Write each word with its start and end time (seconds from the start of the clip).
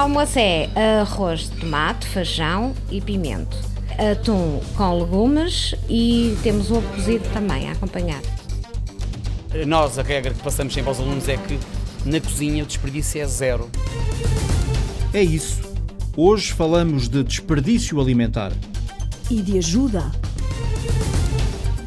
almoço 0.00 0.38
é 0.38 0.68
arroz 1.00 1.50
de 1.50 1.60
tomate, 1.60 2.06
feijão 2.06 2.74
e 2.90 3.02
pimento. 3.02 3.56
Atum 3.98 4.60
com 4.74 4.98
legumes 4.98 5.74
e 5.90 6.36
temos 6.42 6.70
ovo 6.70 6.88
cozido 6.94 7.28
também 7.34 7.68
a 7.68 7.72
acompanhar. 7.72 8.22
Nós, 9.66 9.98
a 9.98 10.02
regra 10.02 10.32
que 10.32 10.42
passamos 10.42 10.72
sempre 10.72 10.88
aos 10.88 10.98
alunos 10.98 11.28
é 11.28 11.36
que 11.36 11.58
na 12.06 12.18
cozinha 12.18 12.64
o 12.64 12.66
desperdício 12.66 13.20
é 13.20 13.26
zero. 13.26 13.70
É 15.12 15.22
isso. 15.22 15.60
Hoje 16.16 16.52
falamos 16.52 17.06
de 17.06 17.22
desperdício 17.22 18.00
alimentar. 18.00 18.52
E 19.30 19.42
de 19.42 19.58
ajuda. 19.58 20.10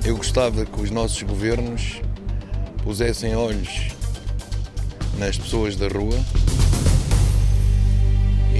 Eu 0.05 0.17
gostava 0.17 0.65
que 0.65 0.81
os 0.81 0.91
nossos 0.91 1.23
governos 1.23 1.99
pusessem 2.83 3.35
olhos 3.35 3.87
nas 5.17 5.35
pessoas 5.37 5.75
da 5.75 5.87
rua 5.87 6.19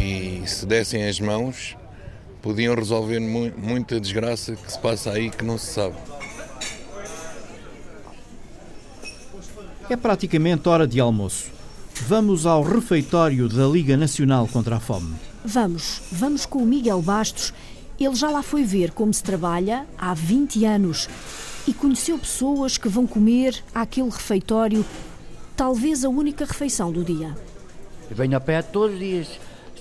e 0.03 0.47
se 0.47 0.65
dessem 0.65 1.07
as 1.07 1.19
mãos 1.19 1.77
podiam 2.41 2.75
resolver 2.75 3.19
mu 3.19 3.51
muita 3.57 3.99
desgraça 4.01 4.55
que 4.55 4.71
se 4.71 4.77
passa 4.77 5.11
aí 5.11 5.29
que 5.29 5.45
não 5.45 5.57
se 5.57 5.67
sabe. 5.67 5.95
É 9.89 9.95
praticamente 9.95 10.67
hora 10.67 10.85
de 10.85 10.99
almoço. 10.99 11.51
Vamos 12.07 12.45
ao 12.45 12.63
refeitório 12.63 13.47
da 13.47 13.65
Liga 13.65 13.95
Nacional 13.95 14.47
contra 14.47 14.75
a 14.75 14.79
Fome. 14.79 15.15
Vamos, 15.45 16.01
vamos 16.11 16.45
com 16.45 16.59
o 16.59 16.65
Miguel 16.65 17.01
Bastos. 17.01 17.53
Ele 17.99 18.15
já 18.15 18.29
lá 18.29 18.43
foi 18.43 18.63
ver 18.63 18.91
como 18.91 19.13
se 19.13 19.23
trabalha 19.23 19.85
há 19.97 20.13
20 20.13 20.65
anos 20.65 21.07
e 21.65 21.73
conheceu 21.73 22.17
pessoas 22.17 22.77
que 22.77 22.89
vão 22.89 23.07
comer 23.07 23.63
àquele 23.73 24.09
refeitório, 24.09 24.85
talvez 25.55 26.03
a 26.03 26.09
única 26.09 26.43
refeição 26.43 26.91
do 26.91 27.03
dia. 27.03 27.35
Eu 28.09 28.15
venho 28.17 28.35
a 28.35 28.39
pé 28.39 28.61
todos 28.61 28.95
os 28.95 28.99
dias. 28.99 29.27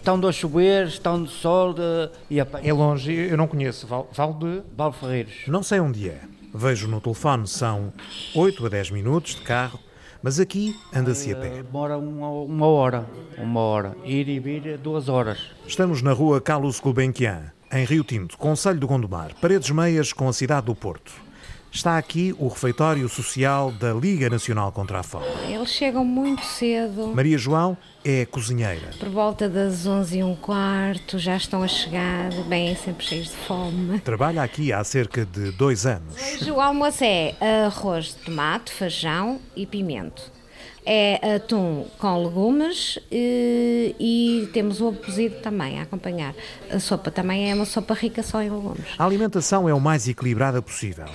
Estão 0.03 0.19
de 0.19 0.33
chover, 0.33 0.89
estão 0.89 1.23
de 1.23 1.31
sol 1.31 1.73
de... 1.73 2.11
e 2.29 2.41
a 2.41 2.45
pé. 2.45 2.59
É 2.65 2.73
longe, 2.73 3.13
eu 3.13 3.37
não 3.37 3.47
conheço. 3.47 3.87
Val, 3.87 4.11
Val 4.13 4.35
de. 4.35 4.61
Val 4.77 4.93
Ferreiros. 4.93 5.47
Não 5.47 5.63
sei 5.63 5.79
onde 5.79 6.09
é. 6.09 6.19
Vejo 6.53 6.89
no 6.89 7.01
telefone, 7.01 7.47
são 7.47 7.93
8 8.35 8.67
a 8.67 8.69
10 8.69 8.91
minutos 8.91 9.37
de 9.37 9.43
carro, 9.43 9.79
mas 10.21 10.41
aqui 10.41 10.77
anda-se 10.93 11.33
a 11.33 11.37
pé. 11.37 11.51
Demora 11.51 11.97
uma, 11.97 12.29
uma 12.31 12.67
hora, 12.67 13.07
uma 13.39 13.61
hora. 13.61 13.97
Ir 14.05 14.29
e 14.29 14.41
vir 14.41 14.77
duas 14.77 15.09
horas. 15.09 15.39
Estamos 15.69 16.03
na 16.03 16.13
rua 16.13 16.41
Carlos 16.41 16.81
Gulbenkian, 16.81 17.53
em 17.71 17.85
Rio 17.85 18.03
Tinto, 18.03 18.37
Conselho 18.37 18.81
do 18.81 18.89
Gondomar, 18.89 19.31
paredes 19.41 19.71
meias 19.71 20.13
com 20.13 20.29
a 20.29 20.33
cidade 20.33 20.67
do 20.67 20.75
Porto. 20.75 21.13
Está 21.73 21.97
aqui 21.97 22.35
o 22.39 22.49
refeitório 22.49 23.09
social 23.09 23.73
da 23.73 23.95
Liga 23.95 24.29
Nacional 24.29 24.71
contra 24.71 25.01
a 25.01 25.03
Fome. 25.03 25.25
Eles 25.49 25.71
chegam 25.71 26.05
muito 26.05 26.45
cedo. 26.45 27.11
Maria 27.15 27.39
João 27.39 27.79
é 28.05 28.27
cozinheira. 28.27 28.91
Por 29.01 29.09
volta 29.09 29.49
das 29.49 29.87
11 29.87 30.19
e 30.19 30.23
um 30.23 30.37
quarto 30.37 31.19
já 31.19 31.35
estão 31.35 31.63
a 31.63 31.67
chegar, 31.67 32.31
bem 32.47 32.77
sempre 32.77 33.07
cheios 33.07 33.29
de 33.29 33.37
fome. 33.37 33.99
Trabalha 34.01 34.43
aqui 34.43 34.71
há 34.71 34.85
cerca 34.85 35.25
de 35.25 35.51
dois 35.53 35.87
anos. 35.87 36.15
Hoje 36.15 36.51
o 36.51 36.61
almoço 36.61 37.03
é 37.05 37.35
arroz 37.65 38.09
de 38.09 38.17
tomate, 38.17 38.71
feijão 38.71 39.41
e 39.57 39.65
pimento. 39.65 40.31
É 40.85 41.37
atum 41.37 41.87
com 41.99 42.23
legumes 42.23 42.99
e, 43.11 43.97
e 43.99 44.51
temos 44.53 44.81
o 44.81 44.89
ovo 44.89 44.99
cozido 44.99 45.37
também 45.37 45.79
a 45.79 45.85
acompanhar. 45.85 46.35
A 46.71 46.79
sopa 46.79 47.11
também 47.11 47.51
é 47.51 47.55
uma 47.55 47.65
sopa 47.65 47.95
rica 47.95 48.23
só 48.23 48.43
em 48.43 48.51
legumes. 48.51 48.85
A 48.99 49.07
alimentação 49.07 49.67
é 49.67 49.73
o 49.73 49.81
mais 49.81 50.07
equilibrada 50.07 50.61
possível. 50.61 51.07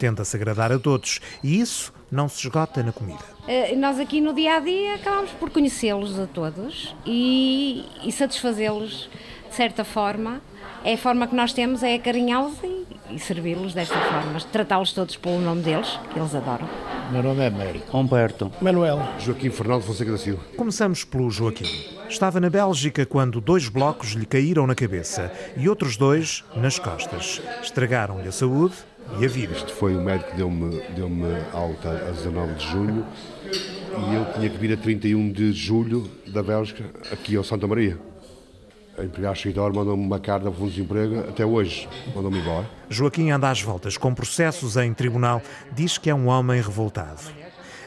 Tenta-se 0.00 0.34
agradar 0.34 0.72
a 0.72 0.78
todos 0.78 1.20
e 1.44 1.60
isso 1.60 1.92
não 2.10 2.26
se 2.26 2.38
esgota 2.38 2.82
na 2.82 2.90
comida. 2.90 3.22
Uh, 3.42 3.78
nós 3.78 4.00
aqui 4.00 4.18
no 4.18 4.32
dia 4.32 4.56
a 4.56 4.58
dia 4.60 4.94
acabamos 4.94 5.30
por 5.32 5.50
conhecê-los 5.50 6.18
a 6.18 6.26
todos 6.26 6.96
e, 7.04 7.84
e 8.02 8.10
satisfazê-los 8.10 9.10
de 9.50 9.54
certa 9.54 9.84
forma. 9.84 10.40
É 10.82 10.94
a 10.94 10.98
forma 10.98 11.26
que 11.26 11.34
nós 11.34 11.52
temos 11.52 11.82
é 11.82 11.96
acarinhá-los 11.96 12.54
e, 12.64 12.86
e 13.10 13.18
servi-los 13.18 13.74
desta 13.74 14.00
forma, 14.00 14.40
tratá-los 14.50 14.94
todos 14.94 15.16
pelo 15.16 15.38
nome 15.38 15.60
deles, 15.60 16.00
que 16.10 16.18
eles 16.18 16.34
adoram. 16.34 16.66
Meu 17.12 17.22
nome 17.22 17.42
é 17.42 17.48
Américo. 17.48 17.94
Humberto. 17.94 18.50
Manuel. 18.58 19.06
Joaquim 19.18 19.50
Fernando 19.50 19.82
Fonseca 19.82 20.12
da 20.12 20.16
Silva. 20.16 20.42
Começamos 20.56 21.04
pelo 21.04 21.30
Joaquim. 21.30 21.66
Estava 22.08 22.40
na 22.40 22.48
Bélgica 22.48 23.04
quando 23.04 23.38
dois 23.38 23.68
blocos 23.68 24.12
lhe 24.12 24.24
caíram 24.24 24.66
na 24.66 24.74
cabeça 24.74 25.30
e 25.58 25.68
outros 25.68 25.98
dois 25.98 26.42
nas 26.56 26.78
costas. 26.78 27.42
Estragaram-lhe 27.62 28.28
a 28.28 28.32
saúde 28.32 28.76
e 29.18 29.24
a. 29.24 29.50
Este 29.52 29.72
foi 29.72 29.96
o 29.96 30.00
médico 30.00 30.30
que 30.30 30.36
deu-me 30.36 30.80
deu 30.94 31.08
alta 31.52 31.90
a 31.90 32.10
19 32.10 32.54
de 32.54 32.66
junho 32.66 33.06
e 33.44 34.14
eu 34.14 34.32
tinha 34.34 34.48
que 34.48 34.56
vir 34.56 34.72
a 34.72 34.76
31 34.76 35.32
de 35.32 35.52
julho 35.52 36.10
da 36.28 36.42
Bélgica 36.42 36.84
aqui 37.10 37.36
ao 37.36 37.44
Santa 37.44 37.66
Maria. 37.66 37.98
A 38.98 39.04
empregada 39.04 39.34
escritório 39.34 39.74
mandou-me 39.74 40.04
uma 40.04 40.18
carta 40.18 40.50
de 40.50 40.56
fundo 40.56 40.70
de 40.70 40.76
desemprego 40.76 41.20
até 41.20 41.44
hoje, 41.44 41.88
mandou-me 42.14 42.38
embora. 42.38 42.68
Joaquim 42.88 43.30
anda 43.30 43.50
às 43.50 43.62
voltas 43.62 43.96
com 43.96 44.14
processos 44.14 44.76
em 44.76 44.92
tribunal, 44.92 45.42
diz 45.72 45.96
que 45.96 46.10
é 46.10 46.14
um 46.14 46.28
homem 46.28 46.60
revoltado. 46.60 47.39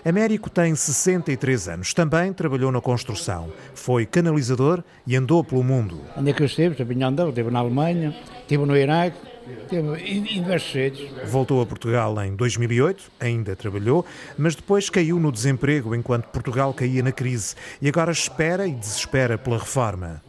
Américo 0.06 0.50
tem 0.50 0.76
63 0.76 1.70
anos, 1.70 1.94
também 1.94 2.34
trabalhou 2.34 2.72
na 2.74 2.82
construção, 2.82 3.50
foi 3.74 4.06
canalizador 4.06 4.84
e 5.08 5.16
andou 5.16 5.44
pelo 5.46 5.64
mundo. 5.64 6.02
Onde 6.18 6.30
é 6.30 6.34
que 6.34 6.42
eu 6.42 6.46
estive? 6.46 6.72
Estive 6.72 6.94
em 6.94 7.04
Andorra, 7.04 7.30
estive 7.30 7.50
na 7.50 7.60
Alemanha, 7.60 8.14
estive 8.42 8.66
no 8.66 8.76
Iraque, 8.76 9.18
em 10.06 10.24
diversos 10.24 10.72
sítios. 10.72 11.10
Voltou 11.30 11.62
a 11.62 11.66
Portugal 11.66 12.22
em 12.22 12.36
2008, 12.36 13.12
ainda 13.18 13.56
trabalhou, 13.56 14.06
mas 14.38 14.56
depois 14.56 14.90
caiu 14.90 15.20
no 15.20 15.32
desemprego 15.32 15.96
enquanto 15.96 16.26
Portugal 16.26 16.74
caía 16.74 17.02
na 17.02 17.14
crise 17.14 17.56
e 17.82 17.88
agora 17.88 18.12
espera 18.12 18.68
e 18.68 18.74
desespera 18.74 19.38
pela 19.38 19.58
reforma. 19.58 20.22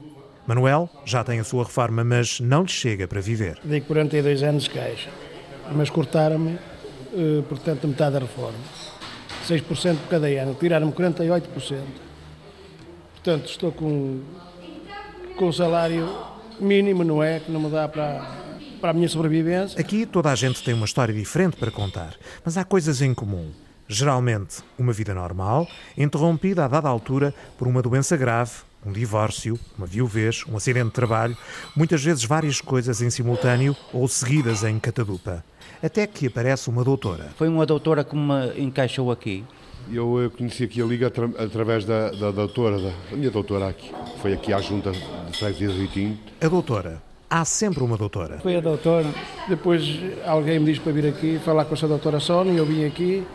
Manuel 0.46 0.88
já 1.04 1.24
tem 1.24 1.40
a 1.40 1.44
sua 1.44 1.64
reforma, 1.64 2.04
mas 2.04 2.38
não 2.38 2.62
lhe 2.62 2.68
chega 2.68 3.08
para 3.08 3.20
viver. 3.20 3.58
Dei 3.64 3.80
42 3.80 4.42
anos 4.44 4.64
de 4.64 4.70
caixa, 4.70 5.10
mas 5.74 5.90
cortaram-me, 5.90 6.58
eh, 7.14 7.42
portanto, 7.48 7.88
metade 7.88 8.12
da 8.12 8.20
reforma. 8.20 8.58
6% 9.44 9.96
por 9.98 10.08
cada 10.08 10.26
ano, 10.26 10.56
tiraram-me 10.58 10.92
48%. 10.92 11.78
Portanto, 13.14 13.48
estou 13.48 13.72
com, 13.72 14.20
com 15.36 15.48
um 15.48 15.52
salário 15.52 16.08
mínimo, 16.60 17.04
não 17.04 17.22
é? 17.22 17.40
Que 17.40 17.50
não 17.50 17.60
me 17.60 17.70
dá 17.70 17.88
para, 17.88 18.22
para 18.80 18.90
a 18.90 18.92
minha 18.92 19.08
sobrevivência. 19.08 19.80
Aqui 19.80 20.06
toda 20.06 20.30
a 20.30 20.34
gente 20.34 20.62
tem 20.62 20.74
uma 20.74 20.84
história 20.84 21.14
diferente 21.14 21.56
para 21.56 21.70
contar, 21.70 22.14
mas 22.44 22.56
há 22.56 22.64
coisas 22.64 23.00
em 23.00 23.14
comum. 23.14 23.50
Geralmente, 23.86 24.62
uma 24.78 24.92
vida 24.92 25.14
normal, 25.14 25.68
interrompida 25.96 26.64
a 26.64 26.68
dada 26.68 26.88
altura 26.88 27.34
por 27.58 27.68
uma 27.68 27.82
doença 27.82 28.16
grave, 28.16 28.52
um 28.84 28.92
divórcio, 28.92 29.58
uma 29.76 29.86
viuvez, 29.86 30.44
um 30.48 30.56
acidente 30.56 30.86
de 30.86 30.92
trabalho, 30.92 31.36
muitas 31.76 32.02
vezes 32.02 32.24
várias 32.24 32.60
coisas 32.60 33.00
em 33.02 33.10
simultâneo 33.10 33.76
ou 33.92 34.08
seguidas 34.08 34.64
em 34.64 34.78
catadupa. 34.78 35.44
Até 35.84 36.06
que 36.06 36.28
aparece 36.28 36.70
uma 36.70 36.82
doutora. 36.82 37.28
Foi 37.36 37.46
uma 37.46 37.66
doutora 37.66 38.02
que 38.02 38.16
me 38.16 38.58
encaixou 38.58 39.12
aqui. 39.12 39.44
Eu, 39.92 40.18
eu 40.18 40.30
conheci 40.30 40.64
aqui 40.64 40.80
a 40.80 40.86
Liga 40.86 41.08
atra 41.08 41.30
através 41.38 41.84
da, 41.84 42.10
da 42.10 42.30
doutora, 42.30 42.78
da, 42.78 42.88
da, 43.10 43.16
minha 43.16 43.30
doutora 43.30 43.68
aqui. 43.68 43.92
Foi 44.22 44.32
aqui 44.32 44.50
à 44.50 44.62
junta 44.62 44.92
de 44.92 45.38
freguesia 45.38 45.68
de 45.68 45.82
Ritinho. 45.82 46.18
A 46.40 46.48
doutora. 46.48 47.02
Há 47.28 47.44
sempre 47.44 47.84
uma 47.84 47.98
doutora. 47.98 48.38
Foi 48.38 48.56
a 48.56 48.60
doutora. 48.60 49.12
Depois 49.46 50.00
alguém 50.24 50.58
me 50.58 50.64
disse 50.64 50.80
para 50.80 50.92
vir 50.92 51.06
aqui 51.06 51.38
falar 51.44 51.66
com 51.66 51.74
essa 51.74 51.86
doutora 51.86 52.18
Sónia 52.18 52.52
e 52.52 52.56
eu 52.56 52.64
vim 52.64 52.86
aqui. 52.86 53.26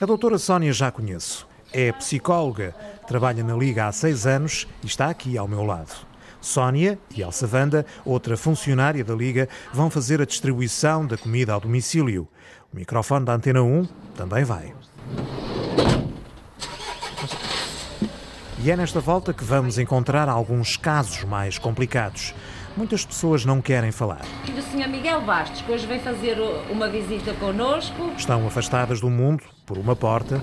A 0.00 0.06
doutora 0.06 0.38
Sónia 0.38 0.72
já 0.72 0.92
conheço. 0.92 1.48
É 1.72 1.90
psicóloga, 1.90 2.76
trabalha 3.08 3.42
na 3.42 3.56
Liga 3.56 3.88
há 3.88 3.92
seis 3.92 4.24
anos 4.24 4.68
e 4.84 4.86
está 4.86 5.10
aqui 5.10 5.36
ao 5.36 5.48
meu 5.48 5.64
lado. 5.64 6.07
Sónia 6.40 6.98
e 7.14 7.22
Elsa 7.22 7.46
Vanda, 7.46 7.84
outra 8.04 8.36
funcionária 8.36 9.04
da 9.04 9.14
Liga, 9.14 9.48
vão 9.72 9.90
fazer 9.90 10.20
a 10.20 10.26
distribuição 10.26 11.06
da 11.06 11.16
comida 11.16 11.52
ao 11.52 11.60
domicílio. 11.60 12.28
O 12.72 12.76
microfone 12.76 13.24
da 13.24 13.34
Antena 13.34 13.62
1 13.62 13.86
também 14.14 14.44
vai. 14.44 14.72
E 18.60 18.70
é 18.70 18.76
nesta 18.76 19.00
volta 19.00 19.32
que 19.32 19.44
vamos 19.44 19.78
encontrar 19.78 20.28
alguns 20.28 20.76
casos 20.76 21.22
mais 21.22 21.58
complicados. 21.58 22.34
Muitas 22.76 23.04
pessoas 23.04 23.44
não 23.44 23.60
querem 23.60 23.92
falar. 23.92 24.22
E 24.46 24.50
do 24.50 24.60
Sr. 24.60 24.88
Miguel 24.88 25.20
Bastos, 25.22 25.62
que 25.62 25.72
hoje 25.72 25.86
vem 25.86 26.00
fazer 26.00 26.36
uma 26.70 26.88
visita 26.88 27.32
connosco. 27.34 28.12
Estão 28.16 28.46
afastadas 28.46 29.00
do 29.00 29.08
mundo 29.08 29.44
por 29.64 29.78
uma 29.78 29.94
porta, 29.94 30.42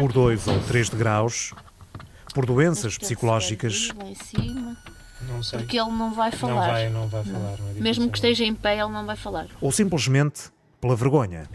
por 0.00 0.12
dois 0.12 0.48
ou 0.48 0.58
três 0.60 0.88
degraus, 0.88 1.54
por 2.34 2.46
doenças 2.46 2.96
psicológicas. 2.96 3.90
Não 5.28 5.42
sei. 5.42 5.58
Porque 5.60 5.78
ele 5.78 5.90
não 5.90 6.12
vai 6.12 6.30
falar. 6.30 6.54
Não 6.54 6.72
vai, 6.72 6.88
não 6.90 7.08
vai 7.08 7.24
falar. 7.24 7.58
Não. 7.58 7.82
Mesmo 7.82 8.08
que 8.08 8.18
esteja 8.18 8.44
em 8.44 8.54
pé, 8.54 8.78
ele 8.78 8.92
não 8.92 9.04
vai 9.04 9.16
falar. 9.16 9.46
Ou 9.60 9.72
simplesmente 9.72 10.50
pela 10.80 10.94
vergonha. 10.94 11.48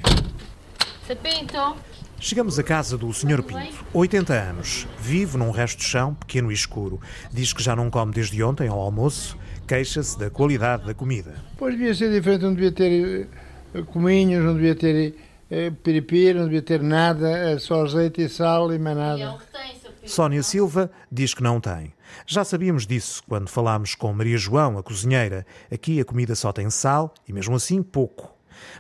Sapinto. 1.07 1.75
Chegamos 2.19 2.57
à 2.57 2.63
casa 2.63 2.97
do 2.97 3.11
Sr. 3.11 3.43
Pinto, 3.43 3.85
80 3.93 4.33
anos, 4.33 4.87
vive 4.97 5.37
num 5.37 5.51
resto 5.51 5.79
de 5.79 5.83
chão 5.83 6.13
pequeno 6.13 6.49
e 6.49 6.53
escuro. 6.53 7.01
Diz 7.29 7.51
que 7.51 7.61
já 7.61 7.75
não 7.75 7.89
come 7.89 8.13
desde 8.13 8.41
ontem 8.41 8.69
ao 8.69 8.79
almoço, 8.79 9.37
queixa-se 9.67 10.17
da 10.17 10.29
qualidade 10.29 10.85
da 10.85 10.93
comida. 10.93 11.35
Pois 11.57 11.77
devia 11.77 11.93
ser 11.93 12.09
diferente, 12.09 12.43
não 12.43 12.53
devia 12.53 12.71
ter 12.71 13.27
eh, 13.73 13.81
cominhos, 13.81 14.41
não 14.41 14.53
devia 14.53 14.73
ter 14.73 15.15
eh, 15.51 15.69
piripiri, 15.83 16.39
não 16.39 16.45
devia 16.45 16.61
ter 16.61 16.81
nada, 16.81 17.59
só 17.59 17.83
azeite 17.83 18.21
e 18.21 18.29
sal 18.29 18.73
e 18.73 18.79
mais 18.79 18.95
nada. 18.95 19.19
E 19.19 19.21
é 19.23 19.29
o 19.29 19.37
que 19.37 19.47
tem, 19.47 19.75
Sónia 20.05 20.43
Silva 20.43 20.91
diz 21.11 21.33
que 21.33 21.41
não 21.41 21.59
tem. 21.59 21.93
Já 22.27 22.43
sabíamos 22.43 22.85
disso 22.85 23.23
quando 23.27 23.47
falámos 23.47 23.95
com 23.95 24.11
Maria 24.13 24.37
João, 24.37 24.77
a 24.77 24.83
cozinheira. 24.83 25.45
Aqui 25.71 25.99
a 25.99 26.05
comida 26.05 26.35
só 26.35 26.51
tem 26.51 26.69
sal 26.69 27.13
e, 27.27 27.31
mesmo 27.33 27.55
assim, 27.55 27.81
pouco. 27.81 28.33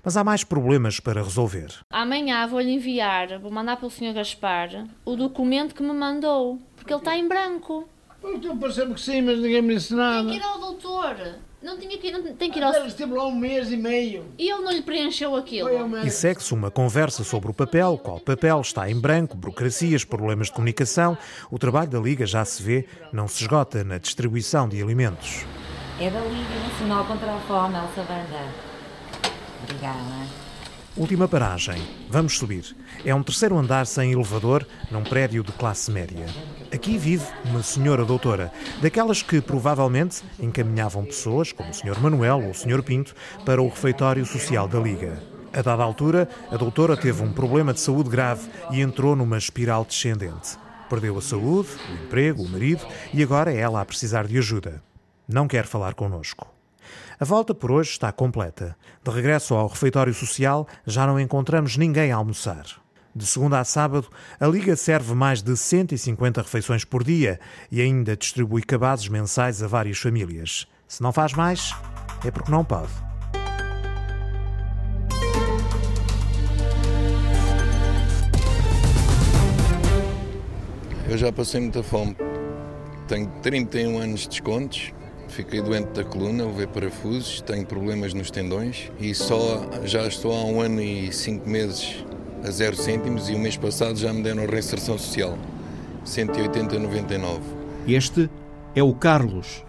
Mas 0.03 0.17
há 0.17 0.23
mais 0.23 0.43
problemas 0.43 0.99
para 0.99 1.23
resolver. 1.23 1.69
Amanhã 1.89 2.45
vou-lhe 2.47 2.71
enviar, 2.71 3.39
vou 3.39 3.51
mandar 3.51 3.77
para 3.77 3.87
o 3.87 3.89
Sr. 3.89 4.13
Gaspar, 4.13 4.85
o 5.05 5.15
documento 5.15 5.73
que 5.73 5.81
me 5.81 5.93
mandou, 5.93 6.59
porque 6.75 6.93
ele 6.93 6.99
está 6.99 7.17
em 7.17 7.27
branco. 7.27 7.87
Então 8.23 8.57
parece-me 8.57 8.93
que 8.93 9.01
sim, 9.01 9.21
mas 9.21 9.39
ninguém 9.39 9.61
me 9.61 9.75
disse 9.75 9.93
nada. 9.93 10.29
Tem 10.29 10.39
que 10.39 10.45
ir 10.45 10.47
ao 10.47 10.59
doutor. 10.59 11.15
Não 11.63 11.79
tinha 11.79 11.97
que 11.97 12.07
ir, 12.07 12.11
não, 12.11 12.21
tem 12.35 12.51
que 12.51 12.59
ir 12.59 12.63
ao... 12.63 12.73
Ele 12.73 12.87
esteve 12.87 13.13
lá 13.13 13.25
um 13.25 13.35
mês 13.35 13.71
e 13.71 13.77
meio. 13.77 14.25
E 14.37 14.49
ele 14.49 14.61
não 14.61 14.71
lhe 14.71 14.81
preencheu 14.81 15.33
aquilo. 15.35 15.69
E 16.05 16.09
segue-se 16.11 16.53
uma 16.53 16.69
conversa 16.69 17.23
sobre 17.23 17.49
o 17.49 17.53
papel, 17.53 17.97
qual 17.97 18.19
papel 18.19 18.59
está 18.59 18.89
em 18.89 18.99
branco, 18.99 19.37
burocracias, 19.37 20.03
problemas 20.03 20.47
de 20.47 20.53
comunicação. 20.53 21.17
O 21.49 21.57
trabalho 21.57 21.89
da 21.89 21.99
Liga, 21.99 22.25
já 22.25 22.43
se 22.43 22.61
vê, 22.61 22.85
não 23.13 23.29
se 23.29 23.43
esgota 23.43 23.81
na 23.83 23.97
distribuição 23.97 24.67
de 24.67 24.81
alimentos. 24.81 25.45
É 26.01 26.09
da 26.09 26.19
Liga 26.19 26.67
Nacional 26.67 27.05
contra 27.05 27.33
a 27.33 27.39
Fome, 27.39 27.75
Elsa 27.75 28.01
Banda. 28.01 28.45
Obrigada. 29.63 30.42
Última 30.95 31.27
paragem. 31.27 31.81
Vamos 32.07 32.37
subir. 32.37 32.75
É 33.03 33.15
um 33.15 33.23
terceiro 33.23 33.57
andar 33.57 33.87
sem 33.87 34.11
elevador, 34.11 34.63
num 34.91 35.03
prédio 35.03 35.43
de 35.43 35.51
classe 35.51 35.89
média. 35.89 36.27
Aqui 36.71 36.99
vive 36.99 37.25
uma 37.45 37.63
senhora 37.63 38.05
doutora, 38.05 38.53
daquelas 38.79 39.23
que 39.23 39.41
provavelmente 39.41 40.21
encaminhavam 40.39 41.03
pessoas, 41.03 41.51
como 41.51 41.71
o 41.71 41.73
Sr. 41.73 41.99
Manuel 41.99 42.43
ou 42.43 42.51
o 42.51 42.53
Sr. 42.53 42.83
Pinto, 42.83 43.15
para 43.43 43.59
o 43.59 43.69
refeitório 43.69 44.23
social 44.23 44.67
da 44.67 44.79
Liga. 44.79 45.19
A 45.51 45.63
dada 45.63 45.81
altura, 45.81 46.29
a 46.51 46.57
doutora 46.57 46.95
teve 46.95 47.23
um 47.23 47.33
problema 47.33 47.73
de 47.73 47.79
saúde 47.79 48.11
grave 48.11 48.47
e 48.69 48.79
entrou 48.79 49.15
numa 49.15 49.39
espiral 49.39 49.83
descendente. 49.85 50.59
Perdeu 50.91 51.17
a 51.17 51.21
saúde, 51.23 51.69
o 51.89 52.05
emprego, 52.05 52.43
o 52.43 52.49
marido 52.49 52.85
e 53.11 53.23
agora 53.23 53.51
é 53.51 53.57
ela 53.57 53.81
a 53.81 53.85
precisar 53.85 54.27
de 54.27 54.37
ajuda. 54.37 54.83
Não 55.27 55.47
quer 55.47 55.65
falar 55.65 55.95
connosco. 55.95 56.52
A 57.19 57.25
volta 57.25 57.53
por 57.53 57.71
hoje 57.71 57.91
está 57.91 58.11
completa. 58.11 58.75
De 59.03 59.11
regresso 59.11 59.53
ao 59.53 59.67
refeitório 59.67 60.13
social, 60.13 60.67
já 60.85 61.05
não 61.05 61.19
encontramos 61.19 61.77
ninguém 61.77 62.11
a 62.11 62.15
almoçar. 62.15 62.65
De 63.15 63.25
segunda 63.25 63.59
a 63.59 63.63
sábado, 63.63 64.07
a 64.39 64.47
Liga 64.47 64.75
serve 64.75 65.13
mais 65.13 65.43
de 65.43 65.55
150 65.55 66.41
refeições 66.41 66.83
por 66.83 67.03
dia 67.03 67.39
e 67.71 67.79
ainda 67.79 68.17
distribui 68.17 68.63
cabazes 68.63 69.07
mensais 69.07 69.61
a 69.61 69.67
várias 69.67 69.99
famílias. 69.99 70.67
Se 70.87 71.03
não 71.03 71.11
faz 71.11 71.33
mais, 71.33 71.75
é 72.25 72.31
porque 72.31 72.51
não 72.51 72.65
pode. 72.65 72.91
Eu 81.07 81.17
já 81.17 81.31
passei 81.31 81.61
muita 81.61 81.83
fome. 81.83 82.17
Tenho 83.07 83.27
31 83.43 83.99
anos 83.99 84.21
de 84.21 84.29
descontos 84.29 84.91
Fiquei 85.33 85.63
doente 85.63 85.87
da 85.93 86.03
coluna, 86.03 86.45
levei 86.45 86.67
parafusos, 86.67 87.41
tenho 87.41 87.65
problemas 87.65 88.13
nos 88.13 88.29
tendões 88.29 88.91
e 88.99 89.15
só 89.15 89.67
já 89.83 90.05
estou 90.05 90.31
há 90.31 90.45
um 90.45 90.61
ano 90.61 90.79
e 90.79 91.11
cinco 91.11 91.49
meses 91.49 92.05
a 92.47 92.51
zero 92.51 92.75
cêntimos 92.75 93.29
e 93.29 93.33
o 93.33 93.39
mês 93.39 93.57
passado 93.57 93.97
já 93.97 94.13
me 94.13 94.21
deram 94.21 94.43
a 94.43 94.45
reinserção 94.45 94.95
social, 94.95 95.35
180,99. 96.05 97.39
Este 97.87 98.29
é 98.75 98.83
o 98.83 98.93
Carlos. 98.93 99.65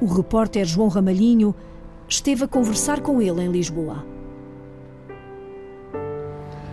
O 0.00 0.06
repórter 0.06 0.64
João 0.64 0.86
Ramalhinho 0.86 1.52
esteve 2.08 2.44
a 2.44 2.48
conversar 2.48 3.00
com 3.00 3.20
ele 3.20 3.42
em 3.42 3.50
Lisboa. 3.50 4.06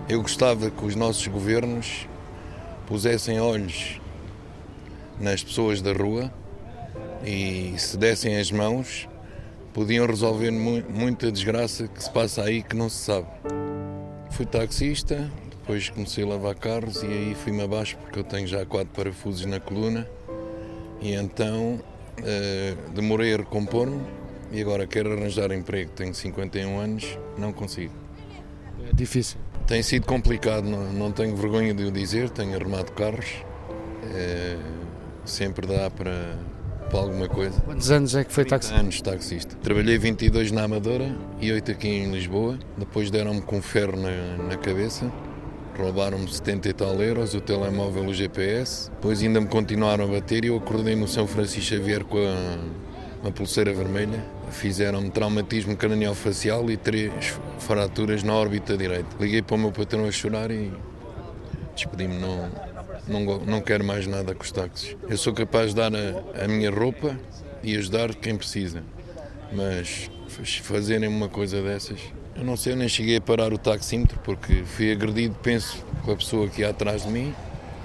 Eu 0.07 0.21
gostava 0.21 0.69
que 0.69 0.85
os 0.85 0.93
nossos 0.95 1.25
governos 1.25 2.07
pusessem 2.85 3.39
olhos 3.39 3.99
nas 5.19 5.43
pessoas 5.43 5.81
da 5.81 5.91
rua 5.91 6.31
e 7.25 7.73
se 7.77 7.97
dessem 7.97 8.37
as 8.37 8.51
mãos 8.51 9.09
podiam 9.73 10.05
resolver 10.05 10.51
mu 10.51 10.83
muita 10.87 11.31
desgraça 11.31 11.87
que 11.87 12.01
se 12.01 12.11
passa 12.11 12.43
aí 12.43 12.61
que 12.61 12.75
não 12.75 12.87
se 12.87 12.97
sabe. 12.97 13.27
Fui 14.31 14.45
taxista, 14.45 15.29
depois 15.49 15.89
comecei 15.89 16.23
a 16.23 16.27
lavar 16.27 16.55
carros 16.55 17.01
e 17.03 17.07
aí 17.07 17.35
fui-me 17.35 17.63
abaixo 17.63 17.97
porque 17.97 18.19
eu 18.19 18.23
tenho 18.23 18.47
já 18.47 18.65
quatro 18.65 18.93
parafusos 18.93 19.45
na 19.45 19.59
coluna 19.59 20.07
e 21.01 21.13
então 21.13 21.79
uh, 22.19 22.91
demorei 22.91 23.33
a 23.33 23.37
recompor-me 23.37 24.01
e 24.51 24.61
agora 24.61 24.85
quero 24.85 25.11
arranjar 25.11 25.51
emprego. 25.51 25.91
Tenho 25.91 26.13
51 26.13 26.79
anos, 26.79 27.17
não 27.37 27.51
consigo. 27.51 27.93
É 28.89 28.95
difícil. 28.95 29.39
Tem 29.67 29.81
sido 29.81 30.05
complicado, 30.05 30.65
não, 30.65 30.93
não 30.93 31.11
tenho 31.11 31.35
vergonha 31.35 31.73
de 31.73 31.83
o 31.83 31.91
dizer, 31.91 32.29
tenho 32.29 32.55
arrumado 32.55 32.91
carros. 32.91 33.43
Uh, 34.03 34.61
sempre 35.25 35.65
dá 35.65 35.89
para 35.89 36.37
para 36.95 37.03
alguma 37.03 37.27
coisa. 37.27 37.59
Quantos 37.61 37.91
anos 37.91 38.15
é 38.15 38.23
que 38.23 38.31
foi 38.31 38.45
taxista? 38.45 38.79
anos 38.79 39.01
taxista. 39.01 39.55
Trabalhei 39.61 39.97
22 39.97 40.51
na 40.51 40.63
Amadora 40.63 41.13
e 41.41 41.51
8 41.51 41.71
aqui 41.71 41.89
em 41.89 42.11
Lisboa. 42.11 42.57
Depois 42.77 43.11
deram-me 43.11 43.41
com 43.41 43.61
ferro 43.61 43.97
na, 43.97 44.43
na 44.43 44.55
cabeça. 44.55 45.11
Roubaram-me 45.77 46.31
70 46.31 46.69
e 46.69 46.73
tal 46.73 47.01
euros, 47.01 47.33
o 47.33 47.41
telemóvel, 47.41 48.05
o 48.05 48.13
GPS. 48.13 48.89
Depois 48.91 49.21
ainda 49.21 49.41
me 49.41 49.47
continuaram 49.47 50.05
a 50.05 50.07
bater 50.07 50.45
e 50.45 50.47
eu 50.47 50.55
acordei 50.55 50.95
no 50.95 51.05
São 51.05 51.27
Francisco 51.27 51.75
Xavier 51.75 52.05
com 52.05 52.17
a, 52.17 52.57
uma 53.21 53.31
pulseira 53.31 53.73
vermelha. 53.73 54.23
Fizeram-me 54.51 55.09
traumatismo 55.09 55.75
facial 56.15 56.71
e 56.71 56.77
três 56.77 57.11
fraturas 57.59 58.23
na 58.23 58.33
órbita 58.33 58.77
direita. 58.77 59.09
Liguei 59.19 59.41
para 59.41 59.55
o 59.55 59.59
meu 59.59 59.71
patrão 59.73 60.05
a 60.05 60.11
chorar 60.11 60.49
e 60.49 60.71
despedi-me. 61.75 62.17
Não, 62.19 62.49
não, 63.07 63.39
não 63.39 63.61
quero 63.61 63.83
mais 63.83 64.07
nada 64.07 64.33
com 64.33 64.43
os 64.43 64.51
táxis. 64.51 64.95
Eu 65.09 65.17
sou 65.17 65.33
capaz 65.33 65.69
de 65.69 65.75
dar 65.75 65.91
a, 65.93 66.43
a 66.43 66.47
minha 66.47 66.69
roupa 66.69 67.17
e 67.63 67.75
ajudar 67.75 68.13
quem 68.15 68.35
precisa, 68.35 68.83
mas 69.51 70.09
fazerem 70.61 71.07
uma 71.07 71.29
coisa 71.29 71.61
dessas, 71.61 71.99
eu 72.35 72.43
não 72.43 72.57
sei, 72.57 72.73
eu 72.73 72.77
nem 72.77 72.89
cheguei 72.89 73.15
a 73.17 73.21
parar 73.21 73.53
o 73.53 73.57
taxímetro 73.57 74.19
porque 74.23 74.63
fui 74.65 74.91
agredido, 74.91 75.35
penso, 75.41 75.83
com 76.03 76.11
a 76.11 76.15
pessoa 76.15 76.49
ia 76.57 76.69
atrás 76.69 77.03
de 77.03 77.09
mim 77.09 77.33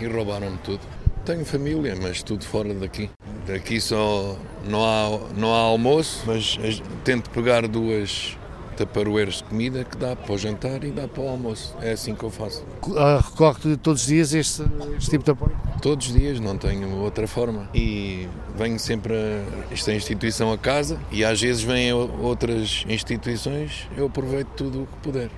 e 0.00 0.06
roubaram-me 0.06 0.58
tudo. 0.58 0.81
Tenho 1.25 1.44
família, 1.44 1.94
mas 2.00 2.22
tudo 2.22 2.44
fora 2.44 2.75
daqui. 2.75 3.08
Daqui 3.46 3.81
só 3.81 4.37
não 4.69 4.84
há, 4.84 5.20
não 5.37 5.55
há 5.55 5.58
almoço, 5.58 6.25
mas 6.26 6.58
tento 7.05 7.31
pegar 7.31 7.69
duas 7.69 8.37
taparoeiros 8.81 9.37
de 9.37 9.44
comida 9.44 9.85
que 9.85 9.97
dá 9.97 10.17
para 10.17 10.32
o 10.32 10.38
jantar 10.38 10.82
e 10.84 10.91
dá 10.91 11.06
para 11.06 11.22
o 11.22 11.29
almoço. 11.29 11.77
É 11.82 11.93
assim 11.93 12.15
que 12.15 12.25
eu 12.25 12.31
faço. 12.31 12.65
Ah, 12.96 13.22
recorre 13.22 13.77
todos 13.77 14.03
os 14.03 14.06
dias 14.06 14.32
este, 14.32 14.63
este 14.96 15.10
tipo 15.10 15.25
de 15.25 15.31
apoio? 15.31 15.55
Todos 15.82 16.06
os 16.06 16.15
dias, 16.15 16.41
não 16.41 16.56
tenho 16.56 16.96
outra 16.96 17.27
forma. 17.27 17.69
E 17.75 18.27
venho 18.56 18.79
sempre 18.79 19.13
a 19.15 19.72
esta 19.72 19.93
instituição 19.93 20.51
a 20.51 20.56
casa 20.56 20.99
e 21.13 21.25
às 21.25 21.41
vezes 21.41 21.63
vêm 21.63 21.93
outras 21.93 22.84
instituições, 22.89 23.87
eu 23.96 24.06
aproveito 24.06 24.49
tudo 24.56 24.82
o 24.82 24.87
que 24.87 24.96
puder. 25.03 25.31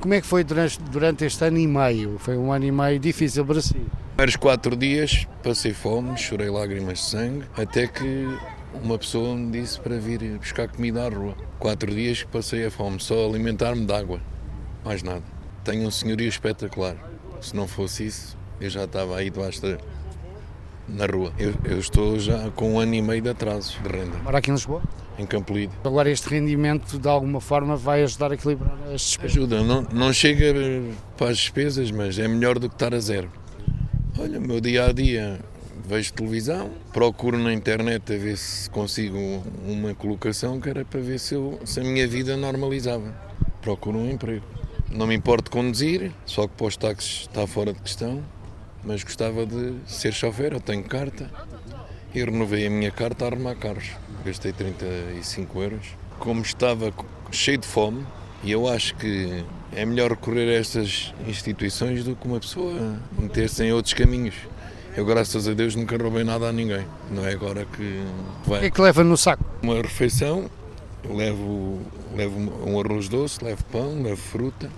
Como 0.00 0.12
é 0.12 0.20
que 0.20 0.26
foi 0.26 0.42
durante, 0.42 0.80
durante 0.82 1.24
este 1.24 1.44
ano 1.44 1.58
e 1.58 1.66
meio? 1.66 2.18
Foi 2.18 2.36
um 2.36 2.52
ano 2.52 2.64
e 2.64 2.72
meio 2.72 2.98
difícil 2.98 3.44
para 3.46 3.60
si? 3.60 3.80
Primeiros 4.16 4.36
quatro 4.36 4.76
dias 4.76 5.26
passei 5.42 5.72
fome, 5.72 6.16
chorei 6.16 6.48
lágrimas 6.48 6.98
de 6.98 7.04
sangue, 7.04 7.44
até 7.56 7.86
que 7.86 8.28
uma 8.82 8.98
pessoa 8.98 9.36
me 9.36 9.50
disse 9.50 9.80
para 9.80 9.98
vir 9.98 10.38
buscar 10.38 10.68
comida 10.68 11.04
à 11.04 11.08
rua. 11.08 11.34
Quatro 11.58 11.94
dias 11.94 12.22
que 12.22 12.28
passei 12.28 12.66
a 12.66 12.70
fome, 12.70 13.00
só 13.00 13.26
alimentar-me 13.26 13.86
de 13.86 13.92
água, 13.92 14.20
mais 14.84 15.02
nada. 15.02 15.22
Tenho 15.64 15.86
um 15.86 15.90
senhorio 15.90 16.28
espetacular. 16.28 16.96
Se 17.40 17.54
não 17.54 17.66
fosse 17.66 18.06
isso, 18.06 18.36
eu 18.60 18.68
já 18.68 18.84
estava 18.84 19.16
aí 19.16 19.30
debaixo 19.30 19.62
da, 19.62 19.78
na 20.88 21.06
rua. 21.06 21.32
Eu, 21.38 21.54
eu, 21.64 21.78
estou 21.78 22.18
já 22.18 22.50
com 22.50 22.74
um 22.74 22.78
ano 22.78 22.94
e 22.94 23.02
meio 23.02 23.22
de 23.22 23.28
atraso 23.28 23.78
de 23.82 23.88
renda. 23.88 24.18
Mora 24.22 24.38
aqui 24.38 24.50
em 24.50 24.54
Lisboa? 24.54 24.82
Em 25.18 25.26
Campolide. 25.26 25.72
Agora 25.84 26.10
este 26.10 26.28
rendimento 26.28 26.98
de 26.98 27.08
alguma 27.08 27.40
forma 27.40 27.76
vai 27.76 28.02
ajudar 28.02 28.32
a 28.32 28.34
equilibrar 28.34 28.76
as 28.92 29.00
despesas? 29.00 29.36
Ajuda, 29.36 29.62
não, 29.62 29.82
não 29.92 30.12
chega 30.12 30.52
para 31.16 31.30
as 31.30 31.38
despesas, 31.38 31.90
mas 31.90 32.18
é 32.18 32.26
melhor 32.26 32.58
do 32.58 32.68
que 32.68 32.74
estar 32.74 32.94
a 32.94 32.98
zero. 32.98 33.30
Olha, 34.18 34.38
o 34.38 34.42
meu 34.42 34.60
dia 34.60 34.86
a 34.86 34.92
dia 34.92 35.40
vejo 35.84 36.12
televisão, 36.12 36.70
procuro 36.92 37.38
na 37.38 37.52
internet 37.52 38.14
a 38.14 38.16
ver 38.16 38.36
se 38.36 38.68
consigo 38.70 39.18
uma 39.66 39.94
colocação 39.94 40.60
que 40.60 40.68
era 40.68 40.84
para 40.84 41.00
ver 41.00 41.18
se, 41.18 41.34
eu, 41.34 41.60
se 41.64 41.80
a 41.80 41.84
minha 41.84 42.06
vida 42.08 42.36
normalizava. 42.36 43.14
Procuro 43.60 43.98
um 43.98 44.10
emprego. 44.10 44.44
Não 44.90 45.06
me 45.06 45.14
importo 45.14 45.50
conduzir, 45.50 46.12
só 46.24 46.46
que 46.46 46.54
para 46.54 46.66
os 46.66 46.76
táxis 46.76 47.20
está 47.22 47.46
fora 47.46 47.72
de 47.72 47.80
questão, 47.80 48.22
mas 48.82 49.02
gostava 49.02 49.44
de 49.44 49.74
ser 49.86 50.12
chofer, 50.12 50.52
eu 50.52 50.60
tenho 50.60 50.84
carta 50.84 51.30
e 52.14 52.22
renovei 52.22 52.66
a 52.66 52.70
minha 52.70 52.90
carta 52.90 53.24
a 53.24 53.28
arrumar 53.28 53.56
carros. 53.56 53.90
Gastei 54.24 54.52
35 54.52 55.62
euros. 55.62 55.86
Como 56.18 56.42
estava 56.42 56.92
cheio 57.32 57.58
de 57.58 57.66
fome, 57.66 58.06
e 58.42 58.52
eu 58.52 58.68
acho 58.68 58.94
que 58.96 59.44
é 59.72 59.84
melhor 59.84 60.10
recorrer 60.10 60.48
a 60.50 60.60
estas 60.60 61.12
instituições 61.26 62.04
do 62.04 62.14
que 62.14 62.26
uma 62.26 62.38
pessoa 62.38 63.00
meter-se 63.18 63.64
em 63.64 63.72
outros 63.72 63.94
caminhos. 63.94 64.34
Eu, 64.96 65.04
graças 65.04 65.48
a 65.48 65.54
Deus, 65.54 65.74
nunca 65.74 65.96
roubei 65.96 66.22
nada 66.22 66.48
a 66.48 66.52
ninguém. 66.52 66.86
Não 67.10 67.26
é 67.26 67.32
agora 67.32 67.66
que 67.76 68.00
vai. 68.46 68.58
O 68.58 68.60
que 68.60 68.66
é 68.66 68.70
que 68.70 68.80
leva 68.80 69.02
no 69.02 69.16
saco? 69.16 69.44
Uma 69.60 69.74
refeição, 69.74 70.48
levo, 71.08 71.80
levo 72.14 72.38
um 72.64 72.80
arroz 72.80 73.08
doce, 73.08 73.44
levo 73.44 73.64
pão, 73.72 74.02
levo 74.02 74.16
fruta 74.16 74.70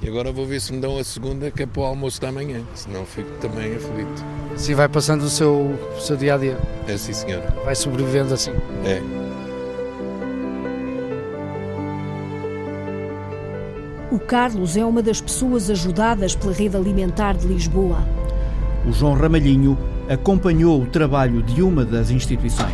E 0.00 0.08
agora 0.08 0.30
vou 0.30 0.46
ver 0.46 0.60
se 0.60 0.72
me 0.72 0.80
dão 0.80 0.96
a 0.96 1.02
segunda, 1.02 1.50
que 1.50 1.64
é 1.64 1.66
para 1.66 1.82
o 1.82 1.84
almoço 1.84 2.20
da 2.20 2.30
manhã, 2.30 2.62
senão 2.76 3.04
fico 3.04 3.30
também 3.40 3.74
aflito. 3.74 4.24
Assim 4.54 4.74
vai 4.74 4.88
passando 4.88 5.22
o 5.22 5.30
seu, 5.30 5.76
o 5.96 6.00
seu 6.00 6.16
dia 6.16 6.34
a 6.34 6.38
dia. 6.38 6.58
É 6.86 6.96
sim, 6.96 7.12
senhor. 7.12 7.42
Vai 7.64 7.74
sobrevivendo 7.74 8.34
assim. 8.34 8.52
É. 8.84 9.02
O 14.12 14.20
Carlos 14.20 14.76
é 14.76 14.84
uma 14.84 15.02
das 15.02 15.20
pessoas 15.20 15.68
ajudadas 15.68 16.36
pela 16.36 16.52
rede 16.52 16.76
alimentar 16.76 17.36
de 17.36 17.48
Lisboa. 17.48 18.15
O 18.86 18.92
João 18.92 19.14
Ramalhinho 19.14 19.76
acompanhou 20.08 20.80
o 20.80 20.86
trabalho 20.86 21.42
de 21.42 21.60
uma 21.60 21.84
das 21.84 22.10
instituições. 22.10 22.72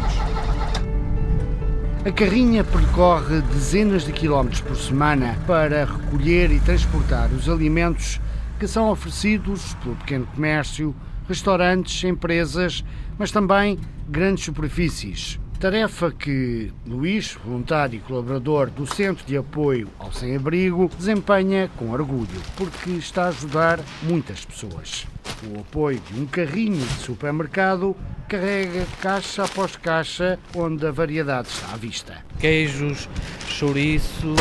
A 2.04 2.10
carrinha 2.12 2.62
percorre 2.62 3.40
dezenas 3.42 4.04
de 4.04 4.12
quilómetros 4.12 4.60
por 4.60 4.76
semana 4.76 5.38
para 5.46 5.86
recolher 5.86 6.50
e 6.50 6.60
transportar 6.60 7.30
os 7.32 7.48
alimentos 7.48 8.20
que 8.58 8.66
são 8.66 8.90
oferecidos 8.90 9.74
pelo 9.82 9.96
pequeno 9.96 10.26
comércio, 10.26 10.94
restaurantes, 11.26 12.04
empresas, 12.04 12.84
mas 13.18 13.30
também 13.30 13.78
grandes 14.06 14.44
superfícies. 14.44 15.40
Tarefa 15.62 16.10
que 16.10 16.72
Luís, 16.84 17.38
voluntário 17.44 17.96
e 17.96 18.00
colaborador 18.00 18.68
do 18.68 18.84
Centro 18.84 19.24
de 19.24 19.36
Apoio 19.36 19.88
ao 19.96 20.12
Sem-Abrigo, 20.12 20.90
desempenha 20.98 21.70
com 21.76 21.92
orgulho, 21.92 22.42
porque 22.56 22.90
está 22.90 23.26
a 23.26 23.28
ajudar 23.28 23.78
muitas 24.02 24.44
pessoas. 24.44 25.06
O 25.46 25.60
apoio 25.60 26.00
de 26.00 26.20
um 26.20 26.26
carrinho 26.26 26.84
de 26.84 26.94
supermercado 26.94 27.94
carrega 28.28 28.84
caixa 29.00 29.44
após 29.44 29.76
caixa, 29.76 30.36
onde 30.56 30.84
a 30.84 30.90
variedade 30.90 31.46
está 31.46 31.72
à 31.72 31.76
vista. 31.76 32.16
Queijos, 32.40 33.08
chouriços, 33.46 34.40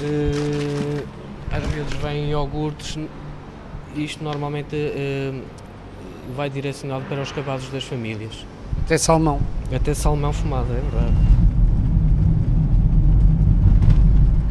eh, 0.00 1.04
às 1.50 1.66
vezes 1.66 1.92
vêm 2.02 2.30
iogurtes. 2.30 2.98
Isto 3.94 4.24
normalmente 4.24 4.76
eh, 4.76 5.42
vai 6.34 6.48
direcionado 6.48 7.04
para 7.04 7.20
os 7.20 7.30
cabazes 7.30 7.68
das 7.68 7.84
famílias. 7.84 8.46
Até 8.84 8.98
salmão. 8.98 9.40
Até 9.74 9.94
salmão 9.94 10.32
fumado, 10.32 10.66
é 10.70 10.80
verdade. 10.80 11.16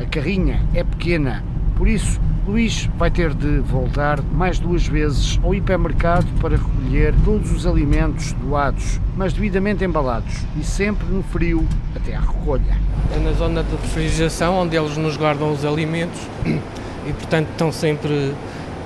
A 0.01 0.05
carrinha 0.05 0.61
é 0.73 0.83
pequena, 0.83 1.43
por 1.75 1.87
isso 1.87 2.19
Luís 2.47 2.89
vai 2.97 3.11
ter 3.11 3.35
de 3.35 3.59
voltar 3.59 4.19
mais 4.33 4.57
duas 4.57 4.87
vezes 4.87 5.39
ao 5.43 5.53
hipermercado 5.53 6.25
para 6.39 6.57
recolher 6.57 7.13
todos 7.23 7.51
os 7.51 7.67
alimentos 7.67 8.33
doados, 8.33 8.99
mas 9.15 9.31
devidamente 9.31 9.83
embalados 9.83 10.43
e 10.59 10.63
sempre 10.63 11.05
no 11.07 11.21
frio 11.21 11.67
até 11.95 12.15
à 12.15 12.19
recolha. 12.19 12.75
É 13.15 13.19
na 13.19 13.31
zona 13.33 13.63
de 13.63 13.71
refrigeração 13.75 14.55
onde 14.55 14.75
eles 14.75 14.97
nos 14.97 15.17
guardam 15.17 15.51
os 15.51 15.63
alimentos 15.63 16.19
e, 16.45 17.13
portanto, 17.13 17.49
estão 17.51 17.71
sempre 17.71 18.33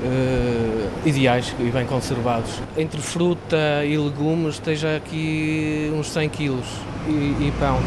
Uh, 0.03 1.07
ideais 1.07 1.55
e 1.59 1.63
bem 1.71 1.85
conservados. 1.85 2.61
Entre 2.77 3.01
fruta 3.01 3.83
e 3.85 3.97
legumes 3.97 4.55
esteja 4.55 4.97
aqui 4.97 5.91
uns 5.97 6.09
100 6.09 6.29
quilos 6.29 6.67
e, 7.07 7.47
e 7.47 7.53
pão. 7.57 7.79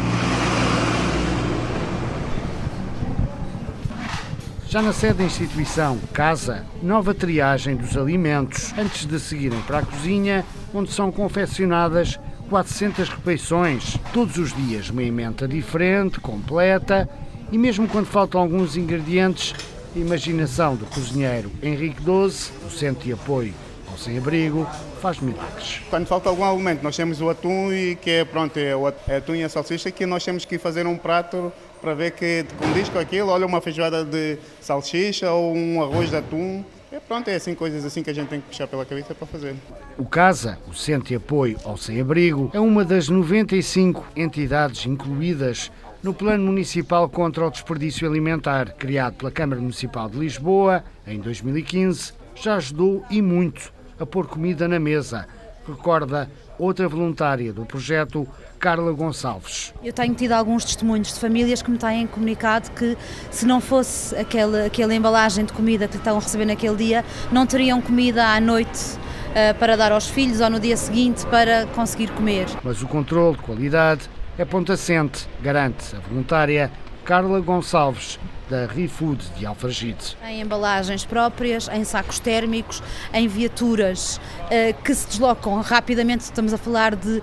Já 4.69 4.83
na 4.83 4.93
sede 4.93 5.15
da 5.15 5.23
instituição 5.23 5.97
Casa, 6.13 6.63
nova 6.83 7.13
triagem 7.13 7.75
dos 7.75 7.97
alimentos 7.97 8.71
antes 8.77 9.05
de 9.05 9.19
seguirem 9.19 9.59
para 9.61 9.79
a 9.79 9.81
cozinha, 9.81 10.45
onde 10.73 10.91
são 10.91 11.11
confeccionadas 11.11 12.19
400 12.49 13.09
refeições, 13.09 13.97
todos 14.13 14.37
os 14.37 14.55
dias 14.55 14.89
uma 14.89 15.01
emenda 15.01 15.47
diferente, 15.47 16.19
completa, 16.19 17.09
e 17.51 17.57
mesmo 17.57 17.87
quando 17.87 18.05
faltam 18.05 18.41
alguns 18.41 18.77
ingredientes, 18.77 19.55
imaginação 19.95 20.75
do 20.75 20.85
cozinheiro 20.85 21.51
Henrique 21.61 22.01
XII, 22.01 22.69
Centro 22.69 23.05
de 23.05 23.13
Apoio 23.13 23.53
ao 23.89 23.97
Sem-Abrigo, 23.97 24.67
faz 25.01 25.19
milagres. 25.19 25.81
Quando 25.89 26.05
falta 26.05 26.29
algum 26.29 26.43
alimento, 26.43 26.83
nós 26.83 26.95
temos 26.95 27.19
o 27.21 27.29
atum, 27.29 27.71
e 27.73 27.95
que 27.95 28.09
é, 28.09 28.25
pronto, 28.25 28.57
é 28.57 28.75
o 28.75 28.87
atum 28.87 29.35
e 29.35 29.43
a 29.43 29.49
salsicha, 29.49 29.89
que 29.91 30.05
nós 30.05 30.23
temos 30.23 30.45
que 30.45 30.57
fazer 30.57 30.85
um 30.85 30.97
prato 30.97 31.51
para 31.81 31.93
ver 31.93 32.11
que 32.11 32.45
condiz 32.57 32.89
com 32.89 32.99
aquilo, 32.99 33.29
olha 33.29 33.45
uma 33.45 33.61
feijoada 33.61 34.03
de 34.03 34.37
salsicha 34.61 35.31
ou 35.31 35.55
um 35.55 35.81
arroz 35.81 36.09
de 36.09 36.17
atum. 36.17 36.63
É, 36.91 36.99
pronto, 36.99 37.27
é 37.27 37.35
assim 37.35 37.53
coisas 37.53 37.85
assim 37.85 38.01
que 38.01 38.09
a 38.09 38.13
gente 38.13 38.29
tem 38.29 38.41
que 38.41 38.47
puxar 38.47 38.67
pela 38.67 38.83
cabeça 38.83 39.13
para 39.13 39.27
fazer. 39.27 39.55
O 39.97 40.05
CASA, 40.05 40.57
o 40.67 40.73
Centro 40.73 41.09
de 41.09 41.15
Apoio 41.15 41.57
ao 41.63 41.77
Sem-Abrigo, 41.77 42.49
é 42.53 42.59
uma 42.59 42.83
das 42.83 43.09
95 43.09 44.05
entidades 44.15 44.85
incluídas 44.85 45.71
no 46.01 46.13
Plano 46.13 46.45
Municipal 46.45 47.09
contra 47.09 47.45
o 47.45 47.51
Desperdício 47.51 48.07
Alimentar, 48.07 48.73
criado 48.75 49.15
pela 49.15 49.31
Câmara 49.31 49.59
Municipal 49.59 50.09
de 50.09 50.17
Lisboa 50.17 50.83
em 51.05 51.19
2015, 51.19 52.13
já 52.35 52.55
ajudou 52.55 53.03
e 53.09 53.21
muito 53.21 53.73
a 53.99 54.05
pôr 54.05 54.27
comida 54.27 54.67
na 54.67 54.79
mesa. 54.79 55.27
Recorda 55.67 56.29
outra 56.57 56.87
voluntária 56.87 57.51
do 57.51 57.65
projeto, 57.65 58.27
Carla 58.57 58.91
Gonçalves. 58.93 59.73
Eu 59.83 59.93
tenho 59.93 60.15
tido 60.15 60.31
alguns 60.31 60.63
testemunhos 60.63 61.13
de 61.13 61.19
famílias 61.19 61.61
que 61.61 61.69
me 61.69 61.77
têm 61.77 62.07
comunicado 62.07 62.71
que 62.71 62.97
se 63.29 63.45
não 63.45 63.59
fosse 63.59 64.15
aquela, 64.15 64.65
aquela 64.65 64.95
embalagem 64.95 65.45
de 65.45 65.53
comida 65.53 65.87
que 65.87 65.97
estão 65.97 66.17
a 66.17 66.19
receber 66.19 66.45
naquele 66.45 66.75
dia, 66.75 67.05
não 67.31 67.45
teriam 67.45 67.81
comida 67.81 68.25
à 68.25 68.39
noite 68.39 68.97
uh, 69.29 69.57
para 69.59 69.75
dar 69.75 69.91
aos 69.91 70.07
filhos 70.07 70.39
ou 70.39 70.49
no 70.49 70.59
dia 70.59 70.77
seguinte 70.77 71.25
para 71.27 71.65
conseguir 71.67 72.09
comer. 72.11 72.47
Mas 72.63 72.81
o 72.81 72.87
controle 72.87 73.35
de 73.35 73.43
qualidade 73.43 74.09
é 74.39 74.45
ponto 74.45 74.71
assente, 74.71 75.27
garante 75.41 75.93
a 75.93 75.99
voluntária 75.99 76.71
Carla 77.03 77.41
Gonçalves, 77.41 78.17
da 78.49 78.65
ReFood 78.65 79.21
de 79.37 79.45
Alfragide. 79.45 80.17
Em 80.25 80.39
embalagens 80.39 81.03
próprias, 81.03 81.67
em 81.67 81.83
sacos 81.83 82.19
térmicos, 82.19 82.81
em 83.13 83.27
viaturas 83.27 84.17
uh, 84.17 84.81
que 84.81 84.95
se 84.95 85.07
deslocam 85.07 85.59
rapidamente, 85.59 86.21
estamos 86.21 86.53
a 86.53 86.57
falar 86.57 86.95
de, 86.95 87.21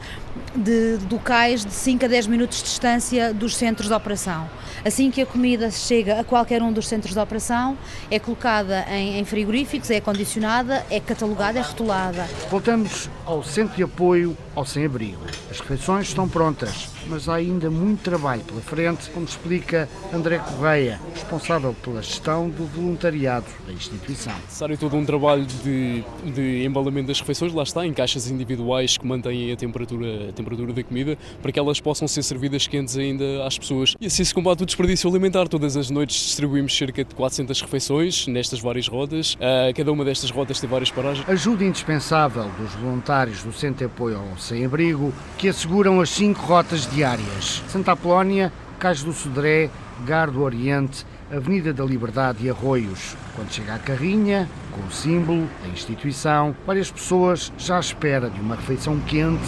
de, 0.54 0.98
de 0.98 1.14
locais 1.14 1.64
de 1.64 1.72
5 1.72 2.04
a 2.04 2.08
10 2.08 2.26
minutos 2.26 2.58
de 2.58 2.64
distância 2.64 3.32
dos 3.32 3.56
centros 3.56 3.88
de 3.88 3.94
operação. 3.94 4.48
Assim 4.84 5.10
que 5.10 5.22
a 5.22 5.26
comida 5.26 5.70
chega 5.70 6.20
a 6.20 6.24
qualquer 6.24 6.62
um 6.62 6.70
dos 6.70 6.86
centros 6.86 7.14
de 7.14 7.18
operação, 7.18 7.78
é 8.10 8.18
colocada 8.18 8.84
em, 8.90 9.18
em 9.18 9.24
frigoríficos, 9.24 9.90
é 9.90 10.00
condicionada, 10.00 10.84
é 10.90 11.00
catalogada, 11.00 11.58
é 11.58 11.62
rotulada. 11.62 12.26
Voltamos 12.50 13.08
ao 13.24 13.42
Centro 13.42 13.74
de 13.74 13.82
Apoio 13.82 14.36
ao 14.54 14.66
Sem-Abrigo. 14.66 15.22
As 15.50 15.58
refeições 15.58 16.08
estão 16.08 16.28
prontas, 16.28 16.88
mas 17.08 17.28
há 17.28 17.34
ainda 17.34 17.70
muito 17.70 18.02
trabalho 18.02 18.42
pela 18.42 18.60
frente, 18.60 19.10
como 19.10 19.24
explica 19.24 19.88
André 20.12 20.38
Correia, 20.38 21.00
responsável 21.14 21.74
pela 21.82 22.02
gestão 22.02 22.48
do 22.48 22.66
voluntariado 22.66 23.46
da 23.66 23.72
instituição. 23.72 24.34
Necessário 24.44 24.76
todo 24.78 24.96
um 24.96 25.04
trabalho 25.04 25.46
de, 25.46 26.04
de 26.24 26.64
embalamento 26.64 27.08
das 27.08 27.20
refeições, 27.20 27.52
lá 27.52 27.62
está, 27.62 27.86
em 27.86 27.92
caixas 27.92 28.30
individuais 28.30 28.96
que 28.96 29.06
mantêm 29.06 29.52
a 29.52 29.56
temperatura, 29.56 30.30
a 30.30 30.32
temperatura 30.32 30.72
da 30.72 30.82
comida, 30.82 31.18
para 31.42 31.52
que 31.52 31.58
elas 31.58 31.80
possam 31.80 32.06
ser 32.08 32.22
servidas 32.22 32.66
quentes 32.66 32.96
ainda 32.96 33.46
às 33.46 33.58
pessoas. 33.58 33.94
E 34.00 34.06
assim 34.06 34.24
se 34.24 34.34
combate 34.34 34.62
o 34.62 34.66
desperdício 34.66 35.08
alimentar. 35.08 35.48
Todas 35.48 35.76
as 35.76 35.90
noites 35.90 36.16
distribuímos 36.16 36.76
cerca 36.76 37.04
de 37.04 37.14
400 37.14 37.60
refeições 37.60 38.26
nestas 38.26 38.60
várias 38.60 38.88
rodas. 38.88 39.34
Uh, 39.34 39.74
cada 39.74 39.92
uma 39.92 40.04
destas 40.04 40.30
rodas 40.30 40.60
tem 40.60 40.68
várias 40.68 40.90
paragens. 40.90 41.28
Ajuda 41.28 41.64
indispensável 41.64 42.50
dos 42.58 42.72
voluntários 42.74 43.42
do 43.42 43.52
Centro 43.52 43.78
de 43.78 43.84
Apoio 43.84 44.18
ao 44.18 44.38
Sem-Abrigo, 44.38 45.12
que 45.38 45.48
asseguram 45.48 46.00
as 46.00 46.10
cinco 46.10 46.44
rotas 46.44 46.86
diárias. 46.96 47.62
Santa 47.68 47.92
Apolónia, 47.92 48.50
Cais 48.78 49.02
do 49.02 49.12
Sodré, 49.12 49.68
Gar 50.06 50.30
do 50.30 50.42
Oriente, 50.42 51.04
Avenida 51.30 51.70
da 51.70 51.84
Liberdade 51.84 52.46
e 52.46 52.50
Arroios. 52.50 53.14
Quando 53.34 53.52
chega 53.52 53.74
a 53.74 53.78
carrinha, 53.78 54.48
com 54.72 54.80
o 54.80 54.90
símbolo, 54.90 55.46
a 55.62 55.68
instituição, 55.68 56.56
várias 56.66 56.90
pessoas 56.90 57.52
já 57.58 57.76
à 57.76 57.80
espera 57.80 58.30
de 58.30 58.40
uma 58.40 58.56
refeição 58.56 58.98
quente 59.00 59.44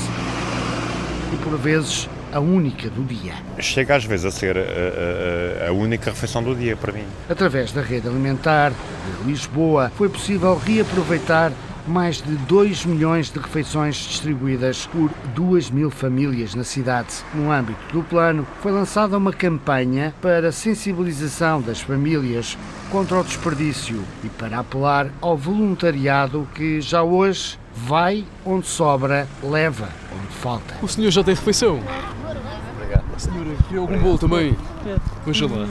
e, 1.33 1.37
por 1.43 1.57
vezes, 1.57 2.07
a 2.35 2.39
única 2.39 2.91
do 2.91 3.03
dia. 3.03 3.33
Chega 3.59 3.97
às 3.97 4.05
vezes 4.05 4.27
a 4.27 4.31
ser 4.31 4.59
a, 4.59 5.65
a, 5.65 5.69
a, 5.69 5.73
única 5.73 6.11
refeição 6.11 6.43
do 6.43 6.55
dia 6.55 6.77
para 6.77 6.93
mim. 6.93 7.05
Através 7.31 7.73
da 7.73 7.81
rede 7.81 8.07
alimentar 8.07 8.71
de 8.71 9.27
Lisboa, 9.27 9.91
foi 9.97 10.11
possível 10.11 10.55
reaproveitar 10.55 11.51
mais 11.89 12.21
de 12.23 12.37
2 12.37 12.85
milhões 12.85 13.31
de 13.31 13.39
refeições 13.39 13.97
distribuídas 13.97 14.87
por 14.87 15.11
2 15.35 15.71
mil 15.71 15.91
famílias 15.91 16.55
na 16.55 16.65
cidade. 16.65 17.09
No 17.35 17.51
âmbito 17.51 17.81
do 17.93 18.03
plano, 18.03 18.47
foi 18.61 18.71
lançada 18.73 19.17
uma 19.17 19.33
campanha 19.33 20.15
para 20.21 20.53
sensibilização 20.53 21.61
das 21.61 21.81
famílias 21.81 22.57
contra 22.91 23.19
o 23.19 23.25
desperdício 23.25 24.03
e 24.23 24.29
para 24.29 24.61
apelar 24.61 25.09
ao 25.21 25.37
voluntariado 25.37 26.47
que 26.55 26.81
já 26.81 27.03
hoje 27.03 27.59
vai 27.75 28.25
onde 28.45 28.67
sobra, 28.67 29.29
leva 29.43 29.89
onde 30.15 30.35
falta. 30.35 30.75
O 30.83 30.89
senhor 30.89 31.11
já 31.11 31.25
tem 31.25 31.35
refeição? 31.35 31.81
Obrigado. 32.77 33.05
Senhora, 33.19 33.51
queria 33.67 33.81
algum 33.81 33.99
bolo 33.99 34.19
também? 34.19 34.57
Veja 35.25 35.47
lá. 35.47 35.67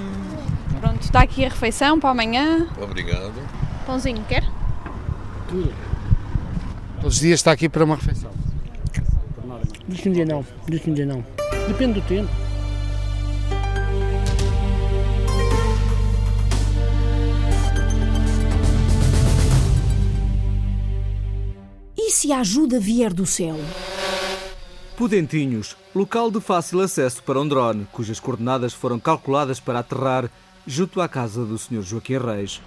Pronto, 0.79 1.01
está 1.01 1.21
aqui 1.21 1.45
a 1.45 1.49
refeição 1.49 1.99
para 1.99 2.09
amanhã. 2.11 2.67
Obrigado. 2.81 3.33
Pãozinho, 3.85 4.23
quer? 4.27 4.43
Tudo. 5.47 5.86
Todos 7.07 7.15
os 7.15 7.21
dias 7.21 7.39
está 7.39 7.53
aqui 7.53 7.69
para 7.69 7.85
uma 7.85 7.95
refeição? 7.95 8.29
Diz 9.87 10.01
que 10.01 10.09
um 10.09 10.11
dia 10.11 10.25
não, 10.25 10.45
diz 10.67 10.81
que 10.81 10.91
um 10.91 10.93
dia 10.93 11.05
não. 11.05 11.25
Depende 11.65 12.01
do 12.01 12.05
tempo. 12.05 12.29
E 21.97 22.11
se 22.11 22.33
a 22.33 22.41
ajuda 22.41 22.77
vier 22.77 23.13
do 23.13 23.25
céu? 23.25 23.55
Pudentinhos, 24.97 25.77
local 25.95 26.29
de 26.29 26.41
fácil 26.41 26.81
acesso 26.81 27.23
para 27.23 27.39
um 27.39 27.47
drone, 27.47 27.87
cujas 27.93 28.19
coordenadas 28.19 28.73
foram 28.73 28.99
calculadas 28.99 29.61
para 29.61 29.79
aterrar 29.79 30.29
junto 30.65 30.99
à 30.99 31.07
casa 31.07 31.45
do 31.45 31.57
Sr. 31.57 31.83
Joaquim 31.83 32.17
Reis. 32.17 32.61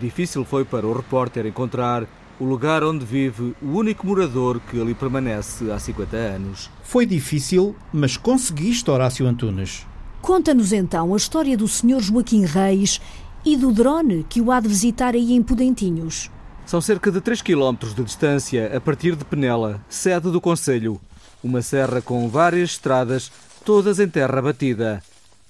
Difícil 0.00 0.46
foi 0.46 0.64
para 0.64 0.86
o 0.86 0.94
repórter 0.94 1.44
encontrar 1.44 2.08
o 2.38 2.44
lugar 2.44 2.82
onde 2.82 3.04
vive 3.04 3.54
o 3.62 3.76
único 3.76 4.06
morador 4.06 4.60
que 4.60 4.80
ali 4.80 4.94
permanece 4.94 5.70
há 5.70 5.78
50 5.78 6.16
anos. 6.16 6.70
Foi 6.82 7.06
difícil, 7.06 7.76
mas 7.92 8.16
conseguiste, 8.16 8.90
Horácio 8.90 9.26
Antunes. 9.26 9.86
Conta-nos 10.20 10.72
então 10.72 11.12
a 11.12 11.16
história 11.16 11.56
do 11.56 11.66
Sr. 11.66 12.00
Joaquim 12.00 12.44
Reis 12.44 13.00
e 13.44 13.56
do 13.56 13.72
drone 13.72 14.24
que 14.28 14.40
o 14.40 14.52
há 14.52 14.60
de 14.60 14.68
visitar 14.68 15.14
aí 15.14 15.32
em 15.32 15.42
Pudentinhos. 15.42 16.30
São 16.64 16.80
cerca 16.80 17.10
de 17.10 17.20
3 17.20 17.42
km 17.42 17.74
de 17.94 18.04
distância 18.04 18.74
a 18.76 18.80
partir 18.80 19.16
de 19.16 19.24
Penela, 19.24 19.84
sede 19.88 20.30
do 20.30 20.40
Conselho. 20.40 21.00
Uma 21.42 21.60
serra 21.60 22.00
com 22.00 22.28
várias 22.28 22.70
estradas, 22.70 23.32
todas 23.64 23.98
em 23.98 24.08
terra 24.08 24.40
batida. 24.40 25.02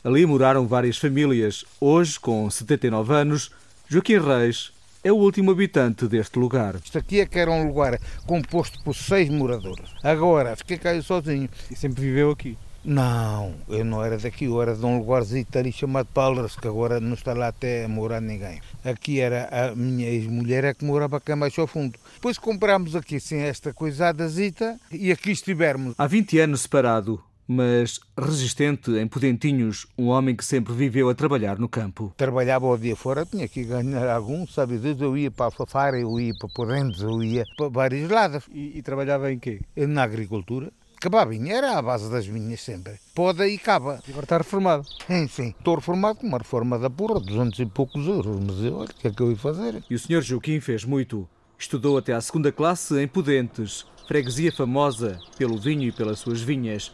Ali 0.03 0.25
moraram 0.25 0.67
várias 0.67 0.97
famílias. 0.97 1.65
Hoje, 1.81 2.19
com 2.19 2.51
79 2.51 3.15
anos, 3.15 3.51
Joaquim 3.89 4.19
Reis 4.19 4.73
é 5.05 5.11
o 5.11 5.17
último 5.17 5.51
habitante 5.51 6.07
deste 6.07 6.39
lugar. 6.39 6.77
Isto 6.77 6.99
aqui 6.99 7.21
é 7.21 7.27
que 7.27 7.39
era 7.39 7.51
um 7.51 7.67
lugar 7.67 7.99
composto 8.27 8.83
por 8.85 8.95
seis 8.95 9.29
moradores. 9.29 9.91
Agora 10.03 10.55
fiquei 10.57 10.79
eu 10.97 11.03
sozinho. 11.03 11.49
E 11.71 11.77
sempre 11.77 12.03
viveu 12.03 12.31
aqui? 12.31 12.57
Não, 12.85 13.55
eu 13.69 13.85
não 13.85 14.05
era 14.05 14.19
daqui, 14.19 14.47
eu 14.47 14.61
era 14.61 14.75
de 14.75 14.85
um 14.85 14.99
lugarzinho 14.99 15.47
ali 15.55 15.71
chamado 15.71 16.09
Palras, 16.13 16.57
que 16.57 16.67
agora 16.67 16.99
não 16.99 17.15
está 17.15 17.33
lá 17.33 17.49
até 17.49 17.85
a 17.85 17.89
morar 17.89 18.21
ninguém. 18.21 18.61
Aqui 18.85 19.21
era 19.21 19.49
a 19.53 19.77
minha 19.77 20.09
ex-mulher 20.09 20.65
é 20.65 20.75
que 20.75 20.85
morava 20.85 21.21
cá 21.21 21.37
mais 21.37 21.57
ao 21.57 21.69
fundo. 21.69 21.97
Depois 22.15 22.39
comprámos 22.39 22.97
aqui 22.97 23.17
assim 23.17 23.39
esta 23.39 23.73
coisadazita 23.73 24.81
e 24.91 25.13
aqui 25.13 25.31
estivermos. 25.31 25.95
Há 25.97 26.09
20 26.09 26.41
anos 26.41 26.63
separado, 26.63 27.23
mas 27.47 28.01
resistente 28.17 28.91
em 28.93 29.07
Pudentinhos, 29.07 29.87
um 29.99 30.09
homem 30.09 30.35
que 30.35 30.45
sempre 30.45 30.73
viveu 30.73 31.09
a 31.09 31.15
trabalhar 31.15 31.59
no 31.59 31.69
campo. 31.69 32.13
Trabalhava 32.17 32.67
o 32.67 32.79
dia 32.79 32.97
fora, 32.97 33.27
tinha 33.27 33.49
que 33.49 33.65
ganhar 33.65 34.09
algum, 34.09 34.47
sabe 34.47 34.79
Deus, 34.79 35.01
eu 35.01 35.17
ia 35.17 35.31
para 35.31 35.47
a 35.47 35.51
Fafara, 35.51 35.99
eu 35.99 36.19
ia 36.19 36.33
para 36.39 36.49
Porrendes, 36.49 37.01
eu 37.01 37.23
ia 37.23 37.45
para 37.57 37.69
vários 37.69 38.11
lados. 38.11 38.45
E, 38.53 38.79
e 38.79 38.83
trabalhava 38.83 39.33
em 39.33 39.39
quê? 39.39 39.61
Na 39.77 40.03
agricultura. 40.03 40.73
Cababinha 41.03 41.55
era 41.55 41.79
a 41.79 41.83
base 41.83 42.09
das 42.09 42.29
minhas 42.29 42.61
sempre. 42.61 42.93
Poda 43.13 43.49
e 43.49 43.59
cava. 43.59 44.01
E 44.07 44.11
agora 44.13 44.25
está 44.25 44.39
reformado? 44.39 44.87
Sim, 45.05 45.27
sim. 45.27 45.55
Estou 45.59 45.75
reformado 45.75 46.21
com 46.21 46.29
uma 46.29 46.39
reforma 46.39 46.79
da 46.79 46.89
porra, 46.89 47.19
200 47.19 47.59
e 47.59 47.67
poucos 47.67 48.07
euros. 48.07 48.39
Mas 48.39 48.65
eu, 48.65 48.77
olha, 48.77 48.91
o 48.91 48.95
que 48.95 49.09
é 49.09 49.11
que 49.11 49.21
eu 49.21 49.33
ia 49.33 49.37
fazer? 49.37 49.83
E 49.91 49.97
o 49.97 49.99
senhor 49.99 50.23
Joaquim 50.23 50.61
fez 50.61 50.85
muito. 50.85 51.29
Estudou 51.59 51.99
até 51.99 52.13
à 52.13 52.21
segunda 52.21 52.53
classe 52.53 53.01
em 53.03 53.09
Pudentes, 53.09 53.85
freguesia 54.07 54.53
famosa 54.53 55.19
pelo 55.37 55.59
vinho 55.59 55.83
e 55.83 55.91
pelas 55.91 56.21
suas 56.21 56.41
vinhas. 56.41 56.93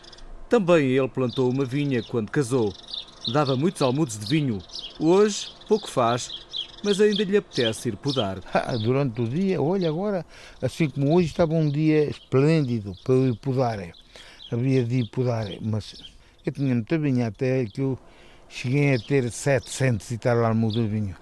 Também 0.48 0.86
ele 0.92 1.08
plantou 1.08 1.50
uma 1.50 1.64
vinha 1.64 2.02
quando 2.02 2.30
casou. 2.30 2.72
Dava 3.32 3.54
muitos 3.54 3.82
almudos 3.82 4.18
de 4.18 4.26
vinho. 4.26 4.58
Hoje, 4.98 5.48
pouco 5.68 5.88
faz, 5.90 6.30
mas 6.82 7.00
ainda 7.00 7.22
lhe 7.22 7.36
apetece 7.36 7.90
ir 7.90 7.96
podar. 7.96 8.40
Ah, 8.54 8.76
durante 8.76 9.20
o 9.20 9.28
dia, 9.28 9.60
olha 9.60 9.88
agora, 9.88 10.24
assim 10.62 10.88
como 10.88 11.14
hoje 11.14 11.28
estava 11.28 11.52
um 11.52 11.68
dia 11.68 12.08
esplêndido 12.08 12.94
para 13.04 13.14
eu 13.14 13.28
ir 13.28 13.36
podar. 13.36 13.78
Havia 14.50 14.82
de 14.82 15.00
ir 15.00 15.10
podar, 15.10 15.46
mas 15.60 16.02
eu 16.46 16.52
tinha 16.52 16.74
muita 16.74 16.98
vinha 16.98 17.26
até 17.26 17.66
que 17.66 17.82
eu 17.82 17.98
cheguei 18.48 18.94
a 18.94 18.98
ter 18.98 19.30
700 19.30 20.10
e 20.10 20.18
tal 20.18 20.42
almudos 20.42 20.76
de 20.76 20.88
vinho. 20.88 21.14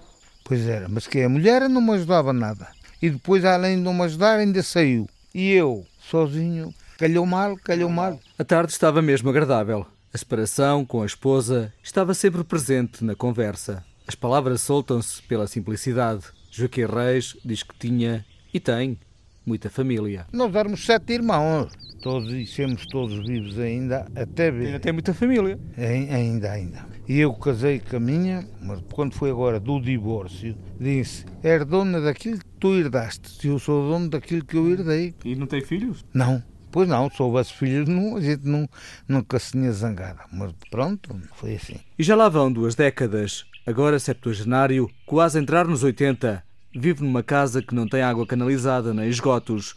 Pois 0.45 0.65
era, 0.65 0.87
mas 0.87 1.05
que 1.05 1.21
a 1.21 1.27
mulher 1.27 1.67
não 1.67 1.81
me 1.81 1.91
ajudava 1.91 2.31
nada. 2.31 2.69
E 3.01 3.09
depois, 3.09 3.43
além 3.43 3.75
de 3.75 3.83
não 3.83 3.93
me 3.93 4.03
ajudar, 4.03 4.39
ainda 4.39 4.63
saiu. 4.63 5.07
E 5.35 5.51
eu, 5.51 5.85
sozinho, 5.99 6.73
calhou 6.97 7.25
mal, 7.25 7.55
calhou 7.57 7.89
mal. 7.89 8.19
A 8.37 8.43
tarde 8.43 8.71
estava 8.71 9.01
mesmo 9.01 9.29
agradável. 9.29 9.85
A 10.13 10.17
separação 10.17 10.83
com 10.83 11.03
a 11.03 11.05
esposa 11.05 11.71
estava 11.83 12.13
sempre 12.13 12.43
presente 12.43 13.03
na 13.03 13.15
conversa. 13.15 13.83
As 14.07 14.15
palavras 14.15 14.61
soltam-se 14.61 15.21
pela 15.23 15.47
simplicidade. 15.47 16.23
Joaquim 16.49 16.85
Reis 16.85 17.37
diz 17.45 17.61
que 17.61 17.77
tinha 17.77 18.25
e 18.53 18.59
tem 18.59 18.97
muita 19.45 19.69
família. 19.69 20.25
Nós 20.33 20.53
éramos 20.55 20.85
sete 20.85 21.13
irmãos, 21.13 21.71
todos 22.01 22.31
e 22.33 22.45
somos 22.45 22.85
todos 22.87 23.25
vivos 23.27 23.59
ainda, 23.59 24.07
até 24.15 24.49
ver. 24.49 24.67
Ainda 24.67 24.79
tem 24.79 24.91
muita 24.91 25.13
família. 25.13 25.59
Ainda, 25.77 26.51
ainda. 26.51 26.85
E 27.07 27.19
eu 27.19 27.33
casei 27.33 27.79
com 27.79 27.97
a 27.97 27.99
minha, 27.99 28.47
mas 28.61 28.81
quando 28.91 29.13
foi 29.13 29.29
agora 29.29 29.59
do 29.59 29.79
divórcio, 29.79 30.57
disse: 30.79 31.25
és 31.43 31.65
dona 31.65 32.01
daquilo 32.01 32.39
que 32.39 32.45
tu 32.59 32.75
herdaste, 32.75 33.47
eu 33.47 33.59
sou 33.59 33.89
dono 33.89 34.09
daquilo 34.09 34.43
que 34.43 34.57
eu 34.57 34.69
herdei. 34.69 35.13
E 35.23 35.35
não 35.35 35.45
tem 35.45 35.61
filhos? 35.61 36.03
Não. 36.13 36.41
Pois 36.77 36.87
não, 36.87 37.09
se 37.09 37.19
houvesse 37.19 37.53
filhos, 37.53 37.89
não, 37.89 38.17
a 38.17 38.21
gente 38.21 38.45
não, 38.45 38.69
nunca 39.07 39.39
se 39.39 39.53
tinha 39.53 39.71
zangado. 39.71 40.19
Mas 40.31 40.51
pronto, 40.69 41.19
foi 41.33 41.55
assim. 41.55 41.77
E 41.97 42.03
já 42.03 42.15
lá 42.15 42.29
vão 42.29 42.51
duas 42.53 42.75
décadas. 42.75 43.47
Agora, 43.65 43.97
septuagenário, 43.97 44.87
quase 45.03 45.39
a 45.39 45.41
entrar 45.41 45.65
nos 45.65 45.81
80, 45.81 46.43
vive 46.75 47.01
numa 47.01 47.23
casa 47.23 47.63
que 47.63 47.73
não 47.73 47.87
tem 47.87 48.03
água 48.03 48.27
canalizada 48.27 48.93
nem 48.93 49.09
esgotos, 49.09 49.73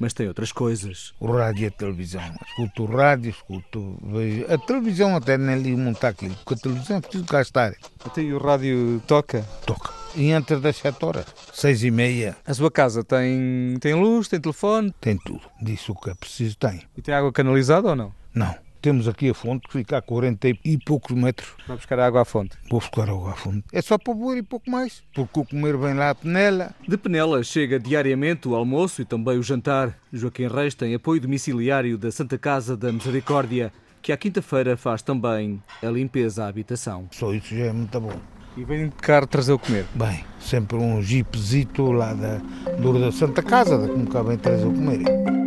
mas 0.00 0.14
tem 0.14 0.26
outras 0.26 0.50
coisas. 0.50 1.12
O 1.20 1.30
rádio 1.30 1.64
e 1.64 1.66
a 1.66 1.70
televisão. 1.70 2.22
Escuto 2.48 2.82
o 2.84 2.86
rádio, 2.86 3.30
escuto. 3.30 3.98
Vejo. 4.02 4.46
A 4.52 4.56
televisão 4.56 5.14
até 5.14 5.36
nem 5.36 5.60
li 5.60 5.76
montar 5.76 6.08
aquilo, 6.08 6.34
porque 6.36 6.54
a 6.54 6.56
televisão 6.56 6.96
é 6.96 7.00
preciso 7.00 7.24
cá 7.26 7.42
estar. 7.42 7.74
Até 8.04 8.22
o 8.22 8.38
rádio 8.38 9.00
toca? 9.06 9.42
Toca. 9.66 9.92
E 10.16 10.30
entre 10.30 10.56
das 10.56 10.76
7 10.76 11.04
horas, 11.04 11.26
6 11.52 11.84
e 11.84 11.90
meia. 11.90 12.36
A 12.44 12.54
sua 12.54 12.70
casa 12.70 13.04
tem, 13.04 13.76
tem 13.78 13.94
luz, 13.94 14.26
tem 14.26 14.40
telefone? 14.40 14.92
Tem 15.00 15.16
tudo. 15.18 15.42
Disso 15.62 15.92
o 15.92 16.00
que 16.00 16.10
é 16.10 16.14
preciso 16.14 16.56
tem. 16.56 16.82
E 16.96 17.02
tem 17.02 17.14
água 17.14 17.30
canalizada 17.30 17.90
ou 17.90 17.94
não? 17.94 18.12
Não. 18.34 18.69
Temos 18.80 19.06
aqui 19.06 19.28
a 19.28 19.34
fonte 19.34 19.68
que 19.68 19.72
fica 19.74 19.98
a 19.98 20.02
40 20.02 20.48
e 20.64 20.78
poucos 20.78 21.14
metros. 21.14 21.50
Vai 21.68 21.76
buscar 21.76 21.98
água 21.98 22.22
à 22.22 22.24
fonte? 22.24 22.56
Vou 22.70 22.80
buscar 22.80 23.10
água 23.10 23.32
à 23.32 23.34
fonte. 23.34 23.64
É 23.72 23.82
só 23.82 23.98
para 23.98 24.14
beber 24.14 24.38
e 24.38 24.42
pouco 24.42 24.70
mais, 24.70 25.02
porque 25.14 25.40
o 25.40 25.44
comer 25.44 25.76
vem 25.76 25.94
lá 25.94 26.10
a 26.10 26.14
Penela. 26.14 26.74
De 26.88 26.96
Penela 26.96 27.42
chega 27.42 27.78
diariamente 27.78 28.48
o 28.48 28.54
almoço 28.54 29.02
e 29.02 29.04
também 29.04 29.38
o 29.38 29.42
jantar. 29.42 29.98
Joaquim 30.10 30.48
Reis 30.48 30.74
tem 30.74 30.94
apoio 30.94 31.20
domiciliário 31.20 31.98
da 31.98 32.10
Santa 32.10 32.38
Casa 32.38 32.74
da 32.74 32.90
Misericórdia, 32.90 33.70
que 34.00 34.12
à 34.12 34.16
quinta-feira 34.16 34.76
faz 34.78 35.02
também 35.02 35.62
a 35.82 35.86
limpeza 35.86 36.44
à 36.44 36.48
habitação. 36.48 37.06
Só 37.10 37.34
isso 37.34 37.54
já 37.54 37.66
é 37.66 37.72
muito 37.72 38.00
bom. 38.00 38.18
E 38.56 38.64
vem 38.64 38.88
de 38.88 38.96
carro 38.96 39.26
trazer 39.26 39.52
o 39.52 39.58
comer? 39.58 39.84
Bem, 39.94 40.24
sempre 40.40 40.76
um 40.76 41.00
jeepzito 41.02 41.92
lá 41.92 42.14
da, 42.14 42.38
do 42.78 42.98
da 42.98 43.12
Santa 43.12 43.42
Casa, 43.42 43.78
da 43.78 43.88
como 43.88 44.08
cá 44.08 44.22
vem 44.22 44.38
trazer 44.38 44.66
o 44.66 44.72
comer. 44.72 45.39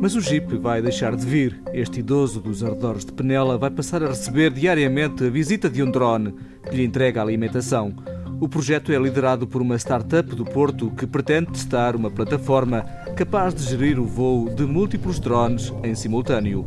Mas 0.00 0.16
o 0.16 0.20
Jeep 0.20 0.56
vai 0.56 0.80
deixar 0.80 1.14
de 1.14 1.26
vir. 1.26 1.60
Este 1.74 2.00
idoso 2.00 2.40
dos 2.40 2.64
arredores 2.64 3.04
de 3.04 3.12
Penela 3.12 3.58
vai 3.58 3.68
passar 3.68 4.02
a 4.02 4.08
receber 4.08 4.50
diariamente 4.50 5.24
a 5.24 5.28
visita 5.28 5.68
de 5.68 5.82
um 5.82 5.90
drone 5.90 6.34
que 6.68 6.74
lhe 6.74 6.84
entrega 6.84 7.20
a 7.20 7.22
alimentação. 7.22 7.94
O 8.40 8.48
projeto 8.48 8.90
é 8.92 8.98
liderado 8.98 9.46
por 9.46 9.60
uma 9.60 9.76
startup 9.76 10.34
do 10.34 10.46
Porto 10.46 10.90
que 10.92 11.06
pretende 11.06 11.52
testar 11.52 11.94
uma 11.94 12.10
plataforma 12.10 12.80
capaz 13.14 13.54
de 13.54 13.62
gerir 13.62 14.00
o 14.00 14.06
voo 14.06 14.48
de 14.48 14.64
múltiplos 14.64 15.20
drones 15.20 15.70
em 15.84 15.94
simultâneo. 15.94 16.64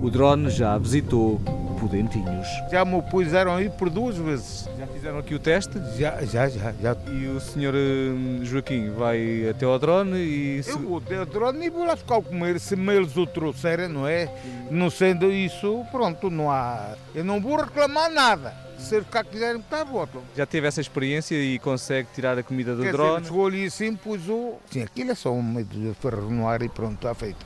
O 0.00 0.08
drone 0.08 0.48
já 0.48 0.78
visitou 0.78 1.38
Pudentinhos. 1.80 2.46
Já 2.70 2.84
me 2.84 3.00
puseram 3.00 3.56
aí 3.56 3.70
por 3.70 3.88
duas 3.88 4.14
vezes. 4.16 4.68
Já 4.78 4.86
fizeram 4.86 5.18
aqui 5.18 5.34
o 5.34 5.38
teste? 5.38 5.80
Já, 5.96 6.22
já, 6.26 6.46
já. 6.46 6.72
já. 6.72 6.94
E 7.10 7.26
o 7.28 7.40
senhor 7.40 7.74
hum, 7.74 8.40
Joaquim 8.42 8.90
vai 8.90 9.48
até 9.48 9.64
ao 9.64 9.78
drone 9.78 10.18
e... 10.18 10.62
Eu 10.66 10.78
vou 10.78 10.98
até 10.98 11.16
ao 11.16 11.24
drone 11.24 11.66
e 11.66 11.70
vou 11.70 11.86
lá 11.86 11.96
ficar 11.96 12.18
a 12.18 12.22
comer, 12.22 12.60
se 12.60 12.76
me 12.76 12.94
eles 12.94 13.16
o 13.16 13.26
trouxerem, 13.26 13.88
não 13.88 14.06
é? 14.06 14.30
Não 14.70 14.90
sendo 14.90 15.32
isso, 15.32 15.82
pronto, 15.90 16.28
não 16.28 16.50
há... 16.50 16.94
Eu 17.14 17.24
não 17.24 17.40
vou 17.40 17.56
reclamar 17.56 18.10
nada. 18.10 18.54
Se 18.78 18.96
eles 18.96 19.08
cá 19.08 19.24
quiserem, 19.24 19.60
está 19.60 19.82
votam. 19.82 20.22
Já 20.36 20.44
teve 20.44 20.66
essa 20.66 20.82
experiência 20.82 21.34
e 21.34 21.58
consegue 21.58 22.08
tirar 22.14 22.38
a 22.38 22.42
comida 22.42 22.76
do 22.76 22.82
Quer 22.82 22.92
drone? 22.92 23.24
Chegou 23.24 23.46
ali 23.46 23.64
assim, 23.64 23.96
pus 23.96 24.28
o... 24.28 24.58
Sim, 24.70 24.82
aquilo 24.82 25.12
é 25.12 25.14
só 25.14 25.32
um 25.32 25.42
meio 25.42 25.64
de 25.66 25.94
ferro 25.94 26.30
no 26.30 26.46
ar 26.46 26.60
e 26.60 26.68
pronto, 26.68 26.94
está 26.94 27.14
feito. 27.14 27.44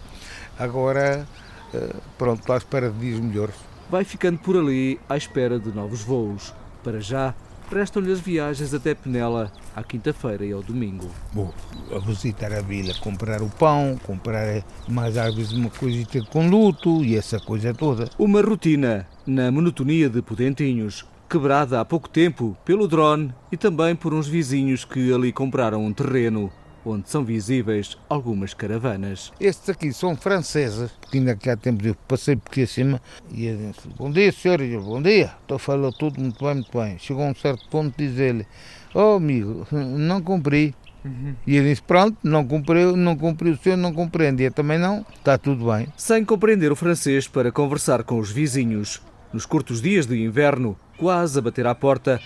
Agora, 0.59 1.25
eh, 1.73 1.95
pronto, 2.19 2.41
estou 2.41 2.55
à 2.55 2.59
espera 2.59 2.91
de 2.91 2.99
dias 2.99 3.21
melhores. 3.21 3.55
Vai 3.95 4.03
ficando 4.03 4.39
por 4.39 4.57
ali 4.57 4.99
à 5.09 5.17
espera 5.17 5.57
de 5.57 5.71
novos 5.71 6.03
voos. 6.03 6.53
Para 6.83 6.99
já, 6.99 7.33
restam-lhe 7.71 8.11
as 8.11 8.19
viagens 8.19 8.75
até 8.75 8.93
Penela, 8.93 9.53
à 9.73 9.85
quinta-feira 9.85 10.45
e 10.45 10.51
ao 10.51 10.65
domingo. 10.65 11.09
Vou 11.33 11.55
a 11.95 12.01
visitar 12.01 12.53
a 12.53 12.61
vila, 12.61 12.93
comprar 12.95 13.41
o 13.41 13.49
pão, 13.49 13.97
comprar 14.03 14.65
mais 14.89 15.17
às 15.17 15.33
vezes 15.33 15.53
uma 15.53 15.71
coisita 15.71 16.21
com 16.25 16.49
luto 16.51 17.05
e 17.05 17.17
essa 17.17 17.39
coisa 17.39 17.73
toda. 17.73 18.11
Uma 18.19 18.43
rotina 18.43 19.07
na 19.25 19.53
monotonia 19.53 20.11
de 20.11 20.21
Pudentinhos, 20.21 21.05
quebrada 21.31 21.81
há 21.81 21.85
pouco 21.85 22.09
tempo 22.09 22.57
pelo 22.65 22.89
drone 22.89 23.33
e 23.53 23.57
também 23.57 23.95
por 23.95 24.13
uns 24.13 24.27
vizinhos 24.27 24.85
que 24.85 25.15
ali 25.15 25.33
compraram 25.33 25.85
um 25.85 25.93
terreno 25.93 26.51
onde 26.85 27.09
são 27.09 27.25
visíveis 27.25 27.97
algumas 28.09 28.55
caravanas. 28.55 29.33
Estes 29.41 29.71
aqui 29.71 29.93
são 29.93 30.17
franceses, 30.17 30.91
porque 31.01 31.19
ainda 31.19 31.33
há 31.33 31.57
tempos 31.57 31.87
eu 31.87 31.95
passei 32.07 32.37
por 32.37 32.51
aqui 32.51 32.63
acima 32.63 33.01
e 33.31 33.47
eu 33.47 33.57
disse, 33.57 33.89
bom 33.97 34.11
dia 34.11 34.33
senhor, 34.33 34.61
e 34.61 34.73
eu, 34.73 34.83
bom 34.83 35.01
dia, 35.01 35.33
a 35.49 35.59
falar 35.59 35.93
tudo 35.93 36.21
muito 36.21 36.45
bem, 36.45 36.55
muito 36.55 36.79
bem. 36.79 36.99
Chegou 36.99 37.25
a 37.25 37.29
um 37.31 37.35
certo 37.35 37.69
ponto 37.69 37.97
de 37.97 38.09
dizer-lhe, 38.09 38.47
oh 38.95 39.17
amigo, 39.17 39.67
não 39.73 40.21
cumpri, 40.21 40.75
Uhum. 41.05 41.35
E 41.47 41.57
ele 41.57 41.69
disse: 41.69 41.83
Pronto, 41.83 42.17
não 42.23 42.47
cumpriu, 42.47 42.97
não 42.97 43.15
cumpriu 43.15 43.53
o 43.53 43.59
senhor, 43.59 43.77
não 43.77 43.93
compreende. 43.93 44.43
E 44.43 44.47
eu 44.47 44.51
também 44.51 44.79
não, 44.79 45.05
está 45.15 45.37
tudo 45.37 45.71
bem. 45.71 45.87
Sem 45.99 46.25
compreender 46.25 46.73
o 46.73 46.77
francês 46.77 47.29
para 47.29 47.53
conversar 47.53 48.03
com 48.05 48.19
os 48.19 48.31
vizinhos. 48.31 49.03
Nos 49.31 49.45
curtos 49.45 49.83
dias 49.83 50.07
de 50.07 50.19
inverno, 50.25 50.79
quase 50.97 51.39
a 51.39 51.43
bater 51.43 51.67
à 51.67 51.75
porta, 51.75 52.19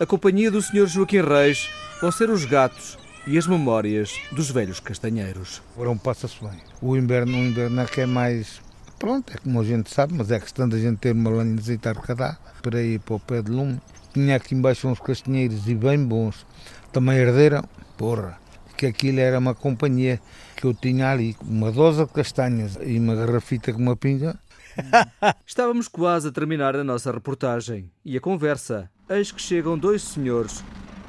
a 0.00 0.04
companhia 0.04 0.50
do 0.50 0.60
Sr. 0.60 0.86
Joaquim 0.86 1.20
Reis 1.20 1.68
vão 2.00 2.10
ser 2.10 2.28
os 2.28 2.44
gatos 2.44 2.98
e 3.26 3.38
as 3.38 3.46
memórias 3.46 4.20
dos 4.32 4.50
velhos 4.50 4.80
castanheiros. 4.80 5.62
Verão 5.76 5.96
passa-se 5.96 6.36
bem. 6.40 6.60
O 6.80 6.96
inverno, 6.96 7.36
o 7.38 7.44
inverno 7.44 7.80
é 7.80 7.86
que 7.86 8.02
é 8.02 8.06
mais. 8.06 8.60
Pronto, 8.98 9.32
é 9.32 9.38
como 9.38 9.60
a 9.60 9.64
gente 9.64 9.92
sabe, 9.92 10.14
mas 10.14 10.30
é 10.30 10.38
questão 10.38 10.68
da 10.68 10.78
gente 10.78 10.98
ter 10.98 11.12
uma 11.12 11.30
lenhazita 11.30 11.90
arrecadada 11.90 12.38
para 12.62 12.82
ir 12.82 13.00
para 13.00 13.14
o 13.14 13.20
pé 13.20 13.42
de 13.42 13.50
lume. 13.50 13.80
Tinha 14.12 14.36
aqui 14.36 14.54
embaixo 14.54 14.88
uns 14.88 15.00
castanheiros 15.00 15.66
e 15.66 15.74
bem 15.74 16.02
bons. 16.04 16.46
Também 16.92 17.18
herderam, 17.18 17.64
porra, 17.96 18.38
que 18.76 18.86
aquilo 18.86 19.20
era 19.20 19.38
uma 19.38 19.54
companhia 19.54 20.20
que 20.56 20.64
eu 20.64 20.74
tinha 20.74 21.10
ali, 21.10 21.36
uma 21.42 21.72
dose 21.72 22.04
de 22.04 22.12
castanhas 22.12 22.78
e 22.80 22.98
uma 22.98 23.14
garrafita 23.14 23.72
com 23.72 23.80
uma 23.80 23.96
pinga. 23.96 24.38
Estávamos 25.46 25.88
quase 25.88 26.28
a 26.28 26.32
terminar 26.32 26.76
a 26.76 26.84
nossa 26.84 27.10
reportagem 27.10 27.90
e 28.04 28.16
a 28.16 28.20
conversa. 28.20 28.90
Eis 29.08 29.30
que 29.30 29.42
chegam 29.42 29.76
dois 29.76 30.02
senhores, 30.02 30.64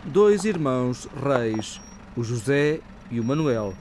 dois 0.05 0.43
irmãos 0.43 1.07
reis, 1.23 1.79
o 2.15 2.23
José 2.23 2.79
e 3.11 3.19
o 3.19 3.23
Manuel. 3.23 3.73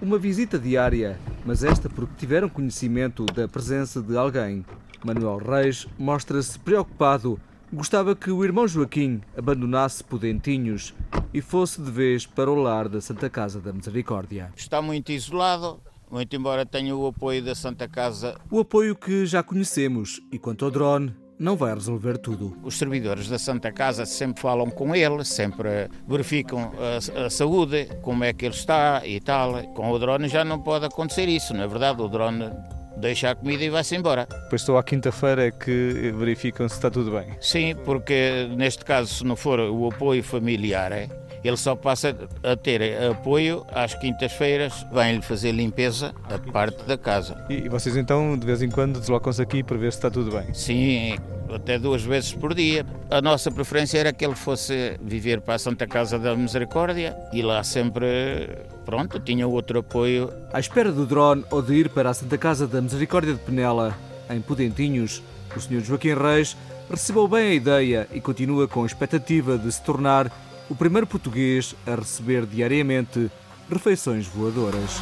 Uma 0.00 0.18
visita 0.18 0.58
diária, 0.58 1.18
mas 1.44 1.62
esta 1.62 1.88
porque 1.88 2.14
tiveram 2.16 2.48
conhecimento 2.48 3.24
da 3.26 3.46
presença 3.46 4.02
de 4.02 4.16
alguém. 4.16 4.64
Manuel 5.04 5.38
Reis 5.38 5.86
mostra-se 5.98 6.58
preocupado. 6.58 7.40
Gostava 7.72 8.14
que 8.14 8.30
o 8.30 8.44
irmão 8.44 8.68
Joaquim 8.68 9.20
abandonasse 9.36 10.04
Pudentinhos 10.04 10.94
e 11.32 11.40
fosse 11.40 11.80
de 11.80 11.90
vez 11.90 12.26
para 12.26 12.50
o 12.50 12.54
lar 12.54 12.88
da 12.88 13.00
Santa 13.00 13.30
Casa 13.30 13.60
da 13.60 13.72
Misericórdia. 13.72 14.52
Está 14.56 14.82
muito 14.82 15.10
isolado, 15.10 15.80
muito 16.10 16.36
embora 16.36 16.66
tenha 16.66 16.94
o 16.94 17.06
apoio 17.06 17.42
da 17.42 17.54
Santa 17.54 17.88
Casa. 17.88 18.38
O 18.50 18.60
apoio 18.60 18.94
que 18.94 19.24
já 19.24 19.42
conhecemos 19.42 20.20
e 20.30 20.38
quanto 20.38 20.64
ao 20.64 20.70
drone, 20.70 21.14
não 21.42 21.56
vai 21.56 21.74
resolver 21.74 22.16
tudo. 22.18 22.56
Os 22.62 22.78
servidores 22.78 23.28
da 23.28 23.38
Santa 23.38 23.72
Casa 23.72 24.06
sempre 24.06 24.40
falam 24.40 24.70
com 24.70 24.94
ele, 24.94 25.24
sempre 25.24 25.88
verificam 26.06 26.72
a, 26.78 27.24
a, 27.26 27.30
saúde, 27.30 27.88
como 28.00 28.22
é 28.22 28.32
que 28.32 28.46
ele 28.46 28.54
está 28.54 29.02
e 29.04 29.20
tal. 29.20 29.60
Com 29.74 29.90
o 29.90 29.98
drone 29.98 30.28
já 30.28 30.44
não 30.44 30.60
pode 30.60 30.86
acontecer 30.86 31.28
isso, 31.28 31.52
não 31.52 31.64
é 31.64 31.66
verdade? 31.66 32.00
O 32.00 32.08
drone 32.08 32.48
deixa 32.96 33.30
a 33.30 33.34
comida 33.34 33.64
e 33.64 33.70
vai-se 33.70 33.96
embora. 33.96 34.26
Depois 34.44 34.62
estou 34.62 34.78
à 34.78 34.84
quinta-feira 34.84 35.50
que 35.50 36.12
verificam 36.16 36.68
se 36.68 36.76
está 36.76 36.88
tudo 36.88 37.10
bem. 37.10 37.36
Sim, 37.40 37.74
porque 37.84 38.48
neste 38.56 38.84
caso, 38.84 39.12
se 39.12 39.24
não 39.24 39.34
for 39.34 39.58
o 39.58 39.88
apoio 39.88 40.22
familiar, 40.22 40.92
é, 40.92 41.08
ele 41.44 41.56
só 41.56 41.74
passa 41.74 42.16
a 42.42 42.56
ter 42.56 43.02
apoio 43.10 43.66
às 43.72 43.94
quintas-feiras, 43.94 44.86
vem-lhe 44.92 45.22
fazer 45.22 45.52
limpeza 45.52 46.14
da 46.28 46.38
parte 46.38 46.84
da 46.84 46.96
casa. 46.96 47.44
E 47.48 47.68
vocês 47.68 47.96
então, 47.96 48.36
de 48.38 48.46
vez 48.46 48.62
em 48.62 48.70
quando, 48.70 49.00
deslocam-se 49.00 49.42
aqui 49.42 49.62
para 49.62 49.76
ver 49.76 49.92
se 49.92 49.98
está 49.98 50.10
tudo 50.10 50.30
bem? 50.30 50.52
Sim, 50.54 51.16
até 51.52 51.78
duas 51.78 52.02
vezes 52.02 52.32
por 52.32 52.54
dia. 52.54 52.86
A 53.10 53.20
nossa 53.20 53.50
preferência 53.50 53.98
era 53.98 54.12
que 54.12 54.24
ele 54.24 54.34
fosse 54.34 54.96
viver 55.02 55.40
para 55.40 55.54
a 55.54 55.58
Santa 55.58 55.86
Casa 55.86 56.18
da 56.18 56.34
Misericórdia 56.36 57.16
e 57.32 57.42
lá 57.42 57.62
sempre, 57.62 58.48
pronto, 58.84 59.18
tinha 59.18 59.46
outro 59.46 59.80
apoio. 59.80 60.32
À 60.52 60.60
espera 60.60 60.92
do 60.92 61.06
drone 61.06 61.44
ou 61.50 61.60
de 61.60 61.74
ir 61.74 61.88
para 61.88 62.10
a 62.10 62.14
Santa 62.14 62.38
Casa 62.38 62.66
da 62.66 62.80
Misericórdia 62.80 63.34
de 63.34 63.40
Penela, 63.40 63.96
em 64.30 64.40
Pudentinhos, 64.40 65.22
o 65.54 65.60
Sr. 65.60 65.80
Joaquim 65.80 66.14
Reis 66.14 66.56
recebeu 66.88 67.28
bem 67.28 67.48
a 67.48 67.54
ideia 67.54 68.08
e 68.12 68.20
continua 68.20 68.66
com 68.66 68.82
a 68.82 68.86
expectativa 68.86 69.58
de 69.58 69.70
se 69.70 69.82
tornar 69.82 70.30
o 70.68 70.74
primeiro 70.74 71.06
português 71.06 71.74
a 71.86 71.94
receber 71.94 72.46
diariamente 72.46 73.30
refeições 73.70 74.26
voadoras. 74.26 75.00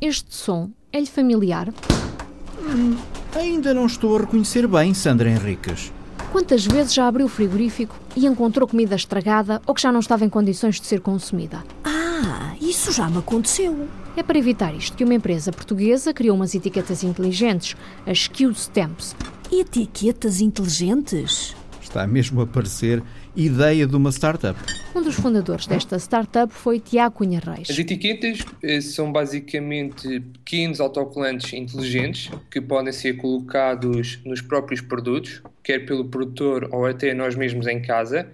Este 0.00 0.34
som 0.34 0.70
é-lhe 0.92 1.06
familiar? 1.06 1.68
Hum, 2.60 2.96
ainda 3.34 3.74
não 3.74 3.86
estou 3.86 4.16
a 4.16 4.20
reconhecer 4.20 4.66
bem, 4.66 4.94
Sandra 4.94 5.28
Henriques. 5.28 5.92
Quantas 6.30 6.66
vezes 6.66 6.92
já 6.92 7.08
abriu 7.08 7.26
o 7.26 7.28
frigorífico 7.28 7.96
e 8.14 8.26
encontrou 8.26 8.68
comida 8.68 8.94
estragada 8.94 9.62
ou 9.66 9.74
que 9.74 9.80
já 9.80 9.90
não 9.90 10.00
estava 10.00 10.24
em 10.24 10.28
condições 10.28 10.78
de 10.78 10.86
ser 10.86 11.00
consumida? 11.00 11.64
Ah, 11.82 12.54
isso 12.60 12.92
já 12.92 13.08
me 13.08 13.18
aconteceu. 13.18 13.88
É 14.14 14.22
para 14.22 14.38
evitar 14.38 14.74
isto 14.74 14.96
que 14.96 15.04
uma 15.04 15.14
empresa 15.14 15.50
portuguesa 15.50 16.12
criou 16.12 16.36
umas 16.36 16.54
etiquetas 16.54 17.02
inteligentes, 17.02 17.76
as 18.06 18.28
Q-Stamps. 18.28 19.16
Etiquetas 19.50 20.40
inteligentes? 20.40 21.56
Está 21.80 22.06
mesmo 22.06 22.42
a 22.42 22.46
parecer 22.46 23.02
ideia 23.38 23.86
de 23.86 23.94
uma 23.94 24.10
startup. 24.10 24.58
Um 24.92 25.00
dos 25.00 25.14
fundadores 25.14 25.64
desta 25.66 25.96
startup 25.96 26.52
foi 26.52 26.80
Tiago 26.80 27.14
Cunha 27.14 27.38
Reis. 27.38 27.70
As 27.70 27.78
etiquetas 27.78 28.44
eh, 28.62 28.80
são 28.80 29.12
basicamente 29.12 30.20
pequenos 30.20 30.80
autocolantes 30.80 31.52
inteligentes 31.52 32.32
que 32.50 32.60
podem 32.60 32.92
ser 32.92 33.16
colocados 33.16 34.18
nos 34.24 34.42
próprios 34.42 34.80
produtos, 34.80 35.40
quer 35.62 35.86
pelo 35.86 36.06
produtor 36.06 36.68
ou 36.72 36.84
até 36.84 37.14
nós 37.14 37.36
mesmos 37.36 37.68
em 37.68 37.80
casa, 37.80 38.28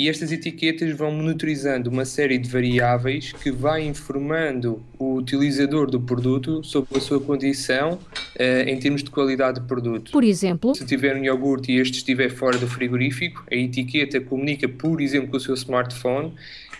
e 0.00 0.08
estas 0.08 0.32
etiquetas 0.32 0.96
vão 0.96 1.12
monitorizando 1.12 1.90
uma 1.90 2.06
série 2.06 2.38
de 2.38 2.48
variáveis 2.48 3.34
que 3.34 3.50
vai 3.50 3.82
informando 3.82 4.82
o 4.98 5.16
utilizador 5.16 5.90
do 5.90 6.00
produto 6.00 6.64
sobre 6.64 6.96
a 6.96 7.00
sua 7.02 7.20
condição 7.20 7.98
uh, 7.98 8.66
em 8.66 8.78
termos 8.78 9.02
de 9.02 9.10
qualidade 9.10 9.60
de 9.60 9.66
produto. 9.66 10.10
Por 10.10 10.24
exemplo, 10.24 10.74
se 10.74 10.86
tiver 10.86 11.14
um 11.14 11.22
iogurte 11.22 11.70
e 11.72 11.78
este 11.78 11.98
estiver 11.98 12.30
fora 12.30 12.56
do 12.56 12.66
frigorífico, 12.66 13.44
a 13.52 13.54
etiqueta 13.54 14.18
comunica, 14.22 14.66
por 14.66 15.02
exemplo, 15.02 15.28
com 15.28 15.36
o 15.36 15.40
seu 15.40 15.52
smartphone 15.52 16.32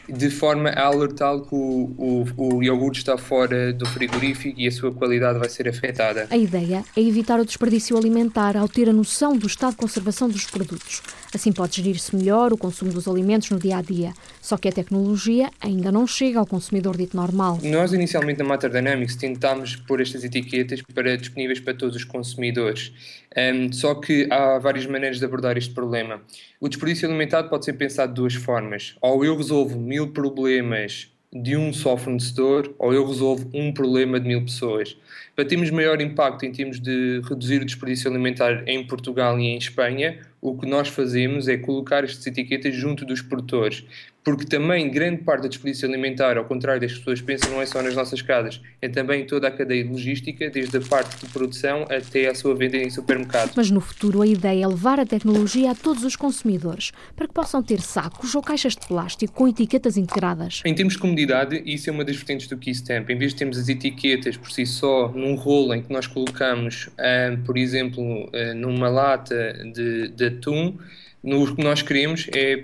de 0.08 0.30
forma 0.30 0.70
a 0.70 0.86
alertá-lo 0.86 1.42
que 1.42 1.54
o, 1.54 2.24
o, 2.36 2.56
o 2.56 2.62
iogurte 2.62 3.00
está 3.00 3.18
fora 3.18 3.70
do 3.70 3.86
frigorífico 3.86 4.58
e 4.58 4.66
a 4.66 4.72
sua 4.72 4.92
qualidade 4.92 5.38
vai 5.38 5.48
ser 5.50 5.68
afetada. 5.68 6.26
A 6.30 6.38
ideia 6.38 6.82
é 6.96 7.00
evitar 7.00 7.38
o 7.38 7.44
desperdício 7.44 7.98
alimentar 7.98 8.56
ao 8.56 8.66
ter 8.66 8.88
a 8.88 8.92
noção 8.94 9.36
do 9.36 9.46
estado 9.46 9.72
de 9.72 9.76
conservação 9.76 10.28
dos 10.28 10.46
produtos. 10.46 11.02
Assim 11.32 11.52
pode 11.52 11.76
gerir-se 11.76 12.14
melhor 12.16 12.52
o 12.52 12.56
consumo 12.56 12.92
dos 12.92 13.06
alimentos 13.06 13.50
no 13.50 13.58
dia 13.58 13.78
a 13.78 13.82
dia. 13.82 14.12
Só 14.40 14.56
que 14.56 14.68
a 14.68 14.72
tecnologia 14.72 15.48
ainda 15.60 15.92
não 15.92 16.06
chega 16.06 16.38
ao 16.38 16.46
consumidor 16.46 16.96
dito 16.96 17.16
normal. 17.16 17.58
Nós, 17.62 17.92
inicialmente 17.92 18.40
na 18.40 18.44
Matter 18.44 18.70
Dynamics, 18.70 19.14
tentámos 19.14 19.76
pôr 19.76 20.00
estas 20.00 20.24
etiquetas 20.24 20.82
para, 20.82 21.16
disponíveis 21.16 21.60
para 21.60 21.74
todos 21.74 21.94
os 21.94 22.04
consumidores. 22.04 22.92
Um, 23.36 23.72
só 23.72 23.94
que 23.94 24.26
há 24.30 24.58
várias 24.58 24.86
maneiras 24.86 25.18
de 25.18 25.24
abordar 25.24 25.56
este 25.56 25.72
problema. 25.72 26.20
O 26.60 26.68
desperdício 26.68 27.08
alimentar 27.08 27.44
pode 27.44 27.64
ser 27.64 27.74
pensado 27.74 28.12
de 28.12 28.20
duas 28.20 28.34
formas. 28.34 28.96
Ou 29.00 29.24
eu 29.24 29.36
resolvo 29.36 29.78
mil 29.78 30.08
problemas 30.08 31.08
de 31.32 31.56
um 31.56 31.72
só 31.72 31.96
fornecedor, 31.96 32.74
ou 32.76 32.92
eu 32.92 33.06
resolvo 33.06 33.48
um 33.54 33.72
problema 33.72 34.18
de 34.18 34.26
mil 34.26 34.42
pessoas. 34.42 34.96
Para 35.36 35.44
termos 35.44 35.70
maior 35.70 36.00
impacto 36.00 36.44
em 36.44 36.50
termos 36.50 36.80
de 36.80 37.20
reduzir 37.28 37.62
o 37.62 37.64
desperdício 37.64 38.10
alimentar 38.10 38.64
em 38.66 38.84
Portugal 38.84 39.38
e 39.38 39.44
em 39.44 39.56
Espanha, 39.56 40.18
o 40.40 40.56
que 40.56 40.66
nós 40.66 40.88
fazemos 40.88 41.48
é 41.48 41.56
colocar 41.56 42.04
estas 42.04 42.26
etiquetas 42.26 42.74
junto 42.74 43.04
dos 43.04 43.20
produtores, 43.20 43.84
porque 44.22 44.44
também 44.44 44.90
grande 44.90 45.22
parte 45.22 45.42
da 45.42 45.48
desperdício 45.48 45.88
alimentar, 45.88 46.36
ao 46.36 46.44
contrário 46.44 46.80
das 46.80 46.92
pessoas 46.92 47.20
pensam, 47.20 47.50
não 47.52 47.62
é 47.62 47.66
só 47.66 47.82
nas 47.82 47.94
nossas 47.94 48.20
casas, 48.20 48.60
é 48.80 48.88
também 48.88 49.26
toda 49.26 49.48
a 49.48 49.50
cadeia 49.50 49.86
logística, 49.86 50.50
desde 50.50 50.76
a 50.76 50.80
parte 50.80 51.24
de 51.24 51.32
produção 51.32 51.86
até 51.90 52.28
a 52.28 52.34
sua 52.34 52.54
venda 52.54 52.76
em 52.76 52.90
supermercados. 52.90 53.54
Mas 53.56 53.70
no 53.70 53.80
futuro 53.80 54.20
a 54.22 54.26
ideia 54.26 54.64
é 54.64 54.66
levar 54.66 55.00
a 55.00 55.06
tecnologia 55.06 55.70
a 55.70 55.74
todos 55.74 56.04
os 56.04 56.16
consumidores, 56.16 56.92
para 57.16 57.26
que 57.26 57.34
possam 57.34 57.62
ter 57.62 57.80
sacos 57.80 58.34
ou 58.34 58.42
caixas 58.42 58.74
de 58.74 58.86
plástico 58.86 59.32
com 59.32 59.48
etiquetas 59.48 59.96
integradas. 59.96 60.62
Em 60.64 60.74
termos 60.74 60.94
de 60.94 61.00
comodidade, 61.00 61.62
isso 61.64 61.88
é 61.88 61.92
uma 61.92 62.04
das 62.04 62.16
vertentes 62.16 62.46
do 62.46 62.56
Keystamp. 62.56 63.08
Em 63.08 63.16
vez 63.16 63.32
de 63.32 63.38
termos 63.38 63.58
as 63.58 63.68
etiquetas 63.68 64.36
por 64.36 64.50
si 64.50 64.66
só 64.66 65.08
num 65.08 65.34
rolo 65.34 65.74
em 65.74 65.82
que 65.82 65.92
nós 65.92 66.06
colocamos, 66.06 66.90
ah, 66.98 67.36
por 67.44 67.56
exemplo, 67.56 68.28
ah, 68.34 68.54
numa 68.54 68.88
lata 68.88 69.54
de, 69.72 70.08
de 70.08 70.29
atum, 70.30 70.78
o 71.22 71.54
que 71.54 71.62
nós 71.62 71.82
queremos 71.82 72.28
é 72.34 72.62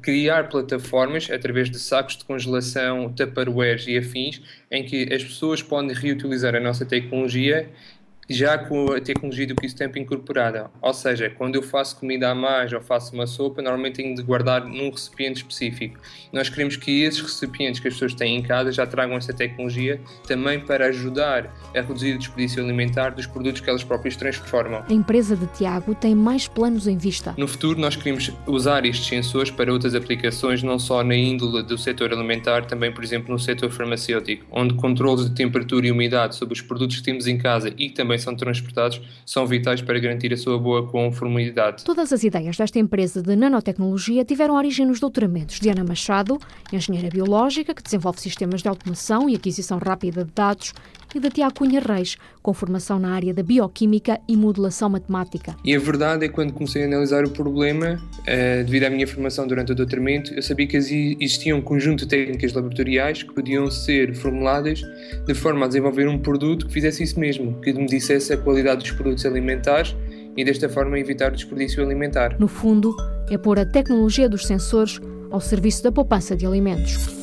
criar 0.00 0.48
plataformas 0.48 1.28
através 1.30 1.68
de 1.68 1.78
sacos 1.78 2.16
de 2.16 2.24
congelação, 2.24 3.12
tupperwares 3.12 3.86
e 3.88 3.98
afins, 3.98 4.40
em 4.70 4.84
que 4.84 5.12
as 5.12 5.24
pessoas 5.24 5.62
podem 5.62 5.94
reutilizar 5.94 6.54
a 6.54 6.60
nossa 6.60 6.86
tecnologia 6.86 7.68
já 8.28 8.58
com 8.58 8.92
a 8.92 9.00
tecnologia 9.00 9.46
do 9.46 9.54
Tempo 9.78 9.98
incorporada. 9.98 10.70
Ou 10.80 10.94
seja, 10.94 11.30
quando 11.30 11.54
eu 11.54 11.62
faço 11.62 11.96
comida 12.00 12.30
a 12.30 12.34
mais 12.34 12.72
ou 12.72 12.80
faço 12.80 13.14
uma 13.14 13.26
sopa, 13.26 13.62
normalmente 13.62 13.96
tenho 13.96 14.14
de 14.14 14.22
guardar 14.22 14.64
num 14.64 14.90
recipiente 14.90 15.38
específico. 15.38 16.00
Nós 16.32 16.48
queremos 16.48 16.76
que 16.76 17.02
esses 17.02 17.20
recipientes 17.20 17.80
que 17.80 17.88
as 17.88 17.94
pessoas 17.94 18.14
têm 18.14 18.36
em 18.36 18.42
casa 18.42 18.72
já 18.72 18.86
tragam 18.86 19.16
essa 19.16 19.32
tecnologia 19.32 20.00
também 20.26 20.58
para 20.58 20.86
ajudar 20.86 21.54
a 21.74 21.80
reduzir 21.80 22.14
o 22.14 22.18
desperdício 22.18 22.62
alimentar 22.62 23.10
dos 23.10 23.26
produtos 23.26 23.60
que 23.60 23.70
elas 23.70 23.84
próprias 23.84 24.16
transformam. 24.16 24.84
A 24.88 24.92
empresa 24.92 25.36
de 25.36 25.46
Tiago 25.48 25.94
tem 25.94 26.14
mais 26.14 26.48
planos 26.48 26.86
em 26.86 26.96
vista. 26.96 27.34
No 27.36 27.46
futuro, 27.46 27.78
nós 27.78 27.94
queremos 27.94 28.32
usar 28.46 28.84
estes 28.84 29.06
sensores 29.06 29.50
para 29.50 29.72
outras 29.72 29.94
aplicações, 29.94 30.62
não 30.62 30.78
só 30.78 31.04
na 31.04 31.14
índole 31.14 31.62
do 31.62 31.78
setor 31.78 32.12
alimentar, 32.12 32.64
também, 32.64 32.92
por 32.92 33.04
exemplo, 33.04 33.32
no 33.32 33.38
setor 33.38 33.70
farmacêutico, 33.70 34.44
onde 34.50 34.74
controles 34.74 35.28
de 35.28 35.34
temperatura 35.34 35.86
e 35.86 35.92
umidade 35.92 36.36
sobre 36.36 36.54
os 36.54 36.60
produtos 36.60 36.96
que 36.96 37.02
temos 37.02 37.26
em 37.26 37.38
casa 37.38 37.72
e 37.76 37.88
que 37.88 37.94
também 38.18 38.20
são 38.20 38.34
transportados 38.34 39.00
são 39.24 39.46
vitais 39.46 39.80
para 39.80 39.98
garantir 39.98 40.32
a 40.32 40.36
sua 40.36 40.58
boa 40.58 40.86
conformidade. 40.86 41.84
Todas 41.84 42.12
as 42.12 42.22
ideias 42.24 42.56
desta 42.56 42.78
empresa 42.78 43.22
de 43.22 43.36
nanotecnologia 43.36 44.24
tiveram 44.24 44.54
origem 44.54 44.84
nos 44.86 45.00
doutoramentos 45.00 45.60
de 45.60 45.70
Ana 45.70 45.84
Machado, 45.84 46.38
engenheira 46.72 47.08
biológica 47.08 47.74
que 47.74 47.82
desenvolve 47.82 48.20
sistemas 48.20 48.62
de 48.62 48.68
automação 48.68 49.28
e 49.28 49.34
aquisição 49.34 49.78
rápida 49.78 50.24
de 50.24 50.32
dados, 50.32 50.74
e 51.14 51.20
da 51.20 51.30
Tiago 51.30 51.54
Cunha 51.54 51.80
Reis, 51.80 52.16
com 52.42 52.52
formação 52.52 52.98
na 52.98 53.10
área 53.10 53.32
da 53.32 53.42
bioquímica 53.42 54.20
e 54.28 54.36
modelação 54.36 54.88
matemática. 54.88 55.56
E 55.64 55.74
a 55.74 55.78
verdade 55.78 56.24
é 56.24 56.28
que 56.28 56.34
quando 56.34 56.52
comecei 56.52 56.82
a 56.82 56.86
analisar 56.86 57.24
o 57.24 57.30
problema, 57.30 58.00
eh, 58.26 58.62
devido 58.62 58.84
à 58.84 58.90
minha 58.90 59.06
formação 59.06 59.46
durante 59.46 59.72
o 59.72 59.74
doutoramento, 59.74 60.32
eu 60.34 60.42
sabia 60.42 60.66
que 60.66 60.76
existia 60.76 61.54
um 61.54 61.62
conjunto 61.62 62.00
de 62.04 62.08
técnicas 62.08 62.52
laboratoriais 62.52 63.22
que 63.22 63.32
podiam 63.32 63.70
ser 63.70 64.14
formuladas 64.14 64.82
de 65.26 65.34
forma 65.34 65.64
a 65.64 65.68
desenvolver 65.68 66.08
um 66.08 66.18
produto 66.18 66.66
que 66.66 66.72
fizesse 66.72 67.02
isso 67.02 67.18
mesmo, 67.18 67.60
que 67.60 67.72
me 67.72 67.86
dissesse 67.86 68.32
a 68.32 68.36
qualidade 68.36 68.82
dos 68.82 68.92
produtos 68.92 69.24
alimentares 69.24 69.96
e 70.36 70.44
desta 70.44 70.68
forma 70.68 70.98
evitar 70.98 71.32
o 71.32 71.34
desperdício 71.34 71.82
alimentar. 71.82 72.36
No 72.38 72.46
fundo, 72.46 72.94
é 73.30 73.36
pôr 73.36 73.58
a 73.58 73.66
tecnologia 73.66 74.28
dos 74.28 74.46
sensores 74.46 75.00
ao 75.30 75.40
serviço 75.40 75.82
da 75.82 75.92
poupança 75.92 76.36
de 76.36 76.46
alimentos. 76.46 77.17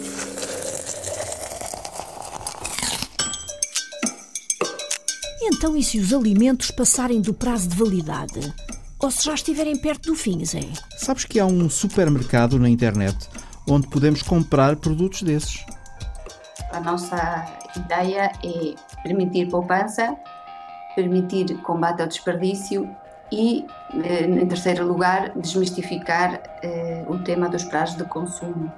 Então, 5.66 5.76
e 5.76 5.84
se 5.84 5.98
os 5.98 6.14
alimentos 6.14 6.70
passarem 6.70 7.20
do 7.20 7.34
prazo 7.34 7.68
de 7.68 7.76
validade? 7.76 8.54
Ou 9.02 9.10
se 9.10 9.26
já 9.26 9.34
estiverem 9.34 9.76
perto 9.76 10.12
do 10.12 10.16
fim, 10.16 10.46
Zé? 10.46 10.62
Sabes 10.96 11.26
que 11.26 11.40
há 11.40 11.46
um 11.48 11.68
supermercado 11.72 12.60
na 12.60 12.70
internet 12.70 13.28
onde 13.68 13.88
podemos 13.88 14.22
comprar 14.22 14.76
produtos 14.76 15.24
desses. 15.24 15.66
A 16.72 16.80
nossa 16.80 17.48
ideia 17.76 18.32
é 18.44 18.76
permitir 19.02 19.50
poupança, 19.50 20.16
permitir 20.96 21.58
combate 21.64 22.00
ao 22.00 22.08
desperdício 22.08 22.88
e, 23.32 23.66
eh, 24.04 24.26
em 24.26 24.48
terceiro 24.48 24.86
lugar, 24.86 25.32
desmistificar 25.36 26.44
eh, 26.62 27.04
o 27.08 27.18
tema 27.18 27.50
dos 27.50 27.64
prazos 27.64 27.98
de 27.98 28.04
consumo. 28.04 28.72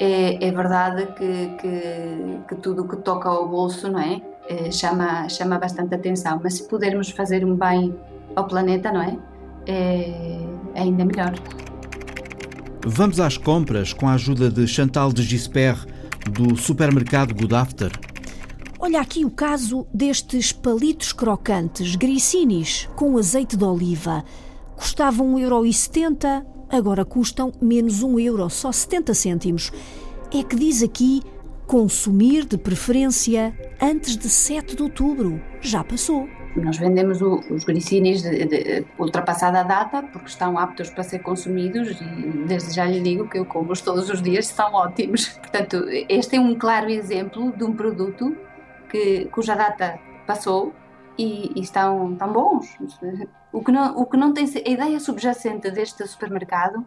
É, 0.00 0.44
é 0.44 0.50
verdade 0.50 1.06
que, 1.12 1.56
que, 1.60 2.40
que 2.48 2.54
tudo 2.56 2.82
o 2.82 2.88
que 2.88 2.96
toca 2.96 3.28
ao 3.28 3.48
bolso, 3.48 3.88
não 3.88 4.00
é? 4.00 4.20
Eh, 4.50 4.72
chama, 4.72 5.28
chama 5.28 5.60
bastante 5.60 5.94
atenção. 5.94 6.40
Mas 6.42 6.54
se 6.54 6.64
pudermos 6.64 7.10
fazer 7.10 7.44
um 7.44 7.54
bem 7.54 7.94
ao 8.34 8.48
planeta, 8.48 8.90
não 8.90 9.00
é? 9.00 9.16
É, 9.64 10.10
é 10.74 10.82
ainda 10.82 11.04
melhor. 11.04 11.32
Vamos 12.84 13.20
às 13.20 13.36
compras 13.36 13.92
com 13.92 14.08
a 14.08 14.14
ajuda 14.14 14.50
de 14.50 14.66
Chantal 14.66 15.12
de 15.12 15.22
Gispert, 15.22 15.86
do 16.28 16.56
supermercado 16.56 17.32
Good 17.32 17.54
After. 17.54 17.92
Olha 18.80 19.00
aqui 19.00 19.24
o 19.24 19.30
caso 19.30 19.86
destes 19.94 20.50
palitos 20.50 21.12
crocantes 21.12 21.94
gricinis 21.94 22.88
com 22.96 23.16
azeite 23.16 23.56
de 23.56 23.64
oliva. 23.64 24.24
Custavam 24.74 25.34
1,70€, 25.36 26.44
agora 26.68 27.04
custam 27.04 27.52
menos 27.60 28.02
1 28.02 28.18
euro, 28.18 28.50
só 28.50 28.72
70 28.72 29.14
cêntimos. 29.14 29.70
É 30.34 30.42
que 30.42 30.56
diz 30.56 30.82
aqui 30.82 31.22
consumir 31.70 32.46
de 32.46 32.58
preferência 32.58 33.54
antes 33.80 34.16
de 34.16 34.28
7 34.28 34.74
de 34.74 34.82
outubro. 34.82 35.40
Já 35.60 35.84
passou. 35.84 36.28
Nós 36.56 36.76
vendemos 36.76 37.22
o, 37.22 37.38
os 37.48 37.62
gricinis 37.62 38.22
de, 38.22 38.44
de, 38.44 38.86
ultrapassada 38.98 39.60
a 39.60 39.62
data 39.62 40.02
porque 40.02 40.26
estão 40.26 40.58
aptos 40.58 40.90
para 40.90 41.04
ser 41.04 41.20
consumidos 41.20 41.92
e 42.00 42.44
desde 42.48 42.74
já 42.74 42.86
lhe 42.86 42.98
digo 43.00 43.28
que 43.28 43.38
eu 43.38 43.44
como-os 43.44 43.80
todos 43.82 44.10
os 44.10 44.20
dias, 44.20 44.48
são 44.48 44.74
ótimos. 44.74 45.28
Portanto, 45.38 45.84
este 46.08 46.34
é 46.34 46.40
um 46.40 46.58
claro 46.58 46.90
exemplo 46.90 47.56
de 47.56 47.62
um 47.62 47.72
produto 47.72 48.36
que, 48.88 49.26
cuja 49.26 49.54
data 49.54 49.96
passou 50.26 50.74
e, 51.16 51.52
e 51.54 51.60
estão 51.60 52.16
tão 52.16 52.32
bons. 52.32 52.66
O 53.52 53.62
que, 53.62 53.70
não, 53.70 53.96
o 53.96 54.06
que 54.06 54.16
não 54.16 54.34
tem. 54.34 54.44
A 54.44 54.68
ideia 54.68 54.98
subjacente 54.98 55.70
deste 55.70 56.04
supermercado 56.08 56.84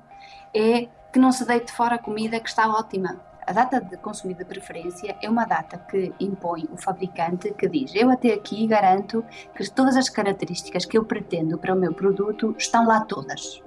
é 0.53 0.89
que 1.13 1.19
não 1.19 1.31
se 1.31 1.47
deite 1.47 1.71
fora 1.71 1.95
a 1.95 1.99
comida 1.99 2.37
que 2.41 2.49
está 2.49 2.67
ótima 2.67 3.31
a 3.45 3.51
data 3.53 3.81
de 3.81 3.97
consumo 3.97 4.33
de 4.33 4.45
preferência 4.45 5.15
é 5.21 5.29
uma 5.29 5.45
data 5.45 5.77
que 5.77 6.13
impõe 6.19 6.67
o 6.71 6.77
fabricante 6.77 7.53
que 7.53 7.67
diz: 7.67 7.93
Eu 7.93 8.09
até 8.09 8.33
aqui 8.33 8.65
garanto 8.67 9.23
que 9.55 9.69
todas 9.69 9.95
as 9.95 10.09
características 10.09 10.85
que 10.85 10.97
eu 10.97 11.03
pretendo 11.03 11.57
para 11.57 11.73
o 11.73 11.77
meu 11.77 11.93
produto 11.93 12.55
estão 12.57 12.85
lá 12.85 13.01
todas. 13.01 13.61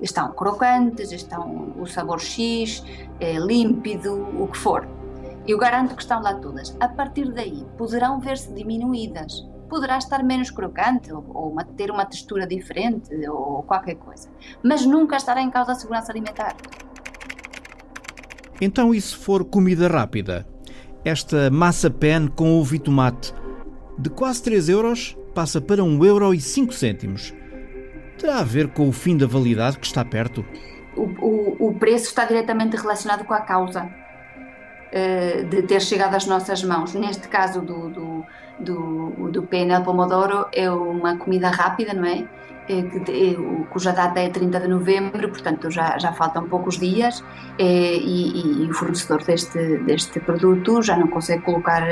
Estão 0.00 0.32
crocantes, 0.32 1.12
estão 1.12 1.72
o 1.78 1.86
sabor 1.86 2.20
X, 2.20 2.84
é, 3.20 3.38
límpido, 3.38 4.12
o 4.40 4.48
que 4.48 4.58
for. 4.58 4.86
Eu 5.46 5.58
garanto 5.58 5.94
que 5.94 6.02
estão 6.02 6.20
lá 6.22 6.34
todas. 6.34 6.76
A 6.80 6.88
partir 6.88 7.30
daí, 7.32 7.64
poderão 7.78 8.18
ver-se 8.18 8.52
diminuídas. 8.52 9.46
Poderá 9.68 9.98
estar 9.98 10.22
menos 10.22 10.50
crocante 10.50 11.12
ou, 11.12 11.24
ou 11.32 11.50
uma, 11.50 11.64
ter 11.64 11.90
uma 11.90 12.04
textura 12.04 12.46
diferente 12.46 13.14
ou 13.28 13.62
qualquer 13.62 13.96
coisa. 13.96 14.28
Mas 14.62 14.84
nunca 14.84 15.16
estará 15.16 15.40
em 15.40 15.50
causa 15.50 15.72
a 15.72 15.74
segurança 15.74 16.12
alimentar. 16.12 16.54
Então, 18.60 18.94
e 18.94 19.00
se 19.00 19.16
for 19.16 19.44
comida 19.44 19.88
rápida? 19.88 20.46
Esta 21.04 21.50
massa 21.50 21.90
pen 21.90 22.28
com 22.28 22.58
ovo 22.58 22.74
e 22.74 22.78
tomate, 22.78 23.34
de 23.98 24.08
quase 24.10 24.42
3 24.42 24.68
euros, 24.68 25.16
passa 25.34 25.60
para 25.60 25.82
1 25.82 26.04
euro 26.04 26.32
e 26.32 26.40
5 26.40 26.72
cêntimos. 26.72 27.34
Terá 28.18 28.38
a 28.38 28.44
ver 28.44 28.68
com 28.68 28.88
o 28.88 28.92
fim 28.92 29.16
da 29.16 29.26
validade 29.26 29.78
que 29.78 29.86
está 29.86 30.04
perto? 30.04 30.44
O, 30.96 31.02
o, 31.02 31.68
o 31.68 31.74
preço 31.74 32.06
está 32.06 32.24
diretamente 32.24 32.76
relacionado 32.76 33.24
com 33.24 33.34
a 33.34 33.40
causa 33.40 33.84
uh, 33.84 35.44
de 35.44 35.62
ter 35.62 35.82
chegado 35.82 36.14
às 36.14 36.26
nossas 36.26 36.62
mãos. 36.62 36.94
Neste 36.94 37.28
caso 37.28 37.60
do, 37.60 37.90
do, 37.90 38.24
do, 38.60 39.30
do 39.30 39.48
Pomodoro, 39.84 40.46
é 40.52 40.70
uma 40.70 41.16
comida 41.18 41.50
rápida, 41.50 41.92
não 41.92 42.04
é? 42.04 42.24
É, 42.66 42.78
é, 42.78 43.64
cuja 43.70 43.92
data 43.92 44.20
é 44.20 44.30
30 44.30 44.60
de 44.60 44.68
novembro, 44.68 45.28
portanto 45.28 45.70
já, 45.70 45.98
já 45.98 46.12
faltam 46.14 46.48
poucos 46.48 46.78
dias 46.78 47.22
é, 47.58 47.96
e, 47.96 48.64
e, 48.64 48.70
o 48.70 48.72
fornecedor 48.72 49.22
deste, 49.22 49.78
deste 49.78 50.18
produto 50.20 50.80
já 50.80 50.96
não 50.96 51.08
consegue 51.08 51.42
colocar, 51.42 51.82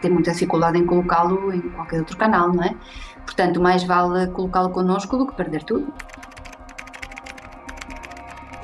tem 0.00 0.10
muita 0.10 0.32
dificuldade 0.32 0.76
em 0.76 0.84
colocá-lo 0.84 1.52
em 1.52 1.60
qualquer 1.60 2.00
outro 2.00 2.16
canal, 2.16 2.52
não 2.52 2.64
é? 2.64 2.74
Portanto, 3.24 3.60
mais 3.60 3.84
vale 3.84 4.26
colocá-lo 4.28 4.70
connosco 4.70 5.16
do 5.16 5.26
que 5.26 5.34
perder 5.34 5.62
tudo. 5.62 5.92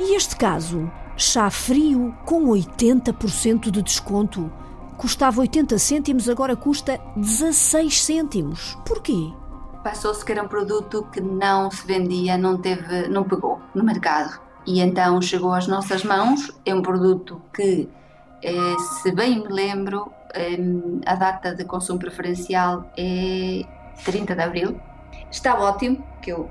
E 0.01 0.17
este 0.17 0.37
caso, 0.37 0.91
chá 1.17 1.51
frio 1.51 2.15
com 2.25 2.47
80% 2.47 3.71
de 3.71 3.83
desconto, 3.83 4.51
custava 4.97 5.41
80 5.41 5.79
cêntimos, 5.79 6.29
agora 6.29 6.57
custa 6.57 7.01
16 7.17 8.03
cêntimos. 8.03 8.77
Porquê? 8.85 9.33
Passou-se 9.89 10.23
que 10.23 10.33
era 10.33 10.43
um 10.43 10.49
produto 10.49 11.09
que 11.11 11.21
não 11.21 11.71
se 11.71 11.87
vendia, 11.87 12.37
não 12.37 12.59
teve, 12.59 13.09
não 13.09 13.25
pegou 13.25 13.59
no 13.75 13.83
mercado. 13.83 14.39
E 14.67 14.81
então 14.81 15.21
chegou 15.23 15.53
às 15.55 15.67
nossas 15.67 16.05
mãos. 16.05 16.51
É 16.67 16.75
um 16.75 16.83
produto 16.83 17.41
que, 17.55 17.89
eh, 18.43 18.77
se 19.01 19.11
bem 19.13 19.43
me 19.43 19.49
lembro, 19.49 20.13
eh, 20.35 20.59
a 21.07 21.15
data 21.15 21.55
de 21.55 21.65
consumo 21.65 21.99
preferencial 21.99 22.85
é 22.99 23.65
30 24.05 24.35
de 24.35 24.43
abril. 24.43 24.79
Está 25.31 25.59
ótimo, 25.59 26.05
que 26.21 26.33
eu 26.33 26.51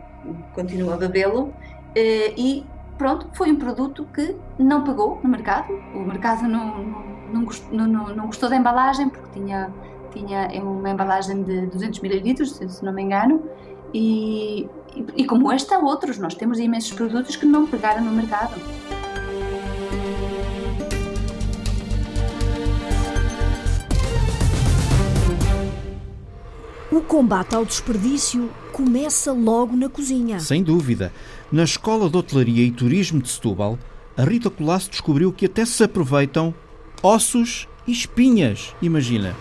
continuo 0.54 0.92
a 0.92 0.98
bebê-lo. 0.98 1.54
Eh, 1.96 2.34
e 2.36 2.66
pronto, 2.98 3.30
foi 3.34 3.52
um 3.52 3.58
produto 3.58 4.08
que 4.16 4.36
não 4.58 4.84
pegou 4.84 5.20
no 5.24 5.30
mercado. 5.30 5.72
O 5.94 6.00
mercado 6.00 6.48
não, 6.48 6.84
não, 7.32 7.48
não, 7.72 7.88
não, 7.88 8.16
não 8.16 8.26
gostou 8.26 8.50
da 8.50 8.56
embalagem 8.56 9.10
porque 9.10 9.40
tinha 9.40 9.72
tinha 10.14 10.48
uma 10.62 10.90
embalagem 10.90 11.44
de 11.44 11.68
200 11.68 12.04
ml, 12.04 12.46
se 12.46 12.86
não 12.86 12.94
me 12.94 13.04
engano, 13.04 13.44
e, 13.94 14.68
e, 15.16 15.26
como 15.26 15.52
este 15.52 15.74
há 15.74 15.80
outros, 15.80 16.18
nós 16.18 16.36
temos 16.36 16.60
imensos 16.60 16.92
produtos 16.92 17.36
que 17.36 17.46
não 17.46 17.68
pegaram 17.68 18.04
no 18.04 18.12
mercado. 18.12 18.56
O 26.92 27.02
combate 27.02 27.56
ao 27.56 27.66
desperdício 27.66 28.50
começa 28.72 29.32
logo 29.32 29.76
na 29.76 29.90
cozinha. 29.90 30.40
Sem 30.40 30.64
dúvida. 30.64 31.12
Na 31.52 31.64
Escola 31.64 32.10
de 32.10 32.18
Hotelaria 32.18 32.64
e 32.64 32.72
Turismo 32.72 33.22
de 33.22 33.30
Setúbal, 33.30 33.78
a 34.18 34.24
Rita 34.24 34.50
Colasso 34.50 34.90
descobriu 34.90 35.32
que 35.32 35.46
até 35.46 35.64
se 35.64 35.84
aproveitam 35.84 36.54
ossos 37.04 37.68
e 37.86 37.92
espinhas. 37.92 38.76
Imagina. 38.82 39.36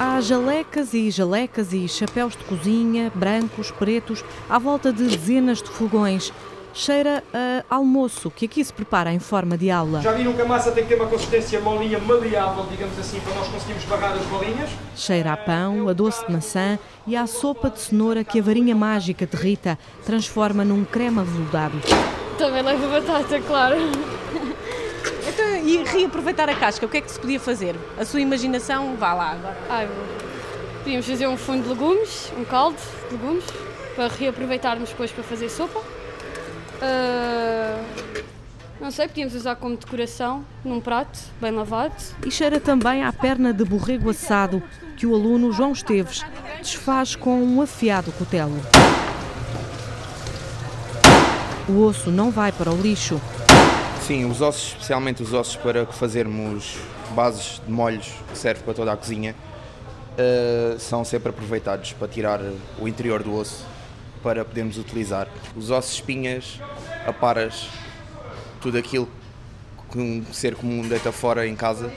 Há 0.00 0.20
jalecas 0.20 0.94
e 0.94 1.10
jalecas 1.10 1.72
e 1.72 1.88
chapéus 1.88 2.36
de 2.36 2.44
cozinha, 2.44 3.10
brancos, 3.12 3.72
pretos, 3.72 4.24
à 4.48 4.56
volta 4.56 4.92
de 4.92 5.02
dezenas 5.02 5.60
de 5.60 5.68
fogões. 5.68 6.32
Cheira 6.72 7.24
a 7.34 7.74
almoço, 7.74 8.30
que 8.30 8.46
aqui 8.46 8.64
se 8.64 8.72
prepara 8.72 9.12
em 9.12 9.18
forma 9.18 9.58
de 9.58 9.72
aula. 9.72 10.00
Já 10.00 10.12
viram 10.12 10.32
que 10.34 10.40
a 10.40 10.44
massa 10.44 10.70
tem 10.70 10.84
que 10.84 10.90
ter 10.90 10.94
uma 10.94 11.10
consistência 11.10 11.60
molinha, 11.60 11.98
maleável, 11.98 12.64
digamos 12.70 12.96
assim, 12.96 13.18
para 13.18 13.34
nós 13.34 13.48
conseguirmos 13.48 13.84
barrar 13.86 14.12
as 14.12 14.24
bolinhas? 14.26 14.70
Cheira 14.94 15.32
a 15.32 15.36
pão, 15.36 15.88
a 15.88 15.92
doce 15.92 16.24
de 16.24 16.32
maçã 16.32 16.78
e 17.04 17.16
à 17.16 17.26
sopa 17.26 17.68
de 17.68 17.80
cenoura 17.80 18.22
que 18.22 18.38
a 18.38 18.42
varinha 18.42 18.76
mágica 18.76 19.26
de 19.26 19.36
Rita 19.36 19.76
transforma 20.06 20.64
num 20.64 20.84
creme 20.84 21.18
aveludado. 21.18 21.76
Também 22.38 22.62
leva 22.62 22.86
batata, 22.86 23.40
claro. 23.40 23.74
E 25.68 25.84
reaproveitar 25.84 26.48
a 26.48 26.54
casca, 26.54 26.86
o 26.86 26.88
que 26.88 26.96
é 26.96 27.00
que 27.02 27.10
se 27.10 27.20
podia 27.20 27.38
fazer? 27.38 27.76
A 27.98 28.04
sua 28.06 28.22
imaginação, 28.22 28.96
vá 28.96 29.12
lá 29.12 29.32
agora. 29.32 29.58
Ai, 29.68 29.86
podíamos 30.78 31.06
fazer 31.06 31.26
um 31.26 31.36
fundo 31.36 31.64
de 31.64 31.68
legumes, 31.68 32.32
um 32.38 32.42
caldo 32.42 32.78
de 33.10 33.14
legumes, 33.14 33.44
para 33.94 34.08
reaproveitarmos 34.08 34.88
depois 34.88 35.12
para 35.12 35.22
fazer 35.22 35.50
sopa. 35.50 35.80
Uh, 36.80 37.84
não 38.80 38.90
sei, 38.90 39.08
podíamos 39.08 39.34
usar 39.34 39.56
como 39.56 39.76
decoração 39.76 40.42
num 40.64 40.80
prato 40.80 41.18
bem 41.38 41.50
lavado. 41.50 41.92
E 42.24 42.30
cheira 42.30 42.58
também 42.58 43.04
à 43.04 43.12
perna 43.12 43.52
de 43.52 43.62
borrego 43.62 44.08
assado 44.08 44.62
que 44.96 45.06
o 45.06 45.14
aluno 45.14 45.52
João 45.52 45.72
Esteves 45.72 46.24
desfaz 46.62 47.14
com 47.14 47.42
um 47.42 47.60
afiado 47.60 48.10
cutelo. 48.12 48.58
O 51.68 51.82
osso 51.82 52.10
não 52.10 52.30
vai 52.30 52.52
para 52.52 52.70
o 52.70 52.80
lixo. 52.80 53.20
Sim, 54.08 54.24
os 54.24 54.40
ossos, 54.40 54.68
especialmente 54.68 55.22
os 55.22 55.34
ossos 55.34 55.54
para 55.56 55.84
fazermos 55.84 56.78
bases 57.10 57.60
de 57.62 57.70
molhos 57.70 58.10
que 58.32 58.38
serve 58.38 58.62
para 58.62 58.72
toda 58.72 58.90
a 58.90 58.96
cozinha, 58.96 59.36
uh, 60.14 60.78
são 60.78 61.04
sempre 61.04 61.28
aproveitados 61.28 61.92
para 61.92 62.08
tirar 62.08 62.40
o 62.78 62.88
interior 62.88 63.22
do 63.22 63.34
osso 63.34 63.66
para 64.22 64.46
podermos 64.46 64.78
utilizar. 64.78 65.28
Os 65.54 65.70
ossos, 65.70 65.92
espinhas, 65.92 66.58
aparas, 67.06 67.68
tudo 68.62 68.78
aquilo 68.78 69.06
que 69.92 69.98
um 69.98 70.24
ser 70.32 70.54
comum 70.54 70.88
deita 70.88 71.12
fora 71.12 71.46
em 71.46 71.54
casa 71.54 71.92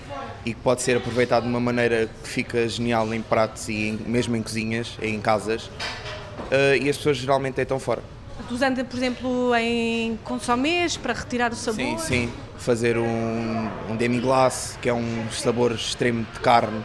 e 0.46 0.54
que 0.54 0.60
pode 0.60 0.82
ser 0.82 0.98
aproveitado 0.98 1.44
de 1.44 1.50
uma 1.50 1.62
maneira 1.62 2.10
que 2.24 2.28
fica 2.28 2.68
genial 2.68 3.14
em 3.14 3.22
pratos 3.22 3.70
e 3.70 3.88
em, 3.88 3.94
mesmo 4.06 4.36
em 4.36 4.44
cozinhas, 4.44 4.98
em 5.02 5.18
casas, 5.22 5.68
uh, 5.68 6.76
e 6.78 6.90
as 6.90 6.98
pessoas 6.98 7.16
geralmente 7.16 7.56
deitam 7.56 7.80
fora. 7.80 8.04
Usando, 8.50 8.84
por 8.86 8.98
exemplo, 8.98 9.56
em 9.56 10.18
consomés 10.24 10.98
para 10.98 11.14
retirar 11.14 11.52
o 11.52 11.56
sabor? 11.56 11.78
Sim, 11.82 11.98
sim. 11.98 12.34
Fazer 12.58 12.98
um, 12.98 13.70
um 13.90 13.96
demi-glace, 13.96 14.78
que 14.80 14.90
é 14.90 14.94
um 14.94 15.30
sabor 15.32 15.72
extremo 15.72 16.26
de 16.34 16.40
carne, 16.40 16.84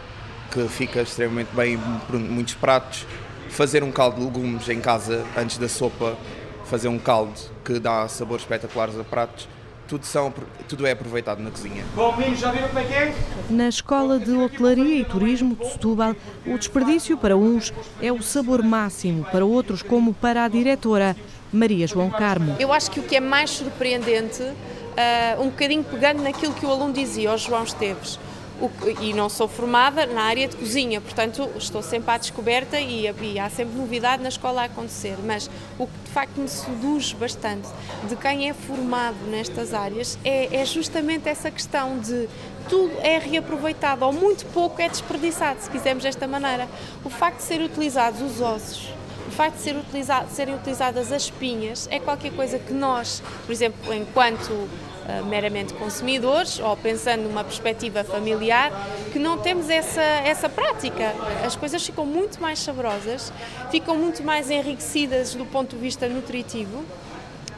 que 0.51 0.67
fica 0.67 1.01
extremamente 1.01 1.49
bem 1.55 1.79
por 2.07 2.19
muitos 2.19 2.53
pratos. 2.55 3.05
Fazer 3.49 3.83
um 3.83 3.91
caldo 3.91 4.17
de 4.17 4.25
legumes 4.25 4.67
em 4.69 4.81
casa 4.81 5.25
antes 5.35 5.57
da 5.57 5.69
sopa, 5.69 6.17
fazer 6.65 6.87
um 6.87 6.99
caldo 6.99 7.33
que 7.63 7.79
dá 7.79 8.07
sabores 8.07 8.43
espetaculares 8.43 8.99
a 8.99 9.03
pratos 9.03 9.47
tudo, 9.87 10.05
são, 10.05 10.33
tudo 10.67 10.85
é 10.85 10.91
aproveitado 10.91 11.41
na 11.41 11.49
cozinha. 11.49 11.85
Bom, 11.95 12.15
meninos, 12.15 12.39
já 12.39 12.51
viram 12.51 12.67
como 12.67 12.79
é 12.79 12.83
que 12.83 12.93
é? 12.93 13.15
Na 13.49 13.69
Escola 13.69 14.19
de 14.19 14.31
Hotelaria 14.31 14.99
e 14.99 15.05
Turismo 15.05 15.55
de 15.55 15.71
Setúbal, 15.71 16.15
o 16.45 16.57
desperdício 16.57 17.17
para 17.17 17.37
uns 17.37 17.73
é 18.01 18.11
o 18.11 18.21
sabor 18.21 18.61
máximo, 18.61 19.25
para 19.31 19.45
outros, 19.45 19.81
como 19.81 20.13
para 20.13 20.43
a 20.43 20.47
diretora 20.47 21.15
Maria 21.51 21.87
João 21.87 22.09
Carmo. 22.09 22.55
Eu 22.59 22.73
acho 22.73 22.91
que 22.91 22.99
o 22.99 23.03
que 23.03 23.15
é 23.15 23.19
mais 23.19 23.51
surpreendente, 23.51 24.41
uh, 24.41 25.41
um 25.41 25.49
bocadinho 25.49 25.83
pegando 25.83 26.21
naquilo 26.21 26.53
que 26.53 26.65
o 26.65 26.71
aluno 26.71 26.93
dizia, 26.93 27.31
ao 27.31 27.37
João 27.37 27.63
Esteves, 27.63 28.19
o, 28.59 28.71
e 29.01 29.13
não 29.13 29.29
sou 29.29 29.47
formada 29.47 30.05
na 30.05 30.23
área 30.23 30.47
de 30.47 30.55
cozinha, 30.55 30.99
portanto 30.99 31.49
estou 31.57 31.81
sempre 31.83 32.11
à 32.11 32.17
descoberta 32.17 32.79
e, 32.79 33.05
e, 33.21 33.39
há 33.39 33.49
sempre 33.49 33.77
novidade 33.77 34.21
na 34.21 34.29
escola 34.29 34.63
a 34.63 34.65
acontecer, 34.65 35.15
mas 35.23 35.49
o 35.77 35.85
que 35.85 35.93
de 36.05 36.11
facto 36.11 36.39
me 36.39 36.47
seduz 36.47 37.13
bastante 37.13 37.67
de 38.07 38.15
quem 38.15 38.49
é 38.49 38.53
formado 38.53 39.17
nestas 39.29 39.73
áreas 39.73 40.17
é, 40.25 40.55
é 40.55 40.65
justamente 40.65 41.29
essa 41.29 41.51
questão 41.51 41.99
de 41.99 42.27
tudo 42.67 42.93
é 43.01 43.17
reaproveitado 43.19 44.03
ou 44.03 44.11
muito 44.11 44.45
pouco 44.47 44.81
é 44.81 44.89
desperdiçado, 44.89 45.61
se 45.61 45.69
quisermos 45.69 46.03
desta 46.03 46.27
maneira. 46.27 46.67
O 47.05 47.09
facto 47.09 47.37
de 47.37 47.43
ser 47.43 47.61
utilizados 47.61 48.21
os 48.21 48.41
ossos, 48.41 48.89
o 49.27 49.31
facto 49.31 49.57
de 49.57 49.61
ser 49.61 49.75
utilizado, 49.75 50.29
serem 50.31 50.55
utilizadas 50.55 51.11
as 51.11 51.23
espinhas 51.23 51.87
é 51.91 51.99
qualquer 51.99 52.31
coisa 52.31 52.57
que 52.57 52.73
nós, 52.73 53.21
por 53.45 53.51
exemplo, 53.51 53.93
enquanto 53.93 54.51
uh, 54.51 55.25
meramente 55.25 55.73
consumidores 55.73 56.59
ou 56.59 56.75
pensando 56.77 57.23
numa 57.23 57.43
perspectiva 57.43 58.03
familiar, 58.03 58.71
que 59.11 59.19
não 59.19 59.37
temos 59.37 59.69
essa, 59.69 60.01
essa 60.01 60.47
prática. 60.47 61.13
As 61.45 61.55
coisas 61.55 61.85
ficam 61.85 62.05
muito 62.05 62.41
mais 62.41 62.59
saborosas, 62.59 63.31
ficam 63.69 63.95
muito 63.95 64.23
mais 64.23 64.49
enriquecidas 64.49 65.35
do 65.35 65.45
ponto 65.45 65.75
de 65.75 65.81
vista 65.81 66.07
nutritivo 66.07 66.85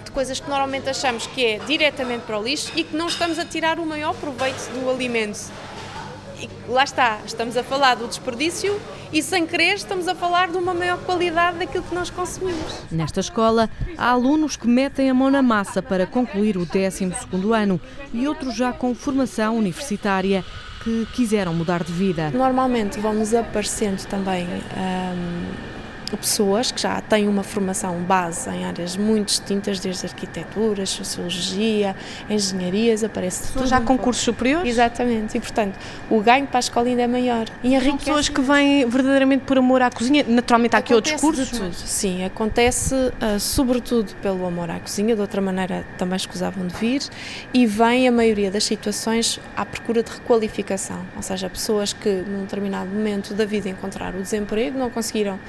de 0.03 0.11
coisas 0.11 0.39
que 0.39 0.49
normalmente 0.49 0.89
achamos 0.89 1.27
que 1.27 1.45
é 1.45 1.59
diretamente 1.59 2.23
para 2.25 2.39
o 2.39 2.43
lixo 2.43 2.71
e 2.75 2.83
que 2.83 2.95
não 2.95 3.07
estamos 3.07 3.37
a 3.37 3.45
tirar 3.45 3.77
o 3.77 3.85
maior 3.85 4.15
proveito 4.15 4.67
do 4.73 4.89
alimento. 4.89 5.51
E 6.41 6.49
lá 6.69 6.83
está, 6.83 7.19
estamos 7.25 7.57
a 7.57 7.63
falar 7.63 7.95
do 7.95 8.07
desperdício 8.07 8.79
e 9.11 9.21
sem 9.21 9.45
querer 9.45 9.75
estamos 9.75 10.07
a 10.07 10.15
falar 10.15 10.49
de 10.49 10.57
uma 10.57 10.73
maior 10.73 10.97
qualidade 10.99 11.57
daquilo 11.57 11.83
que 11.83 11.93
nós 11.93 12.09
consumimos. 12.09 12.81
Nesta 12.91 13.19
escola 13.19 13.69
há 13.97 14.11
alunos 14.11 14.55
que 14.55 14.67
metem 14.67 15.09
a 15.09 15.13
mão 15.13 15.29
na 15.29 15.41
massa 15.41 15.81
para 15.81 16.05
concluir 16.05 16.57
o 16.57 16.65
12 16.65 17.11
ano 17.53 17.79
e 18.13 18.27
outros 18.27 18.55
já 18.55 18.71
com 18.71 18.95
formação 18.95 19.57
universitária 19.57 20.45
que 20.83 21.05
quiseram 21.13 21.53
mudar 21.53 21.83
de 21.83 21.91
vida. 21.91 22.31
Normalmente 22.31 22.99
vão-nos 22.99 23.33
aparecendo 23.33 24.05
também 24.07 24.45
hum, 24.45 25.78
pessoas 26.17 26.71
que 26.71 26.81
já 26.81 27.01
têm 27.01 27.27
uma 27.27 27.43
formação 27.43 27.99
base 28.01 28.49
em 28.49 28.65
áreas 28.65 28.97
muito 28.97 29.27
distintas, 29.27 29.79
desde 29.79 30.05
arquitetura, 30.05 30.85
sociologia, 30.85 31.95
engenharias, 32.29 33.03
aparece 33.03 33.53
tudo. 33.53 33.67
Já 33.67 33.81
com 33.81 33.97
cursos 33.97 34.23
superiores? 34.23 34.69
Exatamente, 34.69 35.37
e 35.37 35.39
portanto 35.39 35.77
o 36.09 36.21
ganho 36.21 36.47
para 36.47 36.59
a 36.59 36.61
escola 36.61 36.87
ainda 36.87 37.03
é 37.03 37.07
maior. 37.07 37.45
E 37.63 37.79
São 37.79 37.97
pessoas 37.97 38.29
que 38.29 38.41
vêm 38.41 38.85
verdadeiramente 38.87 39.43
por 39.45 39.57
amor 39.57 39.81
à 39.81 39.89
cozinha, 39.89 40.23
naturalmente 40.27 40.75
há 40.75 40.79
aqui 40.79 40.93
acontece 40.93 41.25
outros 41.25 41.49
cursos? 41.49 41.89
Sim, 41.89 42.23
acontece 42.25 42.95
uh, 42.95 43.39
sobretudo 43.39 44.13
pelo 44.21 44.45
amor 44.45 44.69
à 44.69 44.79
cozinha, 44.79 45.15
de 45.15 45.21
outra 45.21 45.41
maneira 45.41 45.85
também 45.97 46.17
escusavam 46.17 46.65
de 46.65 46.75
vir, 46.75 47.01
e 47.53 47.65
vem 47.65 48.07
a 48.07 48.11
maioria 48.11 48.51
das 48.51 48.63
situações 48.63 49.39
à 49.55 49.65
procura 49.65 50.03
de 50.03 50.11
requalificação, 50.11 51.05
ou 51.15 51.21
seja, 51.21 51.49
pessoas 51.49 51.93
que 51.93 52.09
num 52.09 52.41
determinado 52.41 52.89
momento 52.89 53.33
da 53.33 53.45
vida 53.45 53.69
encontraram 53.69 54.19
o 54.19 54.21
desemprego, 54.21 54.77
não 54.77 54.89
conseguiram 54.89 55.39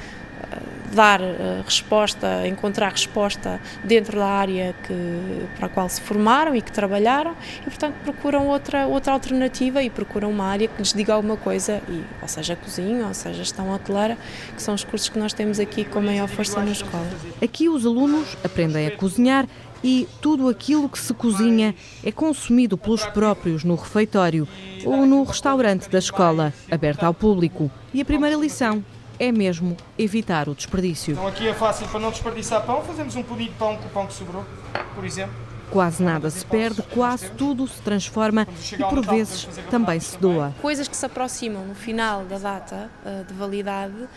dar 0.92 1.20
uh, 1.20 1.62
resposta, 1.64 2.46
encontrar 2.46 2.90
resposta 2.90 3.61
dentro 3.85 4.18
da 4.18 4.26
área 4.26 4.74
que, 4.87 5.46
para 5.57 5.66
a 5.66 5.68
qual 5.68 5.88
se 5.88 6.00
formaram 6.00 6.55
e 6.55 6.61
que 6.61 6.72
trabalharam 6.72 7.35
e, 7.61 7.64
portanto, 7.64 7.94
procuram 8.03 8.48
outra, 8.48 8.87
outra 8.87 9.12
alternativa 9.12 9.83
e 9.83 9.90
procuram 9.90 10.31
uma 10.31 10.44
área 10.44 10.68
que 10.68 10.79
lhes 10.79 10.92
diga 10.92 11.14
alguma 11.14 11.37
coisa, 11.37 11.81
e, 11.88 12.03
ou 12.20 12.29
seja, 12.29 12.57
cozinha, 12.57 13.07
ou 13.07 13.14
seja, 13.14 13.38
gestão 13.38 13.70
hoteleira, 13.72 14.18
que 14.55 14.62
são 14.62 14.74
os 14.74 14.85
cursos 14.85 15.09
que 15.09 15.18
nós 15.18 15.33
temos 15.33 15.61
aqui 15.61 15.85
com 15.85 16.00
maior 16.00 16.29
força 16.29 16.61
na 16.61 16.72
escola. 16.72 17.09
Aqui 17.42 17.68
os 17.68 17.87
alunos 17.87 18.37
aprendem 18.44 18.87
a 18.87 18.90
cozinhar 18.90 19.46
e 19.83 20.07
tudo 20.20 20.48
aquilo 20.48 20.88
que 20.88 20.98
se 20.98 21.14
cozinha 21.14 21.74
é 22.05 22.12
consumido 22.12 22.76
pelos 22.76 23.05
próprios 23.07 23.64
no 23.64 23.76
refeitório 23.76 24.46
ou 24.85 25.07
no 25.07 25.22
restaurante 25.22 25.88
da 25.88 25.98
escola, 25.98 26.53
aberto 26.70 27.05
ao 27.05 27.14
público. 27.14 27.70
E 27.94 28.00
a 28.00 28.05
primeira 28.05 28.37
lição 28.37 28.85
é 29.20 29.30
mesmo 29.30 29.76
evitar 29.98 30.48
o 30.48 30.54
desperdício. 30.54 31.12
Então 31.12 31.26
aqui 31.26 31.46
é 31.46 31.52
fácil 31.52 31.87
para 31.88 32.00
não 32.00 32.11
desperdiçar 32.11 32.64
pão, 32.64 32.83
fazemos 32.83 33.14
um 33.14 33.22
pudim 33.22 33.44
de 33.44 33.50
pão 33.50 33.76
com 33.76 33.87
o 33.87 33.90
pão 33.90 34.06
que 34.06 34.14
sobrou, 34.14 34.46
por 34.94 35.04
exemplo. 35.04 35.35
Quase 35.70 36.02
nada 36.02 36.28
se 36.30 36.44
perde, 36.44 36.83
quase 36.83 37.30
tudo 37.30 37.68
se 37.68 37.80
transforma 37.83 38.44
e 38.72 38.78
por 38.78 39.06
vezes 39.06 39.46
também 39.70 40.00
se 40.00 40.18
doa. 40.18 40.52
Coisas 40.61 40.88
que 40.88 40.96
se 40.96 41.06
aproximam 41.06 41.64
no 41.64 41.76
final 41.76 42.24
da 42.24 42.38
data 42.38 42.90
uh, 43.04 43.24
de 43.24 43.33
validade, 43.35 43.94
uh, 43.94 44.09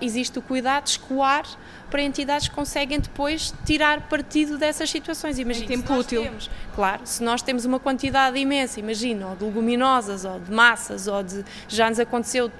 existe 0.00 0.38
o 0.38 0.42
cuidado 0.42 0.84
de 0.84 0.90
escoar 0.90 1.44
para 1.90 2.00
entidades 2.00 2.48
que 2.48 2.54
conseguem 2.54 2.98
depois 2.98 3.52
tirar 3.66 4.08
partido 4.08 4.56
dessas 4.56 4.88
situações. 4.88 5.38
Imagina, 5.38 5.66
tempo 5.66 5.92
útil. 5.92 6.22
Temos, 6.22 6.50
claro, 6.74 7.02
se 7.04 7.22
nós 7.22 7.42
temos 7.42 7.66
uma 7.66 7.78
quantidade 7.78 8.38
imensa, 8.38 8.80
imagina, 8.80 9.26
ou 9.26 9.36
de 9.36 9.44
leguminosas, 9.44 10.24
ou 10.24 10.40
de 10.40 10.50
massas, 10.50 11.06
ou 11.06 11.22
de. 11.22 11.44
Já 11.68 11.90
nos 11.90 12.00
aconteceu 12.00 12.50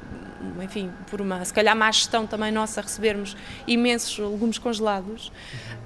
enfim, 0.63 0.91
por 1.11 1.21
uma, 1.21 1.45
se 1.45 1.53
calhar 1.53 1.77
má 1.77 1.91
gestão 1.91 2.27
também 2.27 2.53
nossa, 2.53 2.81
recebermos 2.81 3.37
imensos 3.67 4.19
legumes 4.19 4.59
congelados. 4.59 5.33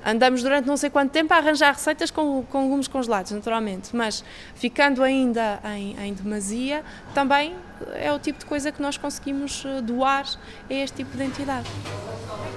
Andamos 0.05 0.42
durante 0.42 0.66
não 0.66 0.76
sei 0.76 0.88
quanto 0.88 1.11
tempo 1.11 1.32
a 1.34 1.36
arranjar 1.36 1.74
receitas 1.74 2.11
com, 2.11 2.42
com 2.44 2.62
legumes 2.62 2.88
congelados, 2.88 3.32
naturalmente, 3.32 3.94
mas 3.94 4.24
ficando 4.55 5.03
ainda 5.03 5.61
em, 5.76 5.96
em 6.01 6.14
demasia, 6.14 6.82
também 7.14 7.55
é 7.94 8.12
o 8.12 8.18
tipo 8.18 8.38
de 8.38 8.46
coisa 8.46 8.70
que 8.72 8.80
nós 8.80 8.96
conseguimos 8.96 9.64
eh, 9.64 9.80
doar 9.80 10.24
a 10.68 10.74
este 10.74 10.98
tipo 10.98 11.16
de 11.16 11.24
entidade. 11.24 11.68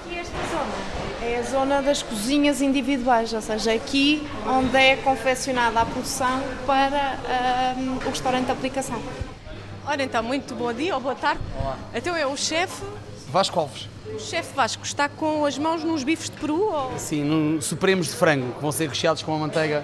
Aqui 0.05 0.17
esta 0.17 0.37
zona 0.49 1.03
é 1.21 1.39
a 1.39 1.43
zona 1.43 1.81
das 1.81 2.01
cozinhas 2.01 2.61
individuais, 2.61 3.33
ou 3.33 3.41
seja, 3.41 3.73
aqui 3.73 4.25
onde 4.47 4.75
é 4.77 4.97
confeccionada 4.97 5.79
a 5.79 5.85
produção 5.85 6.41
para 6.65 7.17
um, 7.77 7.95
eh, 7.95 8.05
o 8.05 8.09
restaurante 8.09 8.45
de 8.45 8.51
aplicação. 8.51 9.01
Ora 9.85 10.01
então, 10.01 10.23
muito 10.23 10.55
bom 10.55 10.71
dia 10.71 10.95
ou 10.95 11.01
boa 11.01 11.13
tarde. 11.13 11.41
Olá. 11.61 11.77
Então 11.93 12.15
é 12.15 12.25
o 12.25 12.37
chefe. 12.37 12.83
Vasco 13.29 13.59
Alves. 13.59 13.89
O 14.15 14.19
chefe 14.19 14.55
Vasco 14.55 14.83
está 14.85 15.09
com 15.09 15.43
as 15.45 15.57
mãos 15.57 15.83
nos 15.83 16.03
bifes 16.03 16.29
de 16.29 16.37
peru? 16.37 16.71
Ou... 16.71 16.97
Sim, 16.97 17.23
no 17.23 17.61
supremos 17.61 18.07
de 18.07 18.13
frango, 18.13 18.53
que 18.53 18.61
vão 18.61 18.71
ser 18.71 18.87
recheados 18.87 19.21
com 19.23 19.31
uma 19.31 19.39
manteiga 19.39 19.83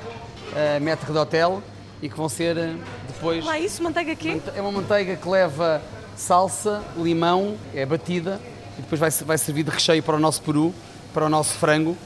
uh, 0.53 0.81
maître 0.81 1.11
d'hôtel 1.11 1.61
e 2.01 2.07
que 2.07 2.15
vão 2.15 2.29
ser 2.29 2.55
uh, 2.55 2.77
depois... 3.07 3.43
Lá 3.43 3.59
isso, 3.59 3.83
manteiga 3.83 4.15
quê? 4.15 4.41
É 4.55 4.61
uma 4.61 4.71
manteiga 4.71 5.17
que 5.17 5.27
leva 5.27 5.81
salsa, 6.15 6.81
limão, 6.95 7.57
é 7.73 7.85
batida 7.85 8.39
e 8.77 8.81
depois 8.81 8.99
vai, 8.99 9.09
vai 9.11 9.37
servir 9.37 9.63
de 9.63 9.71
recheio 9.71 10.01
para 10.01 10.15
o 10.15 10.19
nosso 10.19 10.41
peru, 10.41 10.73
para 11.13 11.25
o 11.25 11.29
nosso 11.29 11.55
frango, 11.55 11.97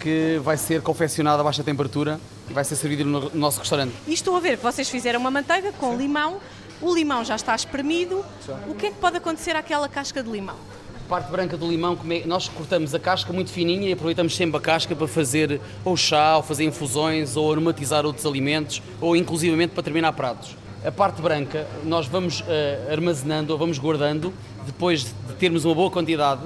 que 0.00 0.40
vai 0.42 0.56
ser 0.56 0.82
confeccionado 0.82 1.40
a 1.40 1.44
baixa 1.44 1.62
temperatura 1.62 2.18
e 2.50 2.52
vai 2.52 2.64
ser 2.64 2.74
servido 2.74 3.04
no, 3.04 3.20
no 3.20 3.38
nosso 3.38 3.60
restaurante. 3.60 3.94
E 4.06 4.14
estou 4.14 4.36
a 4.36 4.40
ver 4.40 4.56
que 4.56 4.64
vocês 4.64 4.88
fizeram 4.88 5.20
uma 5.20 5.30
manteiga 5.30 5.72
com 5.72 5.92
Sim. 5.92 5.98
limão, 5.98 6.40
o 6.80 6.94
limão 6.94 7.24
já 7.24 7.36
está 7.36 7.54
espremido. 7.54 8.24
O 8.68 8.74
que 8.74 8.86
é 8.86 8.90
que 8.90 8.96
pode 8.96 9.16
acontecer 9.16 9.56
àquela 9.56 9.88
casca 9.88 10.22
de 10.22 10.30
limão? 10.30 10.56
A 10.94 11.08
parte 11.08 11.30
branca 11.30 11.56
do 11.56 11.68
limão, 11.68 11.96
nós 12.24 12.48
cortamos 12.48 12.92
a 12.94 12.98
casca 12.98 13.32
muito 13.32 13.50
fininha 13.50 13.88
e 13.88 13.92
aproveitamos 13.92 14.34
sempre 14.34 14.56
a 14.56 14.60
casca 14.60 14.94
para 14.94 15.06
fazer 15.06 15.60
ou 15.84 15.96
chá, 15.96 16.36
ou 16.36 16.42
fazer 16.42 16.64
infusões, 16.64 17.36
ou 17.36 17.50
aromatizar 17.52 18.04
outros 18.04 18.26
alimentos, 18.26 18.82
ou 19.00 19.14
inclusivamente 19.14 19.72
para 19.72 19.84
terminar 19.84 20.12
pratos. 20.12 20.56
A 20.84 20.90
parte 20.90 21.22
branca 21.22 21.66
nós 21.84 22.06
vamos 22.06 22.40
uh, 22.40 22.44
armazenando 22.92 23.52
ou 23.52 23.58
vamos 23.58 23.78
guardando, 23.78 24.32
depois 24.66 25.04
de 25.04 25.34
termos 25.38 25.64
uma 25.64 25.74
boa 25.74 25.90
quantidade, 25.90 26.42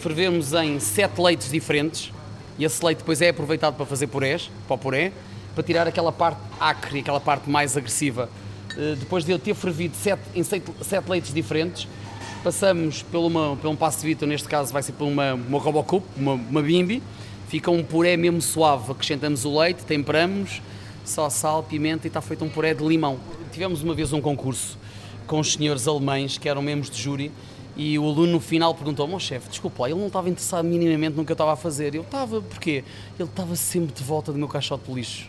fervemos 0.00 0.52
em 0.54 0.80
sete 0.80 1.20
leites 1.20 1.50
diferentes, 1.50 2.12
e 2.58 2.64
esse 2.64 2.84
leite 2.84 2.98
depois 2.98 3.22
é 3.22 3.28
aproveitado 3.28 3.76
para 3.76 3.86
fazer 3.86 4.08
purés, 4.08 4.50
para 4.66 4.74
o 4.74 4.78
puré, 4.78 5.12
para 5.54 5.62
tirar 5.62 5.86
aquela 5.86 6.10
parte 6.10 6.40
acre, 6.58 6.98
aquela 6.98 7.20
parte 7.20 7.48
mais 7.48 7.76
agressiva. 7.76 8.28
Uh, 8.76 8.96
depois 8.96 9.24
de 9.24 9.32
eu 9.32 9.38
ter 9.38 9.54
fervido 9.54 9.96
sete, 9.96 10.22
em 10.34 10.42
sete, 10.42 10.70
sete 10.82 11.08
leites 11.08 11.32
diferentes, 11.32 11.88
passamos 12.42 13.02
por, 13.02 13.20
uma, 13.20 13.52
um 13.52 13.76
passo 13.76 14.06
de 14.06 14.26
neste 14.26 14.48
caso 14.48 14.72
vai 14.72 14.82
ser 14.82 14.92
por 14.92 15.06
uma, 15.06 15.34
uma 15.34 15.58
Robocup, 15.58 16.04
uma, 16.16 16.34
uma 16.34 16.62
bimbi, 16.62 17.02
fica 17.48 17.70
um 17.70 17.82
puré 17.82 18.16
mesmo 18.16 18.40
suave, 18.40 18.92
acrescentamos 18.92 19.44
o 19.44 19.58
leite, 19.58 19.84
temperamos, 19.84 20.62
só 21.04 21.28
sal, 21.28 21.62
pimenta 21.62 22.06
e 22.06 22.08
está 22.08 22.20
feito 22.20 22.44
um 22.44 22.48
puré 22.48 22.72
de 22.72 22.84
limão. 22.84 23.18
Tivemos 23.52 23.82
uma 23.82 23.94
vez 23.94 24.12
um 24.12 24.20
concurso 24.20 24.78
com 25.26 25.40
os 25.40 25.52
senhores 25.52 25.86
alemães, 25.86 26.38
que 26.38 26.48
eram 26.48 26.62
membros 26.62 26.90
de 26.90 27.00
júri, 27.00 27.30
e 27.76 27.98
o 27.98 28.04
aluno 28.04 28.32
no 28.32 28.40
final 28.40 28.74
perguntou-me, 28.74 29.14
oh, 29.14 29.18
chefe, 29.18 29.48
desculpa, 29.48 29.88
ele 29.88 29.98
não 29.98 30.08
estava 30.08 30.28
interessado 30.28 30.64
minimamente 30.64 31.16
no 31.16 31.24
que 31.24 31.32
eu 31.32 31.34
estava 31.34 31.52
a 31.52 31.56
fazer. 31.56 31.94
Eu 31.94 32.02
estava, 32.02 32.42
porquê? 32.42 32.84
Ele 33.18 33.28
estava 33.28 33.54
sempre 33.56 33.94
de 33.94 34.02
volta 34.02 34.32
do 34.32 34.38
meu 34.38 34.48
caixote 34.48 34.84
de 34.84 34.92
lixo. 34.92 35.28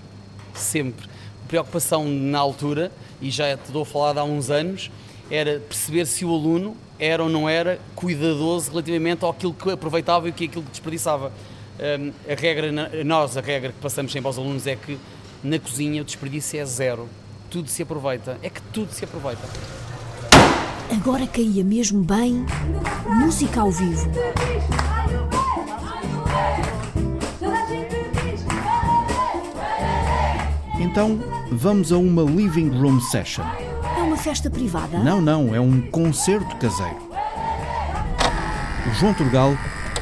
Sempre. 0.53 1.07
Preocupação 1.51 2.05
na 2.07 2.39
altura, 2.39 2.93
e 3.21 3.29
já 3.29 3.57
te 3.57 3.73
dou 3.73 3.81
a 3.81 3.85
falar 3.85 4.17
há 4.17 4.23
uns 4.23 4.49
anos, 4.49 4.89
era 5.29 5.59
perceber 5.59 6.07
se 6.07 6.23
o 6.23 6.33
aluno 6.33 6.77
era 6.97 7.21
ou 7.21 7.29
não 7.29 7.49
era 7.49 7.77
cuidadoso 7.93 8.71
relativamente 8.71 9.25
àquilo 9.25 9.53
que 9.53 9.69
aproveitava 9.69 10.27
e 10.27 10.31
aquilo 10.31 10.63
que 10.63 10.71
desperdiçava. 10.71 11.29
Um, 11.77 12.13
a 12.31 12.39
regra, 12.39 13.03
nós, 13.03 13.35
a 13.35 13.41
regra 13.41 13.73
que 13.73 13.79
passamos 13.81 14.13
sempre 14.13 14.27
aos 14.27 14.37
alunos 14.37 14.65
é 14.65 14.77
que 14.77 14.97
na 15.43 15.59
cozinha 15.59 16.01
o 16.01 16.05
desperdício 16.05 16.57
é 16.57 16.63
zero. 16.63 17.09
Tudo 17.49 17.67
se 17.69 17.83
aproveita. 17.83 18.37
É 18.41 18.49
que 18.49 18.61
tudo 18.71 18.93
se 18.93 19.03
aproveita. 19.03 19.43
Agora 20.89 21.27
caía 21.27 21.65
mesmo 21.65 22.01
bem 22.01 22.45
música 23.05 23.59
ao 23.59 23.71
vivo. 23.71 24.09
Então 30.81 31.19
vamos 31.51 31.91
a 31.91 31.97
uma 31.97 32.23
living 32.23 32.69
room 32.69 32.99
session 32.99 33.45
uma 34.11 34.17
festa 34.17 34.49
privada? 34.49 34.99
Não, 34.99 35.21
não, 35.21 35.55
é 35.55 35.59
um 35.59 35.79
concerto 35.79 36.53
caseiro. 36.57 36.97
O 38.85 38.93
João 38.95 39.13
Turgal 39.13 39.53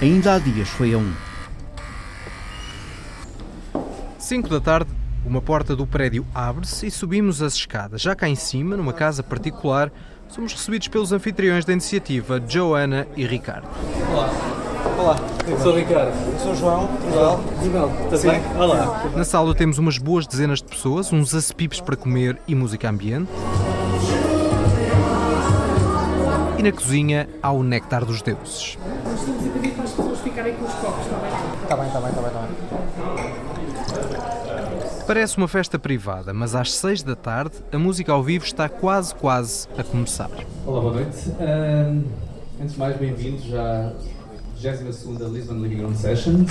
ainda 0.02 0.34
há 0.34 0.40
dias 0.40 0.68
foi 0.68 0.96
a 0.96 0.98
um. 0.98 1.14
5 4.18 4.50
da 4.50 4.60
tarde, 4.60 4.90
uma 5.24 5.42
porta 5.44 5.76
do 5.76 5.86
prédio 5.86 6.26
abre-se 6.34 6.88
e 6.88 6.92
subimos 6.92 7.44
as 7.44 7.54
escadas. 7.54 8.02
Já 8.02 8.16
cá 8.16 8.28
em 8.28 8.36
cima, 8.36 8.76
numa 8.76 8.94
casa 8.94 9.22
particular, 9.22 9.92
somos 10.28 10.54
recebidos 10.54 10.88
pelos 10.88 11.12
anfitriões 11.12 11.66
da 11.66 11.74
iniciativa, 11.74 12.42
Joana 12.48 13.08
e 13.16 13.28
Ricardo. 13.28 13.68
Olá. 14.12 14.49
Olá, 14.98 15.18
eu 15.48 15.60
sou 15.60 15.74
o 15.74 15.76
Ricardo. 15.76 16.14
Eu 16.32 16.40
sou 16.40 16.52
o 16.52 16.56
João, 16.56 16.88
Portugal. 16.88 17.40
Portugal, 17.40 17.92
estás 18.04 18.24
bem? 18.24 18.42
Olá. 18.58 19.04
Na 19.16 19.24
sala 19.26 19.54
temos 19.54 19.78
umas 19.78 19.98
boas 19.98 20.26
dezenas 20.26 20.60
de 20.60 20.66
pessoas, 20.66 21.12
uns 21.12 21.36
acipipes 21.36 21.82
para 21.82 21.96
comer 21.96 22.40
e 22.48 22.56
música 22.56 22.90
ambiente. 22.90 23.30
E 26.58 26.64
na 26.64 26.72
cozinha 26.72 27.28
há 27.42 27.52
o 27.52 27.64
néctar 27.64 28.06
dos 28.06 28.22
deuses. 28.22 28.78
Nós 29.04 29.20
estamos 29.20 29.46
a 29.46 29.50
pedir 29.50 29.72
para 29.72 29.84
as 29.84 29.92
pessoas 29.92 30.20
ficarem 30.20 30.54
com 30.56 30.66
os 30.66 30.74
copos, 30.74 31.06
está 31.06 31.18
bem? 31.18 31.32
Está 31.64 31.76
bem, 31.76 31.88
está 31.88 32.00
bem, 32.00 32.10
está 32.10 32.22
bem. 32.22 32.32
Tá 33.90 35.06
Parece 35.08 35.38
uma 35.38 35.48
festa 35.48 35.80
privada, 35.80 36.34
mas 36.34 36.54
às 36.56 36.72
seis 36.74 37.02
da 37.02 37.16
tarde 37.16 37.56
a 37.72 37.78
música 37.80 38.12
ao 38.12 38.22
vivo 38.22 38.46
está 38.46 38.70
quase, 38.70 39.16
quase 39.16 39.68
a 39.78 39.84
começar. 39.84 40.30
Olá, 40.66 40.82
boa 40.82 40.94
noite. 40.94 41.30
Uh, 41.30 42.04
antes 42.62 42.74
de 42.74 42.80
mais, 42.80 42.96
bem-vindos 42.98 43.54
à 43.56 43.92
22ª 44.60 45.32
Lisbon 45.32 45.54
Living 45.54 45.82
Room 45.82 45.96
Sessions. 45.96 46.50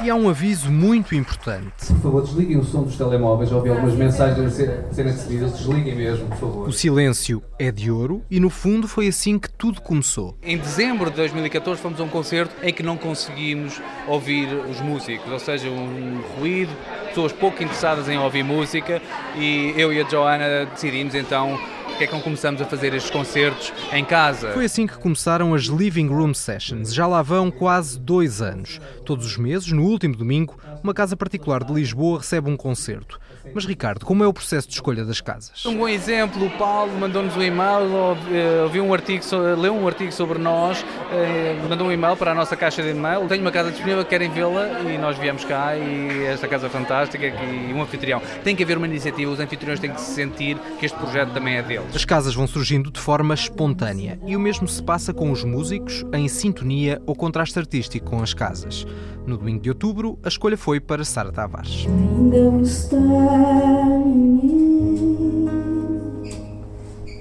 E 0.00 0.08
há 0.08 0.14
um 0.14 0.28
aviso 0.28 0.70
muito 0.70 1.12
importante. 1.16 1.86
Por 1.88 2.00
favor, 2.00 2.22
desliguem 2.22 2.56
o 2.56 2.64
som 2.64 2.84
dos 2.84 2.96
telemóveis. 2.96 3.50
Já 3.50 3.56
ouvi 3.56 3.68
algumas 3.68 3.94
mensagens 3.94 4.60
a 4.60 4.94
serem 4.94 5.10
recebidas. 5.10 5.58
Desliguem 5.58 5.96
mesmo, 5.96 6.28
por 6.28 6.36
favor. 6.36 6.68
O 6.68 6.72
silêncio 6.72 7.42
é 7.58 7.72
de 7.72 7.90
ouro 7.90 8.22
e, 8.30 8.38
no 8.38 8.48
fundo, 8.48 8.86
foi 8.86 9.08
assim 9.08 9.40
que 9.40 9.50
tudo 9.50 9.80
começou. 9.80 10.38
Em 10.40 10.56
dezembro 10.56 11.10
de 11.10 11.16
2014 11.16 11.80
fomos 11.80 12.00
a 12.00 12.04
um 12.04 12.08
concerto 12.08 12.54
em 12.62 12.72
que 12.72 12.84
não 12.84 12.96
conseguimos 12.96 13.82
ouvir 14.06 14.46
os 14.70 14.80
músicos, 14.80 15.32
ou 15.32 15.40
seja, 15.40 15.68
um 15.68 16.20
ruído, 16.38 16.70
pessoas 17.08 17.32
pouco 17.32 17.60
interessadas 17.60 18.08
em 18.08 18.16
ouvir 18.18 18.44
música 18.44 19.02
e 19.36 19.74
eu 19.76 19.92
e 19.92 20.00
a 20.00 20.08
Joana 20.08 20.66
decidimos 20.66 21.16
então 21.16 21.58
é 22.04 22.06
que 22.06 22.20
começamos 22.20 22.62
a 22.62 22.64
fazer 22.64 22.94
estes 22.94 23.10
concertos 23.10 23.72
em 23.92 24.04
casa? 24.04 24.52
Foi 24.52 24.64
assim 24.64 24.86
que 24.86 24.96
começaram 24.98 25.52
as 25.52 25.64
Living 25.64 26.06
Room 26.06 26.32
Sessions. 26.32 26.94
Já 26.94 27.06
lá 27.06 27.22
vão 27.22 27.50
quase 27.50 27.98
dois 27.98 28.40
anos. 28.40 28.80
Todos 29.04 29.26
os 29.26 29.36
meses, 29.36 29.72
no 29.72 29.82
último 29.82 30.14
domingo, 30.14 30.56
uma 30.82 30.94
casa 30.94 31.16
particular 31.16 31.64
de 31.64 31.72
Lisboa 31.72 32.18
recebe 32.18 32.48
um 32.48 32.56
concerto. 32.56 33.18
Mas, 33.54 33.64
Ricardo, 33.64 34.04
como 34.04 34.22
é 34.22 34.26
o 34.26 34.32
processo 34.32 34.68
de 34.68 34.74
escolha 34.74 35.04
das 35.04 35.20
casas? 35.20 35.64
Um 35.66 35.76
bom 35.76 35.88
exemplo, 35.88 36.46
o 36.46 36.50
Paulo 36.50 36.92
mandou-nos 36.98 37.36
um 37.36 37.42
e-mail, 37.42 38.16
eh, 38.32 38.62
ouviu 38.62 38.84
um 38.84 38.92
artigo, 38.92 39.24
leu 39.58 39.74
um 39.74 39.86
artigo 39.86 40.12
sobre 40.12 40.38
nós, 40.38 40.84
eh, 41.12 41.56
mandou 41.68 41.86
um 41.86 41.92
e-mail 41.92 42.16
para 42.16 42.32
a 42.32 42.34
nossa 42.34 42.56
caixa 42.56 42.82
de 42.82 42.90
e-mail. 42.90 43.26
Tenho 43.28 43.42
uma 43.42 43.50
casa 43.50 43.70
disponível, 43.70 44.04
querem 44.04 44.30
vê-la? 44.30 44.80
E 44.80 44.98
nós 44.98 45.18
viemos 45.18 45.44
cá 45.44 45.76
e 45.76 46.24
esta 46.24 46.46
casa 46.46 46.66
é 46.66 46.70
fantástica 46.70 47.26
e 47.26 47.72
um 47.72 47.82
anfitrião. 47.82 48.20
Tem 48.44 48.54
que 48.54 48.62
haver 48.62 48.76
uma 48.76 48.86
iniciativa, 48.86 49.30
os 49.30 49.40
anfitriões 49.40 49.80
têm 49.80 49.92
que 49.92 50.00
se 50.00 50.12
sentir 50.12 50.56
que 50.78 50.86
este 50.86 50.96
projeto 50.98 51.32
também 51.32 51.56
é 51.56 51.62
deles. 51.62 51.94
As 51.94 52.04
casas 52.04 52.34
vão 52.34 52.46
surgindo 52.46 52.90
de 52.90 53.00
forma 53.00 53.34
espontânea 53.34 54.18
e 54.26 54.36
o 54.36 54.40
mesmo 54.40 54.68
se 54.68 54.82
passa 54.82 55.12
com 55.12 55.30
os 55.30 55.44
músicos 55.44 56.04
em 56.12 56.28
sintonia 56.28 57.00
ou 57.06 57.14
contraste 57.14 57.58
artístico 57.58 58.10
com 58.10 58.22
as 58.22 58.34
casas. 58.34 58.86
No 59.28 59.36
domingo 59.36 59.60
de 59.60 59.68
outubro, 59.68 60.18
a 60.22 60.28
escolha 60.28 60.56
foi 60.56 60.80
para 60.80 61.04
Sara 61.04 61.30
Tavares. 61.30 61.86
Ainda 61.86 62.62
está 62.62 62.96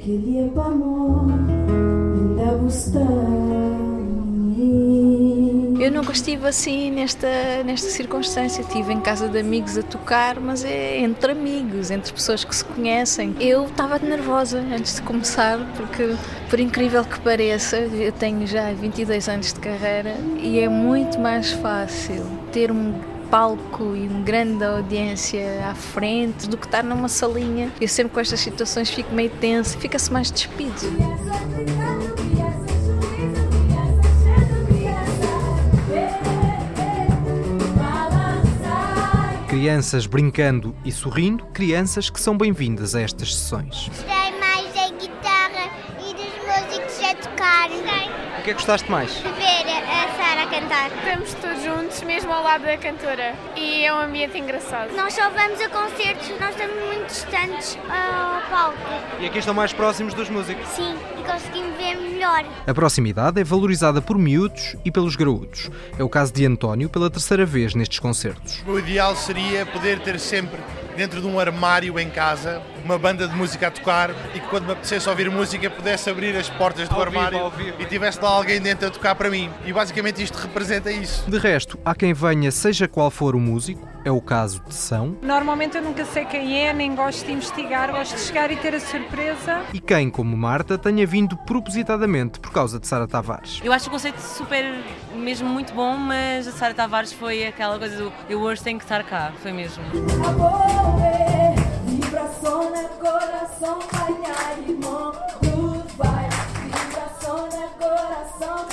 que 0.02 0.50
para 0.56 0.72
ainda 2.16 2.66
está 2.66 3.87
eu 5.80 5.92
nunca 5.92 6.12
estive 6.12 6.48
assim 6.48 6.92
nesta, 6.92 7.28
nesta 7.64 7.90
circunstância. 7.90 8.62
Estive 8.62 8.94
em 8.94 9.00
casa 9.00 9.28
de 9.28 9.40
amigos 9.40 9.78
a 9.78 9.84
tocar, 9.84 10.40
mas 10.40 10.64
é 10.64 11.00
entre 11.00 11.32
amigos, 11.32 11.92
entre 11.92 12.12
pessoas 12.12 12.44
que 12.44 12.56
se 12.56 12.66
conhecem. 12.66 13.36
Eu 13.40 13.66
estava 13.66 14.00
nervosa 14.00 14.60
antes 14.60 14.96
de 14.96 15.02
começar, 15.04 15.60
porque, 15.76 16.16
por 16.50 16.60
incrível 16.60 17.04
que 17.04 17.20
pareça, 17.20 17.78
eu 17.78 18.12
tenho 18.12 18.46
já 18.48 18.72
22 18.74 19.30
anos 19.30 19.54
de 19.54 19.60
carreira 19.60 20.16
e 20.40 20.60
é 20.60 20.68
muito 20.68 21.20
mais 21.20 21.52
fácil 21.52 22.26
ter 22.52 22.72
um 22.72 22.94
palco 23.30 23.96
e 23.96 24.08
uma 24.08 24.22
grande 24.22 24.64
audiência 24.64 25.68
à 25.70 25.76
frente 25.76 26.48
do 26.48 26.58
que 26.58 26.66
estar 26.66 26.84
numa 26.84 27.10
salinha. 27.10 27.72
Eu 27.80 27.88
sempre 27.88 28.14
com 28.14 28.20
estas 28.20 28.40
situações 28.40 28.90
fico 28.90 29.14
meio 29.14 29.30
tensa, 29.30 29.78
fica-se 29.78 30.12
mais 30.12 30.32
despido. 30.32 30.74
Crianças 39.58 40.06
brincando 40.06 40.76
e 40.86 40.92
sorrindo, 40.92 41.44
crianças 41.48 42.12
que 42.12 42.20
são 42.20 42.38
bem-vindas 42.38 42.94
a 42.94 43.02
estas 43.02 43.36
sessões. 43.36 43.88
Gostei 43.88 44.40
mais 44.40 44.72
da 44.72 44.90
guitarra 44.96 45.72
e 46.00 46.14
dos 46.14 46.32
músicos 46.46 47.04
a 47.04 47.16
tocar. 47.16 47.68
O 48.40 48.44
que 48.44 48.52
é 48.52 48.54
que 48.54 48.54
gostaste 48.54 48.92
mais? 48.92 49.16
De 49.16 49.24
ver 49.24 49.66
a 49.68 50.16
Sara 50.16 50.46
cantar. 50.48 50.92
Estamos 50.96 51.34
todos 51.34 51.64
juntos, 51.64 52.02
mesmo 52.04 52.32
ao 52.32 52.44
lado 52.44 52.66
da 52.66 52.78
cantora, 52.78 53.34
e 53.56 53.84
é 53.84 53.92
um 53.92 53.98
ambiente 53.98 54.38
engraçado. 54.38 54.96
Nós 54.96 55.14
só 55.16 55.28
vamos 55.32 55.60
a 55.60 55.70
concertos, 55.70 56.30
nós 56.40 56.52
estamos 56.52 56.86
muito 56.86 57.17
distantes 57.28 57.78
ao 57.90 58.50
palco. 58.50 58.78
E 59.20 59.26
aqui 59.26 59.40
estão 59.40 59.54
mais 59.54 59.74
próximos 59.74 60.14
dos 60.14 60.30
músicos. 60.30 60.68
Sim, 60.70 60.96
e 61.20 61.24
conseguimos 61.24 61.76
ver 61.78 61.96
melhor. 61.96 62.46
A 62.66 62.74
proximidade 62.74 63.40
é 63.40 63.44
valorizada 63.44 64.02
por 64.02 64.18
miúdos 64.18 64.76
e 64.84 64.92
pelos 64.92 65.16
graúdos. 65.16 65.70
É 65.98 66.04
o 66.04 66.10
caso 66.10 66.34
de 66.34 66.46
António 66.46 66.90
pela 66.90 67.10
terceira 67.10 67.46
vez 67.46 67.76
nestes 67.76 68.00
concertos. 68.00 68.64
O 68.68 68.80
ideal 68.80 69.16
seria 69.16 69.66
poder 69.66 70.00
ter 70.00 70.20
sempre 70.20 70.60
dentro 70.98 71.22
de 71.22 71.28
um 71.28 71.40
armário 71.40 72.00
em 72.00 72.10
casa 72.10 72.60
uma 72.84 72.98
banda 72.98 73.28
de 73.28 73.36
música 73.36 73.68
a 73.68 73.72
tocar 73.72 74.10
e 74.34 74.40
que 74.40 74.48
quando 74.48 74.66
me 74.66 74.72
apetecesse 74.72 75.08
ouvir 75.08 75.30
música 75.30 75.70
pudesse 75.70 76.10
abrir 76.10 76.36
as 76.36 76.50
portas 76.50 76.90
do 76.90 76.96
Ao 76.96 77.02
armário 77.02 77.50
vivo, 77.52 77.72
vivo. 77.72 77.82
e 77.82 77.86
tivesse 77.86 78.20
lá 78.22 78.30
alguém 78.30 78.60
dentro 78.60 78.88
a 78.88 78.90
tocar 78.90 79.14
para 79.14 79.30
mim. 79.30 79.50
E 79.66 79.72
basicamente 79.72 80.24
isto 80.24 80.36
representa 80.38 80.92
isso. 80.92 81.30
De 81.30 81.38
resto, 81.38 81.78
há 81.86 81.94
quem 81.94 82.14
venha 82.14 82.52
seja 82.52 82.88
qual 82.88 83.12
for 83.12 83.36
o 83.36 83.40
músico, 83.40 83.88
é 84.04 84.12
o 84.12 84.22
caso 84.22 84.62
de 84.66 84.74
São, 84.74 85.18
Normalmente 85.22 85.76
eu 85.76 85.84
nunca 85.84 86.06
sei 86.06 86.24
quem 86.26 86.66
é, 86.66 86.72
nem 86.74 86.96
gosto 86.96 87.26
de 87.26 87.32
investigar, 87.34 87.92
gosto 87.92 88.16
de 88.16 88.22
chegar 88.22 88.50
e 88.50 88.56
ter 88.56 88.74
a 88.74 88.80
surpresa. 88.80 89.62
e 89.74 89.80
quem, 89.82 90.10
como 90.10 90.36
Marta, 90.38 90.78
tenha 90.78 91.06
vindo 91.06 91.36
propositadamente 91.36 92.40
por 92.40 92.52
causa 92.52 92.80
de 92.80 92.88
Sara 92.88 93.06
Tavares. 93.08 93.60
Eu 93.64 93.74
acho 93.74 93.88
o 93.90 93.92
conceito 93.92 94.20
super, 94.22 94.64
mesmo 95.14 95.50
muito 95.50 95.74
bom, 95.74 95.98
mas 95.98 96.48
a 96.48 96.52
Sara 96.54 96.74
Tavares 96.74 97.12
foi 97.12 97.46
aquela 97.46 97.78
coisa 97.78 97.98
do 97.98 98.14
eu 98.30 98.40
hoje 98.40 98.62
tenho 98.64 98.78
que 98.80 98.86
estar 98.86 99.04
cá, 99.04 99.34
foi 99.44 99.52
mesmo. 99.52 99.84
No 99.94 100.87
coração, 103.00 103.80
vai. 105.98 106.30
Vibração 106.64 107.46
no 107.46 107.70
coração, 107.80 108.66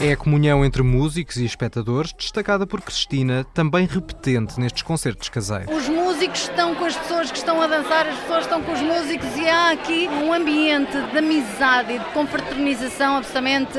É 0.00 0.12
a 0.12 0.16
comunhão 0.16 0.64
entre 0.64 0.80
músicos 0.80 1.38
e 1.38 1.44
espectadores, 1.44 2.12
destacada 2.12 2.64
por 2.64 2.80
Cristina, 2.80 3.44
também 3.52 3.84
repetente 3.84 4.58
nestes 4.60 4.82
concertos 4.82 5.28
caseiros. 5.28 5.76
Os 5.76 5.88
músicos 5.88 6.42
estão 6.42 6.72
com 6.76 6.84
as 6.84 6.96
pessoas 6.96 7.32
que 7.32 7.36
estão 7.36 7.60
a 7.60 7.66
dançar, 7.66 8.06
as 8.06 8.16
pessoas 8.20 8.44
estão 8.44 8.62
com 8.62 8.72
os 8.72 8.80
músicos 8.80 9.36
e 9.36 9.48
há 9.48 9.72
aqui 9.72 10.08
um 10.08 10.32
ambiente 10.32 10.92
de 10.92 11.18
amizade 11.18 11.94
e 11.94 11.98
de 11.98 12.04
confraternização 12.06 13.16
absolutamente 13.16 13.76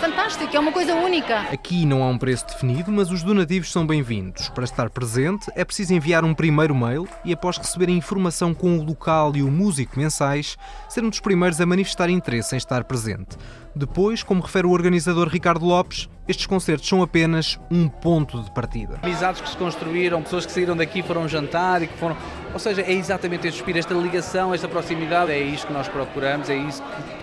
fantástico, 0.00 0.56
é 0.56 0.58
uma 0.58 0.72
coisa 0.72 0.96
única. 0.96 1.42
Aqui 1.42 1.86
não 1.86 2.02
há 2.02 2.08
um 2.08 2.18
preço 2.18 2.44
definido, 2.48 2.90
mas 2.90 3.12
os 3.12 3.22
donativos 3.22 3.70
são 3.70 3.86
bem-vindos. 3.86 4.48
Para 4.48 4.64
estar 4.64 4.90
presente, 4.90 5.48
é 5.54 5.64
preciso 5.64 5.94
enviar 5.94 6.24
um 6.24 6.34
primeiro 6.34 6.74
mail 6.74 7.06
e, 7.24 7.32
após 7.32 7.56
receber 7.56 7.88
a 7.88 7.92
informação 7.92 8.52
com 8.52 8.80
o 8.80 8.82
local 8.82 9.36
e 9.36 9.44
o 9.44 9.50
músico 9.50 9.96
mensais, 9.96 10.58
ser 10.88 11.04
um 11.04 11.08
dos 11.08 11.20
primeiros 11.20 11.60
a 11.60 11.66
manifestar 11.66 12.10
interesse 12.10 12.56
em 12.56 12.58
estar 12.58 12.82
presente. 12.82 13.38
Depois, 13.74 14.22
como 14.22 14.42
refere 14.42 14.66
o 14.66 14.70
organizador 14.70 15.28
Ricardo 15.28 15.64
Lopes, 15.64 16.08
estes 16.28 16.46
concertos 16.46 16.86
são 16.88 17.02
apenas 17.02 17.58
um 17.70 17.88
ponto 17.88 18.42
de 18.42 18.50
partida. 18.50 18.98
Amizades 19.02 19.40
que 19.40 19.48
se 19.48 19.56
construíram, 19.56 20.22
pessoas 20.22 20.44
que 20.44 20.52
saíram 20.52 20.76
daqui 20.76 21.02
foram 21.02 21.26
jantar 21.26 21.82
e 21.82 21.86
que 21.86 21.96
foram. 21.96 22.16
Ou 22.52 22.58
seja, 22.58 22.82
é 22.82 22.92
exatamente 22.92 23.46
este 23.46 23.58
espírito, 23.58 23.80
esta 23.80 23.94
ligação, 23.94 24.52
esta 24.52 24.68
proximidade. 24.68 25.32
É 25.32 25.38
isto 25.40 25.66
que 25.66 25.72
nós 25.72 25.88
procuramos, 25.88 26.50
é 26.50 26.56
isso 26.56 26.82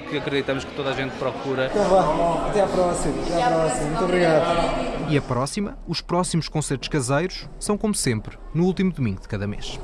que 0.09 0.17
acreditamos 0.17 0.65
que 0.65 0.71
toda 0.73 0.89
a 0.89 0.93
gente 0.93 1.11
procura. 1.17 1.67
Até 1.67 2.61
à 2.61 2.67
próxima. 2.67 3.13
Até 3.21 3.43
à 3.43 3.49
próxima. 3.51 3.85
Muito 3.85 4.03
obrigado. 4.03 5.09
E 5.09 5.17
a 5.17 5.21
próxima, 5.21 5.77
os 5.87 6.01
próximos 6.01 6.49
concertos 6.49 6.89
caseiros, 6.89 7.47
são 7.59 7.77
como 7.77 7.93
sempre, 7.93 8.37
no 8.53 8.65
último 8.65 8.91
domingo 8.91 9.21
de 9.21 9.27
cada 9.27 9.47
mês. 9.47 9.79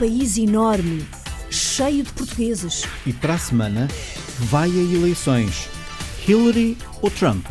País 0.00 0.38
enorme, 0.38 1.06
cheio 1.50 2.02
de 2.02 2.10
portugueses. 2.14 2.84
E 3.04 3.12
para 3.12 3.34
a 3.34 3.38
semana 3.38 3.86
vai 4.38 4.70
a 4.70 4.72
eleições. 4.72 5.68
Hillary 6.26 6.78
ou 7.02 7.10
Trump? 7.10 7.44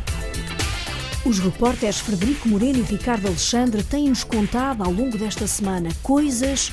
Os 1.23 1.37
repórteres 1.37 1.99
Frederico 1.99 2.49
Moreno 2.49 2.79
e 2.79 2.81
Ricardo 2.81 3.27
Alexandre 3.27 3.83
têm-nos 3.83 4.23
contado 4.23 4.83
ao 4.83 4.91
longo 4.91 5.15
desta 5.15 5.45
semana 5.45 5.89
coisas 6.01 6.71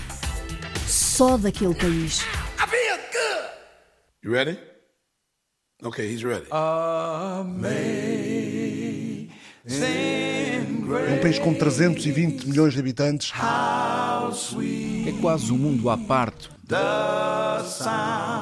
só 0.86 1.36
daquele 1.36 1.74
país. 1.74 2.22
You 4.24 4.32
ready? 4.32 4.58
Okay, 5.84 6.10
he's 6.10 6.22
ready. 6.22 6.46
É 7.62 8.65
um 9.66 11.20
país 11.20 11.38
com 11.38 11.52
320 11.52 12.46
milhões 12.46 12.74
de 12.74 12.80
habitantes. 12.80 13.32
É 15.06 15.12
quase 15.20 15.52
um 15.52 15.58
mundo 15.58 15.90
à 15.90 15.98
parte. 15.98 16.48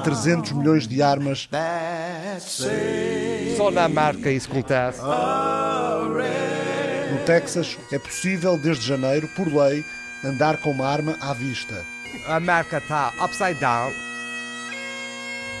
300 0.03 0.51
milhões 0.51 0.87
de 0.87 1.01
armas. 1.01 1.49
Só 3.57 3.71
na 3.71 3.87
marca 3.87 4.29
isso 4.29 4.49
acontece. 4.51 5.01
No 7.11 7.19
Texas 7.25 7.77
é 7.91 7.97
possível, 7.99 8.57
desde 8.57 8.85
janeiro, 8.85 9.27
por 9.35 9.47
lei, 9.47 9.83
andar 10.23 10.57
com 10.57 10.71
uma 10.71 10.87
arma 10.87 11.17
à 11.21 11.33
vista. 11.33 11.83
A 12.27 12.39
marca 12.39 12.77
está 12.77 13.13
upside 13.23 13.59
down. 13.59 13.91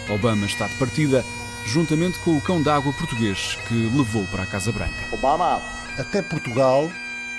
Obama 0.09 0.45
está 0.45 0.67
de 0.67 0.75
partida, 0.75 1.23
juntamente 1.65 2.19
com 2.19 2.37
o 2.37 2.41
cão 2.41 2.61
d'água 2.61 2.93
português 2.93 3.57
que 3.67 3.73
levou 3.95 4.23
para 4.25 4.43
a 4.43 4.45
Casa 4.45 4.71
Branca. 4.71 4.93
Obama. 5.11 5.61
Até 5.97 6.21
Portugal 6.21 6.89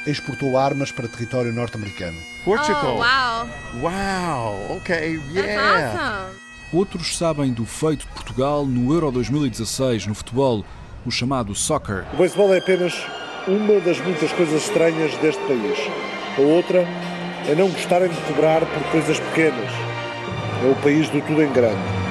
exportou 0.07 0.57
armas 0.57 0.91
para 0.93 1.09
território 1.09 1.53
norte-americano. 1.53 2.19
Portugal. 2.45 2.97
Oh, 2.97 3.79
wow. 3.79 3.91
Wow, 3.91 4.77
ok, 4.77 5.19
That's 5.19 5.35
yeah. 5.35 5.93
awesome. 5.93 6.37
Outros 6.73 7.17
sabem 7.17 7.53
do 7.53 7.65
feito 7.65 8.07
de 8.07 8.13
Portugal 8.13 8.67
no 8.67 8.93
Euro 8.93 9.11
2016 9.13 10.07
no 10.07 10.15
futebol, 10.15 10.65
o 11.05 11.11
chamado 11.11 11.55
soccer. 11.55 12.05
O 12.13 12.17
beisebol 12.17 12.53
é 12.53 12.59
apenas 12.59 12.95
uma 13.47 13.81
das 13.81 14.01
muitas 14.01 14.33
coisas 14.33 14.63
estranhas 14.63 15.17
deste 15.19 15.41
país. 15.43 15.79
A 16.37 16.41
outra 16.41 16.85
é 17.49 17.55
não 17.55 17.69
gostarem 17.71 18.09
de 18.09 18.21
cobrar 18.23 18.61
por 18.67 18.83
coisas 18.91 19.21
pequenas. 19.21 19.71
É 20.65 20.71
o 20.71 20.75
país 20.83 21.09
do 21.09 21.21
tudo 21.21 21.43
em 21.43 21.53
grande. 21.53 22.06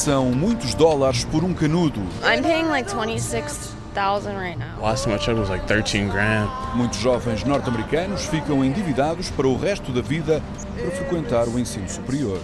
São 0.00 0.30
muitos 0.30 0.72
dólares 0.72 1.24
por 1.24 1.44
um 1.44 1.52
canudo. 1.52 2.00
I'm 2.24 2.42
paying 2.42 2.70
like 2.70 2.88
26,000 2.90 4.34
right 4.34 4.58
now. 4.58 4.80
Last 4.80 5.04
time 5.04 5.14
I 5.14 5.18
checked 5.18 5.38
was 5.38 5.50
like 5.50 5.66
13 5.66 6.08
grand. 6.08 6.48
Muitos 6.74 6.98
jovens 6.98 7.44
norte-americanos 7.44 8.24
ficam 8.24 8.64
endividados 8.64 9.28
para 9.28 9.46
o 9.46 9.58
resto 9.58 9.92
da 9.92 10.00
vida 10.00 10.42
para 10.74 10.90
frequentar 10.92 11.46
o 11.48 11.58
ensino 11.58 11.86
superior. 11.86 12.40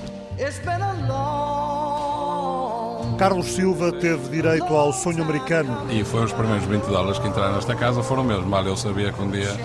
Carlos 3.18 3.46
Silva 3.46 3.90
teve 3.90 4.28
direito 4.28 4.76
ao 4.76 4.92
sonho 4.92 5.22
americano. 5.22 5.86
E 5.90 6.04
foi 6.04 6.24
os 6.24 6.34
primeiros 6.34 6.66
20 6.66 6.82
dólares 6.84 7.18
que 7.18 7.26
entraram 7.26 7.54
nesta 7.54 7.74
casa, 7.74 8.02
foram 8.02 8.22
mesmo. 8.22 8.44
Mal 8.44 8.66
eu 8.66 8.76
sabia 8.76 9.11
que 9.11 9.22
um 9.22 9.30
dia 9.30 9.57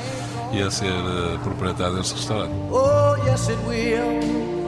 ia 0.53 0.71
ser 0.71 0.85
eh, 0.85 1.37
proprietário 1.43 1.97
deste 1.97 2.13
restaurante. 2.13 2.53
Oh, 2.71 3.17
yes 3.27 3.49
it 3.49 3.59
will. 3.67 4.60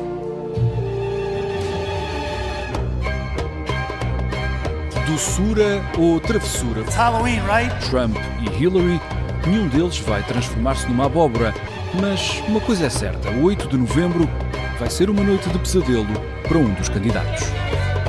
Doçura 5.14 5.80
ou 5.96 6.20
travessura? 6.20 6.84
Halloween, 6.96 7.40
right? 7.46 7.72
Trump 7.88 8.18
e 8.42 8.64
Hillary, 8.64 9.00
nenhum 9.46 9.68
deles 9.68 10.00
vai 10.00 10.24
transformar-se 10.24 10.88
numa 10.88 11.06
abóbora. 11.06 11.54
Mas 12.02 12.42
uma 12.48 12.60
coisa 12.60 12.88
é 12.88 12.90
certa: 12.90 13.30
8 13.30 13.68
de 13.68 13.78
novembro 13.78 14.28
vai 14.80 14.90
ser 14.90 15.12
uma 15.12 15.24
noite 15.24 15.48
de 15.50 15.60
pesadelo 15.60 16.08
para 16.48 16.58
um 16.58 16.74
dos 16.74 16.90
candidatos. 16.90 17.44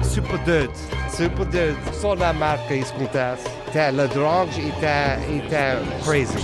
Super 0.03 0.39
dude, 0.39 0.73
super 1.15 1.45
dude. 1.45 1.77
Só 1.93 2.17
na 2.17 2.33
marca 2.33 2.75
isso 2.75 2.95
acontece. 2.95 3.47
Está 3.67 3.91
ladrões 3.91 4.57
e 4.57 4.69
está 4.69 5.19
e 5.29 5.43
tá 5.51 5.83
crazy. 6.07 6.39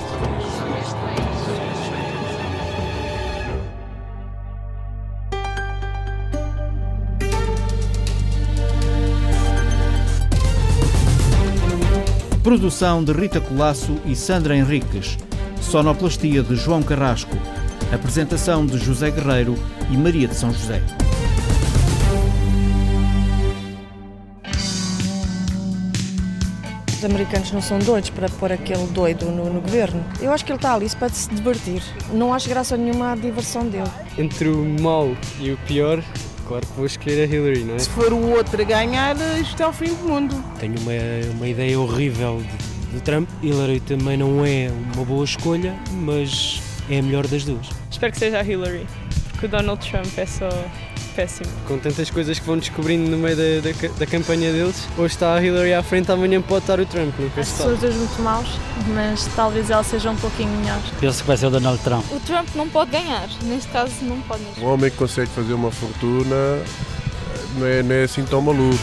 Produção 12.42 13.04
de 13.04 13.12
Rita 13.12 13.38
Colasso 13.38 14.00
e 14.06 14.16
Sandra 14.16 14.56
Henriques. 14.56 15.18
Sonoplastia 15.60 16.42
de 16.42 16.56
João 16.56 16.82
Carrasco. 16.82 17.36
Apresentação 17.92 18.64
de 18.64 18.78
José 18.78 19.10
Guerreiro 19.10 19.56
e 19.90 19.96
Maria 19.96 20.26
de 20.26 20.34
São 20.34 20.50
José. 20.50 20.82
os 27.00 27.04
americanos 27.06 27.50
não 27.50 27.62
são 27.62 27.78
doidos 27.78 28.10
para 28.10 28.28
pôr 28.28 28.52
aquele 28.52 28.86
doido 28.88 29.24
no, 29.24 29.50
no 29.50 29.62
governo. 29.62 30.04
Eu 30.20 30.32
acho 30.32 30.44
que 30.44 30.52
ele 30.52 30.58
está 30.58 30.74
ali 30.74 30.86
para 30.90 31.08
se 31.08 31.30
divertir. 31.30 31.82
Não 32.12 32.34
acho 32.34 32.46
graça 32.46 32.76
nenhuma 32.76 33.12
à 33.12 33.16
diversão 33.16 33.66
dele. 33.66 33.88
Entre 34.18 34.48
o 34.50 34.62
mau 34.82 35.16
e 35.38 35.50
o 35.50 35.56
pior, 35.66 36.02
claro 36.50 36.66
que 36.66 36.72
vou 36.72 36.86
escolher 36.86 37.22
a 37.22 37.32
Hillary, 37.32 37.62
não 37.62 37.76
é? 37.76 37.78
Se 37.78 37.88
for 37.90 38.12
o 38.12 38.30
outro 38.30 38.60
a 38.60 38.64
ganhar, 38.64 39.14
isto 39.40 39.62
é 39.62 39.66
o 39.68 39.72
fim 39.72 39.94
do 39.94 40.02
mundo. 40.02 40.34
Tenho 40.58 40.74
uma, 40.80 40.92
uma 41.36 41.46
ideia 41.46 41.78
horrível 41.78 42.42
de, 42.42 42.94
de 42.94 43.00
Trump. 43.02 43.28
Hillary 43.40 43.78
também 43.78 44.16
não 44.16 44.44
é 44.44 44.68
uma 44.94 45.04
boa 45.04 45.24
escolha, 45.24 45.78
mas 45.92 46.60
é 46.90 46.98
a 46.98 47.02
melhor 47.02 47.28
das 47.28 47.44
duas. 47.44 47.68
Espero 47.88 48.12
que 48.12 48.18
seja 48.18 48.40
a 48.40 48.42
Hillary, 48.42 48.84
porque 49.30 49.46
o 49.46 49.48
Donald 49.48 49.88
Trump 49.88 50.08
é 50.18 50.26
só 50.26 50.48
péssimo. 51.10 51.48
Com 51.66 51.78
tantas 51.78 52.10
coisas 52.10 52.38
que 52.38 52.46
vão 52.46 52.58
descobrindo 52.58 53.10
no 53.10 53.16
meio 53.18 53.36
da, 53.36 53.70
da, 53.70 53.88
da 53.98 54.06
campanha 54.06 54.52
deles, 54.52 54.86
hoje 54.96 55.14
está 55.14 55.34
a 55.34 55.42
Hillary 55.44 55.74
à 55.74 55.82
frente, 55.82 56.10
amanhã 56.10 56.40
pode 56.40 56.64
estar 56.64 56.80
o 56.80 56.86
Trump, 56.86 57.14
nunca 57.18 57.44
sabe. 57.44 57.72
os 57.72 57.80
dois 57.80 57.94
muito 57.94 58.22
maus, 58.22 58.48
mas 58.94 59.28
talvez 59.36 59.70
ela 59.70 59.82
seja 59.82 60.10
um 60.10 60.16
pouquinho 60.16 60.50
melhor. 60.58 60.80
Penso 61.00 61.22
que 61.22 61.26
vai 61.26 61.36
ser 61.36 61.46
o 61.46 61.50
Donald 61.50 61.78
Trump. 61.82 62.04
O 62.12 62.20
Trump 62.20 62.48
não 62.54 62.68
pode 62.68 62.90
ganhar, 62.90 63.28
neste 63.42 63.70
caso 63.70 63.92
não 64.02 64.20
pode 64.22 64.42
mesmo. 64.42 64.64
Um 64.64 64.72
homem 64.72 64.90
que 64.90 64.96
consegue 64.96 65.30
fazer 65.30 65.52
uma 65.52 65.70
fortuna 65.70 66.62
não 67.56 67.66
é, 67.66 67.82
não 67.82 67.94
é 67.94 68.04
assim 68.04 68.24
tão 68.24 68.40
maluco. 68.40 68.78